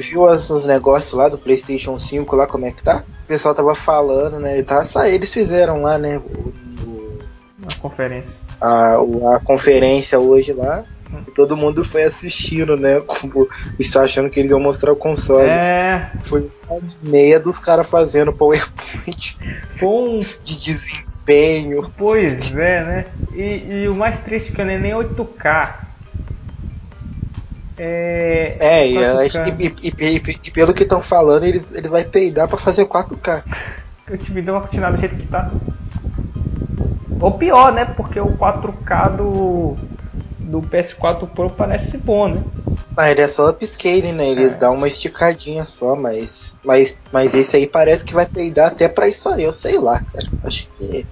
Viu 0.10 0.24
os, 0.24 0.50
os 0.50 0.66
negócios 0.66 1.14
lá 1.14 1.30
do 1.30 1.38
PlayStation 1.38 1.98
5 1.98 2.36
lá, 2.36 2.48
como 2.48 2.66
é 2.66 2.72
que 2.72 2.84
tá? 2.84 3.04
O 3.24 3.28
pessoal 3.28 3.56
tava 3.56 3.76
falando, 3.76 4.40
né? 4.40 4.62
Tá, 4.64 4.84
eles 5.08 5.34
fizeram 5.34 5.82
lá, 5.82 5.98
né? 5.98 6.18
O, 6.18 6.54
o, 6.88 7.20
a 7.68 7.82
conferência. 7.82 8.32
A, 8.62 8.96
a 9.36 9.40
conferência 9.44 10.20
hoje 10.20 10.54
lá. 10.54 10.84
E 11.28 11.32
todo 11.32 11.56
mundo 11.56 11.86
foi 11.86 12.04
assistindo, 12.04 12.76
né? 12.76 13.00
Como, 13.02 13.48
está 13.80 14.02
achando 14.02 14.30
que 14.30 14.40
eles 14.40 14.52
iam 14.52 14.60
mostrar 14.60 14.92
o 14.92 14.96
console. 14.96 15.48
É. 15.48 16.10
Foi 16.24 16.50
uma 16.68 16.80
meia 17.04 17.40
dos 17.40 17.60
caras 17.60 17.88
fazendo 17.88 18.34
PowerPoint 18.34 19.38
Com... 19.80 20.20
de 20.44 20.56
desempenho. 20.58 21.90
Pois 21.98 22.56
é, 22.56 22.84
né? 22.84 23.06
E, 23.34 23.84
e 23.84 23.88
o 23.88 23.96
mais 23.96 24.20
triste 24.20 24.52
é 24.52 24.56
que 24.56 24.64
não 24.64 24.72
é 24.72 24.78
nem 24.78 24.94
8K. 24.94 25.93
É, 27.78 28.58
é 28.60 28.88
e, 28.88 28.98
e, 29.60 29.94
e, 30.00 30.24
e, 30.46 30.52
pelo 30.52 30.74
que 30.74 30.84
estão 30.84 31.02
falando, 31.02 31.44
eles, 31.44 31.72
ele 31.72 31.90
vai 31.90 32.04
peidar 32.04 32.48
para 32.48 32.58
fazer 32.58 32.86
4K. 32.86 33.44
Eu 34.08 34.18
tive 34.18 34.42
dar 34.42 34.54
uma 34.54 34.62
continuada 34.62 34.96
do 34.96 35.00
jeito 35.00 35.16
que 35.16 35.26
tá. 35.26 35.50
Ou 37.20 37.32
pior, 37.32 37.72
né? 37.74 37.86
Porque 37.86 38.20
o 38.20 38.38
4K 38.38 39.16
do, 39.16 39.76
do 40.40 40.62
PS4 40.62 41.28
Pro 41.28 41.50
parece 41.50 41.98
bom, 41.98 42.28
né? 42.28 42.44
Ah, 42.96 43.10
ele 43.10 43.22
é 43.22 43.28
só 43.28 43.50
upscaling, 43.50 44.12
né? 44.12 44.30
Ele 44.30 44.46
é. 44.46 44.50
dá 44.50 44.70
uma 44.70 44.88
esticadinha 44.88 45.66
só, 45.66 45.96
mas, 45.96 46.60
mas, 46.64 46.96
mas 47.12 47.34
esse 47.34 47.58
aí 47.58 47.66
parece 47.66 48.04
que 48.04 48.14
vai 48.14 48.26
peidar 48.26 48.68
até 48.68 48.88
pra 48.88 49.08
isso 49.08 49.30
aí, 49.30 49.44
eu 49.44 49.54
sei 49.54 49.80
lá, 49.80 50.00
cara. 50.00 50.28
Acho 50.44 50.70
que. 50.78 51.08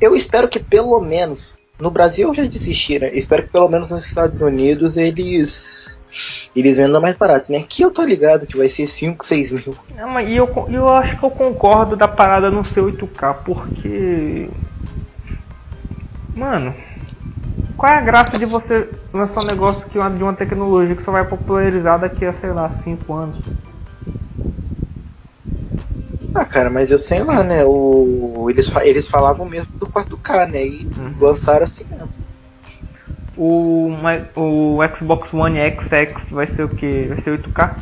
Eu 0.00 0.14
espero 0.14 0.48
que 0.48 0.60
pelo 0.60 1.00
menos 1.00 1.50
no 1.82 1.90
Brasil 1.90 2.32
já 2.32 2.44
desisti, 2.44 3.00
né? 3.00 3.10
Espero 3.12 3.42
que 3.42 3.50
pelo 3.50 3.68
menos 3.68 3.90
nos 3.90 4.04
Estados 4.04 4.40
Unidos 4.40 4.96
eles 4.96 5.92
eles 6.54 6.76
vendam 6.76 7.00
mais 7.00 7.16
barato, 7.16 7.50
né? 7.50 7.58
Aqui 7.58 7.82
eu 7.82 7.90
tô 7.90 8.04
ligado 8.04 8.46
que 8.46 8.56
vai 8.56 8.68
ser 8.68 8.86
5, 8.86 9.24
6 9.24 9.50
mil. 9.50 9.74
Não, 9.96 10.08
mas 10.08 10.28
eu, 10.30 10.48
eu 10.70 10.88
acho 10.90 11.18
que 11.18 11.24
eu 11.24 11.30
concordo 11.30 11.96
da 11.96 12.06
parada 12.06 12.50
não 12.50 12.62
ser 12.62 12.82
8K, 12.82 13.34
porque. 13.44 14.48
Mano, 16.34 16.74
qual 17.76 17.92
é 17.92 17.96
a 17.96 18.02
graça 18.02 18.38
de 18.38 18.44
você 18.44 18.88
lançar 19.12 19.40
um 19.40 19.46
negócio 19.46 19.88
que, 19.88 19.98
de 19.98 20.22
uma 20.22 20.34
tecnologia 20.34 20.94
que 20.94 21.02
só 21.02 21.10
vai 21.10 21.24
popularizar 21.24 21.98
daqui 21.98 22.24
a, 22.24 22.32
sei 22.32 22.52
lá, 22.52 22.70
5 22.70 23.12
anos? 23.12 23.36
Ah, 26.34 26.44
cara, 26.44 26.70
mas 26.70 26.90
eu 26.90 26.98
sei 26.98 27.22
lá, 27.22 27.42
né? 27.42 27.64
O, 27.64 28.48
eles, 28.48 28.70
eles 28.82 29.06
falavam 29.06 29.46
mesmo 29.46 29.68
do 29.78 29.86
4K, 29.86 30.50
né? 30.50 30.64
E 30.64 30.86
uhum. 30.96 31.14
lançaram 31.20 31.64
assim 31.64 31.84
mesmo. 31.90 32.08
O, 33.36 33.90
o 34.36 34.78
Xbox 34.94 35.32
One 35.32 35.58
XX 35.58 36.30
vai 36.30 36.46
ser 36.46 36.64
o 36.64 36.68
que? 36.68 37.06
Vai 37.08 37.20
ser 37.20 37.38
8K? 37.38 37.74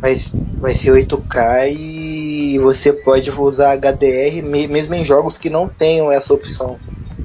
Vai, 0.00 0.16
vai 0.60 0.74
ser 0.74 0.90
8K 0.92 1.72
e 1.76 2.58
você 2.58 2.92
pode 2.92 3.30
usar 3.30 3.76
HDR 3.76 4.42
mesmo 4.42 4.94
em 4.94 5.04
jogos 5.04 5.38
que 5.38 5.50
não 5.50 5.68
tenham 5.68 6.10
essa 6.10 6.34
opção. 6.34 6.78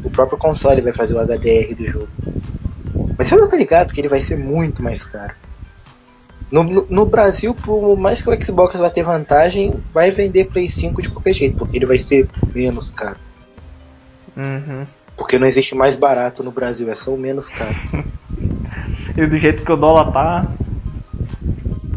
O 0.03 0.09
próprio 0.09 0.37
console 0.37 0.81
vai 0.81 0.93
fazer 0.93 1.13
o 1.13 1.19
HDR 1.19 1.75
do 1.75 1.85
jogo. 1.85 2.09
Mas 3.17 3.27
você 3.27 3.35
não 3.35 3.49
tá 3.49 3.57
ligado 3.57 3.93
que 3.93 3.99
ele 3.99 4.07
vai 4.07 4.19
ser 4.19 4.37
muito 4.37 4.81
mais 4.81 5.03
caro. 5.03 5.33
No, 6.51 6.63
no, 6.63 7.05
Brasil, 7.05 7.53
por 7.53 7.95
mais 7.95 8.21
que 8.21 8.29
o 8.29 8.43
Xbox 8.43 8.77
vai 8.77 8.89
ter 8.89 9.03
vantagem, 9.03 9.83
vai 9.93 10.09
vender 10.09 10.45
Play 10.45 10.67
5 10.67 11.01
de 11.01 11.09
qualquer 11.09 11.33
jeito, 11.33 11.57
porque 11.57 11.77
ele 11.77 11.85
vai 11.85 11.99
ser 11.99 12.27
menos 12.53 12.89
caro. 12.89 13.17
Uhum. 14.35 14.85
Porque 15.15 15.37
não 15.37 15.45
existe 15.45 15.75
mais 15.75 15.95
barato 15.95 16.43
no 16.43 16.51
Brasil, 16.51 16.89
é 16.89 16.95
só 16.95 17.13
o 17.13 17.17
menos 17.17 17.49
caro. 17.49 17.75
e 19.15 19.27
do 19.27 19.37
jeito 19.37 19.63
que 19.63 19.71
o 19.71 19.77
dólar 19.77 20.11
tá. 20.11 20.51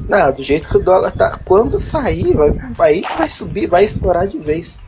Não, 0.08 0.32
do 0.32 0.42
jeito 0.42 0.68
que 0.68 0.76
o 0.76 0.82
dólar 0.82 1.12
tá. 1.12 1.38
Quando 1.44 1.78
sair, 1.78 2.34
vai, 2.34 2.52
aí 2.78 3.04
vai 3.16 3.28
subir, 3.28 3.68
vai 3.68 3.84
estourar 3.84 4.26
de 4.26 4.38
vez. 4.38 4.78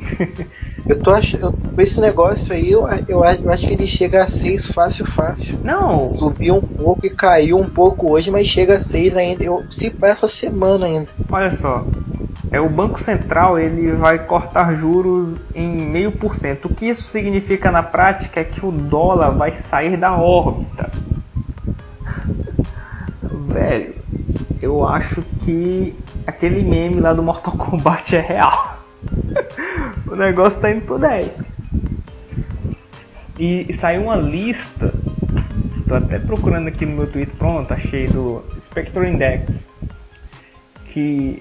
Eu 0.88 1.00
tô 1.00 1.10
achando. 1.10 1.54
Esse 1.78 2.00
negócio 2.00 2.54
aí, 2.54 2.70
eu, 2.70 2.86
eu, 3.08 3.24
eu 3.24 3.50
acho 3.50 3.66
que 3.66 3.72
ele 3.72 3.86
chega 3.86 4.24
a 4.24 4.28
6 4.28 4.66
fácil, 4.66 5.04
fácil. 5.04 5.54
Não. 5.62 6.14
Subiu 6.14 6.56
um 6.56 6.60
pouco 6.60 7.06
e 7.06 7.10
caiu 7.10 7.58
um 7.58 7.68
pouco 7.68 8.12
hoje, 8.12 8.30
mas 8.30 8.46
chega 8.46 8.74
a 8.74 8.80
6 8.80 9.16
ainda. 9.16 9.44
Eu, 9.44 9.64
se 9.70 9.94
essa 10.02 10.28
semana 10.28 10.86
ainda. 10.86 11.10
Olha 11.30 11.50
só. 11.50 11.86
É 12.52 12.60
o 12.60 12.68
Banco 12.68 13.00
Central 13.00 13.58
ele 13.58 13.92
vai 13.92 14.18
cortar 14.18 14.74
juros 14.74 15.38
em 15.54 15.68
meio 15.68 16.10
por 16.10 16.34
cento. 16.34 16.66
O 16.66 16.68
que 16.68 16.86
isso 16.86 17.04
significa 17.10 17.70
na 17.70 17.82
prática 17.82 18.40
é 18.40 18.44
que 18.44 18.66
o 18.66 18.72
dólar 18.72 19.30
vai 19.30 19.52
sair 19.52 19.96
da 19.96 20.16
órbita. 20.16 20.90
Velho, 23.22 23.94
eu 24.60 24.84
acho 24.84 25.22
que 25.44 25.94
aquele 26.26 26.62
meme 26.62 27.00
lá 27.00 27.12
do 27.12 27.22
Mortal 27.22 27.54
Kombat 27.54 28.16
é 28.16 28.20
real. 28.20 28.78
o 30.10 30.16
negócio 30.16 30.60
tá 30.60 30.70
indo 30.70 30.84
pro 30.84 30.98
10. 30.98 31.42
E, 33.38 33.72
saiu 33.72 34.02
uma 34.02 34.16
lista. 34.16 34.92
Tô 35.86 35.94
até 35.94 36.18
procurando 36.18 36.68
aqui 36.68 36.84
no 36.84 36.96
meu 36.96 37.10
Twitter, 37.10 37.34
pronto, 37.36 37.72
achei 37.72 38.06
do 38.06 38.44
Spectre 38.60 39.08
Index. 39.08 39.70
Que 40.86 41.40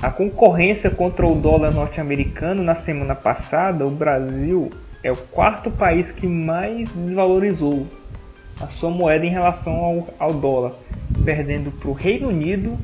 a 0.00 0.10
concorrência 0.10 0.90
contra 0.90 1.26
o 1.26 1.34
dólar 1.34 1.74
norte-americano 1.74 2.62
na 2.62 2.74
semana 2.74 3.14
passada, 3.14 3.84
o 3.84 3.90
Brasil 3.90 4.70
é 5.02 5.10
o 5.10 5.16
quarto 5.16 5.70
país 5.70 6.10
que 6.10 6.26
mais 6.26 6.88
desvalorizou 6.90 7.86
a 8.60 8.66
sua 8.68 8.90
moeda 8.90 9.26
em 9.26 9.30
relação 9.30 9.74
ao, 9.74 10.08
ao 10.18 10.32
dólar, 10.32 10.72
perdendo 11.24 11.70
para 11.70 11.90
o 11.90 11.92
Reino 11.92 12.28
Unido, 12.28 12.78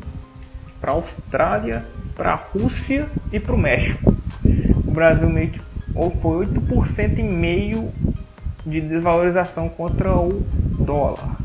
para 0.80 0.90
a 0.90 0.94
Austrália, 0.94 1.84
para 2.14 2.32
a 2.32 2.36
Rússia 2.36 3.08
e 3.32 3.40
para 3.40 3.54
o 3.54 3.58
México. 3.58 4.11
O 4.92 4.94
Brasil 4.94 5.26
meio 5.26 5.48
que 5.48 5.60
foi 6.20 6.46
8% 6.46 7.18
e 7.18 7.22
meio 7.22 7.88
de 8.66 8.78
desvalorização 8.78 9.66
contra 9.66 10.14
o 10.14 10.42
dólar. 10.84 11.38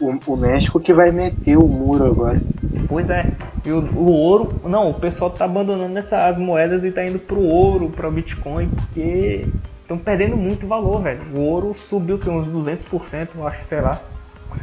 O, 0.00 0.12
o, 0.26 0.36
México 0.36 0.80
que 0.80 0.92
vai 0.92 1.12
meter 1.12 1.56
o 1.56 1.68
muro 1.68 2.04
agora. 2.04 2.42
Pois 2.88 3.08
é. 3.10 3.30
E 3.64 3.70
o, 3.70 3.78
o 3.78 4.08
ouro, 4.08 4.60
não, 4.64 4.90
o 4.90 4.94
pessoal 4.94 5.30
tá 5.30 5.44
abandonando 5.44 5.96
essa, 5.96 6.26
as 6.26 6.36
moedas 6.36 6.82
e 6.82 6.90
tá 6.90 7.06
indo 7.06 7.20
pro 7.20 7.38
ouro, 7.38 7.90
pro 7.90 8.10
Bitcoin, 8.10 8.70
porque 8.70 9.46
estão 9.82 9.96
perdendo 9.96 10.36
muito 10.36 10.66
valor, 10.66 11.02
velho. 11.02 11.20
O 11.32 11.38
ouro 11.38 11.76
subiu 11.88 12.18
que 12.18 12.28
uns 12.28 12.48
200%, 12.48 13.28
eu 13.36 13.46
acho, 13.46 13.64
sei 13.66 13.80
lá. 13.80 14.00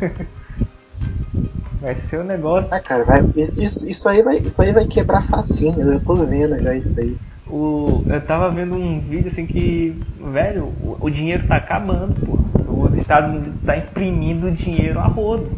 vai 1.80 1.96
ser 1.96 2.18
o 2.18 2.24
um 2.24 2.26
negócio. 2.26 2.74
Ah, 2.74 2.82
cara, 2.82 3.06
vai, 3.06 3.22
isso, 3.38 3.64
isso, 3.64 3.90
isso, 3.90 4.10
aí 4.10 4.22
vai, 4.22 4.36
isso 4.36 4.62
aí 4.62 4.74
vai 4.74 4.86
quebrar 4.86 5.22
facinho, 5.22 5.94
eu 5.94 6.02
tô 6.02 6.14
vendo 6.16 6.62
já 6.62 6.76
isso 6.76 7.00
aí. 7.00 7.18
O, 7.54 8.04
eu 8.08 8.20
tava 8.20 8.50
vendo 8.50 8.74
um 8.74 9.00
vídeo 9.00 9.28
assim 9.28 9.46
que, 9.46 9.96
velho, 10.32 10.74
o, 10.82 10.98
o 11.02 11.10
dinheiro 11.12 11.46
tá 11.46 11.58
acabando, 11.58 12.16
pô. 12.26 12.40
Os 12.86 12.98
Estados 12.98 13.30
Unidos 13.30 13.62
tá 13.62 13.78
imprimindo 13.78 14.50
dinheiro 14.50 15.00
a 15.00 15.06
rodo. 15.06 15.52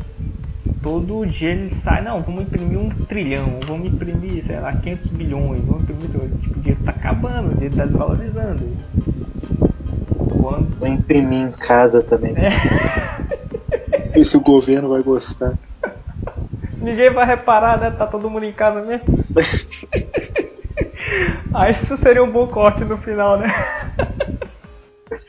Todo 0.84 1.26
dia 1.26 1.52
ele 1.52 1.74
sai, 1.74 2.04
não, 2.04 2.22
vamos 2.22 2.44
imprimir 2.44 2.78
um 2.78 2.90
trilhão, 2.90 3.62
vamos 3.66 3.94
imprimir, 3.94 4.44
sei 4.44 4.60
lá, 4.60 4.74
500 4.74 5.08
bilhões, 5.12 5.64
vamos 5.64 5.84
imprimir, 5.84 6.10
sei 6.10 6.20
lá, 6.20 6.28
tipo, 6.28 6.60
o 6.60 6.62
dinheiro 6.62 6.84
tá 6.84 6.92
acabando, 6.92 7.48
o 7.48 7.54
dinheiro 7.54 7.76
tá 7.78 7.86
desvalorizando. 7.86 8.78
Quando... 10.42 10.78
Vou 10.78 10.90
imprimir 10.90 11.48
em 11.48 11.52
casa 11.52 12.04
também. 12.04 12.36
É. 12.36 14.10
Ver 14.10 14.26
se 14.26 14.36
o 14.36 14.42
governo 14.42 14.90
vai 14.90 15.02
gostar. 15.02 15.54
Ninguém 16.82 17.10
vai 17.14 17.26
reparar, 17.26 17.80
né? 17.80 17.90
Tá 17.90 18.06
todo 18.06 18.30
mundo 18.30 18.44
em 18.44 18.52
casa 18.52 18.82
mesmo. 18.82 19.06
ah, 21.54 21.70
isso 21.70 21.96
seria 21.98 22.24
um 22.24 22.32
bom 22.32 22.48
corte 22.48 22.84
no 22.84 22.98
final, 22.98 23.38
né? 23.38 23.48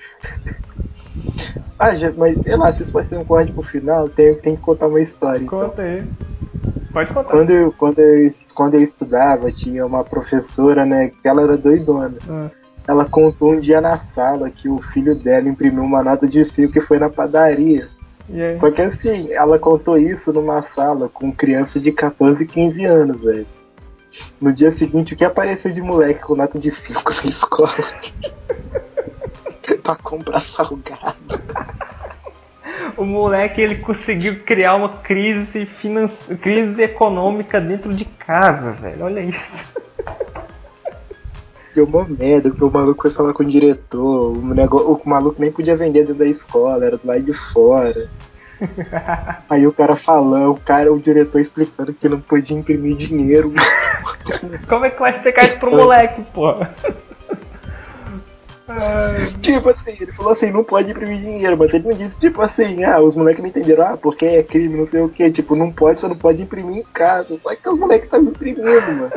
ah, 1.78 1.90
mas 2.16 2.42
sei 2.42 2.56
lá, 2.56 2.72
se 2.72 2.82
isso 2.82 2.92
vai 2.92 3.02
ser 3.02 3.18
um 3.18 3.24
corte 3.24 3.52
pro 3.52 3.62
final, 3.62 4.08
tem, 4.08 4.34
tem 4.34 4.56
que 4.56 4.62
contar 4.62 4.88
uma 4.88 5.00
história. 5.00 5.42
Então. 5.42 5.60
Conta 5.60 5.82
então. 5.82 5.84
aí. 5.84 6.04
Pode 6.92 7.12
contar. 7.12 7.30
Quando 7.30 7.50
eu, 7.50 7.72
quando, 7.72 7.98
eu, 7.98 8.30
quando 8.54 8.74
eu 8.74 8.82
estudava, 8.82 9.52
tinha 9.52 9.84
uma 9.84 10.02
professora, 10.02 10.86
né, 10.86 11.10
que 11.20 11.28
ela 11.28 11.42
era 11.42 11.56
doidona. 11.56 12.16
Ah. 12.28 12.48
Ela 12.88 13.04
contou 13.04 13.54
um 13.54 13.60
dia 13.60 13.80
na 13.80 13.98
sala 13.98 14.48
que 14.48 14.68
o 14.68 14.78
filho 14.78 15.14
dela 15.14 15.48
imprimiu 15.48 15.82
uma 15.82 16.04
nota 16.04 16.26
de 16.28 16.44
5 16.44 16.72
que 16.72 16.80
foi 16.80 16.98
na 16.98 17.10
padaria. 17.10 17.88
Só 18.58 18.70
que 18.70 18.82
assim, 18.82 19.32
ela 19.32 19.58
contou 19.58 19.96
isso 19.96 20.32
numa 20.32 20.60
sala 20.60 21.08
com 21.08 21.32
criança 21.32 21.78
de 21.78 21.92
14, 21.92 22.44
15 22.46 22.84
anos, 22.84 23.22
velho. 23.22 23.46
No 24.40 24.52
dia 24.52 24.70
seguinte, 24.70 25.14
o 25.14 25.16
que 25.16 25.24
apareceu 25.24 25.70
de 25.70 25.80
moleque 25.80 26.20
com 26.20 26.36
nota 26.36 26.58
de 26.58 26.70
5 26.70 27.02
na 27.14 27.24
escola? 27.28 27.74
pra 29.86 29.96
comprar 29.96 30.40
salgado. 30.40 31.40
O 32.96 33.04
moleque 33.04 33.60
ele 33.60 33.76
conseguiu 33.76 34.36
criar 34.40 34.74
uma 34.76 34.88
crise 34.88 35.66
finance... 35.66 36.34
crise 36.36 36.82
econômica 36.82 37.60
dentro 37.60 37.92
de 37.92 38.04
casa, 38.04 38.72
velho. 38.72 39.04
Olha 39.04 39.20
isso. 39.20 39.64
Deu 41.74 41.84
uma 41.84 42.04
merda, 42.08 42.48
porque 42.48 42.64
o 42.64 42.70
maluco 42.70 43.02
foi 43.02 43.10
falar 43.10 43.34
com 43.34 43.42
o 43.42 43.46
diretor, 43.46 44.32
o, 44.34 44.54
negócio, 44.54 44.92
o 44.92 45.08
maluco 45.08 45.38
nem 45.38 45.52
podia 45.52 45.76
vender 45.76 46.00
dentro 46.00 46.14
da 46.14 46.26
escola, 46.26 46.84
era 46.84 46.96
do 46.96 47.06
lado 47.06 47.22
de 47.22 47.34
fora. 47.34 48.08
Aí 49.48 49.66
o 49.66 49.72
cara 49.72 49.96
falando, 49.96 50.52
o 50.52 50.60
cara, 50.60 50.92
o 50.92 50.98
diretor 50.98 51.40
explicando 51.40 51.92
que 51.92 52.08
não 52.08 52.20
podia 52.20 52.56
imprimir 52.56 52.96
dinheiro. 52.96 53.52
Como 54.68 54.84
é 54.84 54.90
que 54.90 55.00
vai 55.00 55.10
explicar 55.10 55.44
isso 55.44 55.58
pro 55.58 55.70
moleque, 55.70 56.22
pô? 56.32 56.54
Tipo 59.40 59.70
assim, 59.70 60.02
ele 60.02 60.10
falou 60.10 60.32
assim, 60.32 60.50
não 60.50 60.64
pode 60.64 60.90
imprimir 60.90 61.20
dinheiro, 61.20 61.56
mas 61.56 61.72
ele 61.72 61.88
não 61.88 61.96
disse, 61.96 62.18
tipo 62.18 62.42
assim, 62.42 62.82
ah, 62.82 63.00
os 63.00 63.14
moleques 63.14 63.40
não 63.40 63.48
entenderam, 63.48 63.86
ah, 63.86 63.96
porque 63.96 64.26
é 64.26 64.42
crime, 64.42 64.76
não 64.76 64.86
sei 64.86 65.02
o 65.02 65.08
que, 65.08 65.30
tipo, 65.30 65.54
não 65.54 65.70
pode, 65.70 66.00
você 66.00 66.08
não 66.08 66.16
pode 66.16 66.42
imprimir 66.42 66.78
em 66.78 66.82
casa. 66.92 67.38
Só 67.40 67.54
que 67.54 67.68
os 67.68 67.78
moleques 67.78 68.08
tá 68.08 68.18
imprimindo, 68.18 68.92
mano. 68.92 69.12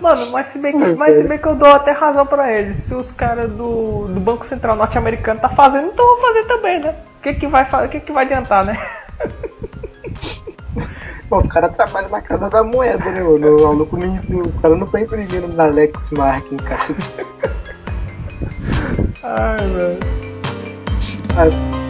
Mano, 0.00 0.30
mas 0.30 0.46
se 0.48 0.58
bem 0.58 0.78
que, 0.78 0.84
é, 0.84 0.94
mas 0.94 1.16
se 1.16 1.24
bem 1.24 1.38
que 1.38 1.46
eu 1.46 1.56
dou 1.56 1.68
até 1.68 1.90
razão 1.90 2.24
pra 2.24 2.52
eles. 2.52 2.76
Se 2.78 2.94
os 2.94 3.10
caras 3.10 3.50
do, 3.50 4.06
do 4.06 4.20
Banco 4.20 4.46
Central 4.46 4.76
norte-americano 4.76 5.40
tá 5.40 5.48
fazendo, 5.48 5.88
então 5.88 6.04
eu 6.04 6.20
vou 6.20 6.28
fazer 6.28 6.44
também, 6.46 6.78
né? 6.80 6.94
O 7.18 7.22
que 7.22 7.34
que 7.34 7.46
vai, 7.48 7.64
o 7.64 7.88
que 7.88 8.00
que 8.00 8.12
vai 8.12 8.24
adiantar, 8.24 8.64
né? 8.64 8.78
os 11.30 11.46
caras 11.48 11.74
trabalham 11.74 12.10
na 12.10 12.20
casa 12.20 12.48
da 12.48 12.62
moeda, 12.62 13.10
né, 13.10 13.22
mano? 13.22 13.56
Os 13.56 14.60
caras 14.60 14.78
não 14.78 14.86
estão 14.86 15.00
imprimindo 15.00 15.48
na 15.48 15.66
Lexmark 15.66 16.46
em 16.52 16.58
casa. 16.58 16.94
Ai, 19.22 19.66
velho. 19.68 19.98
Ah, 21.36 21.81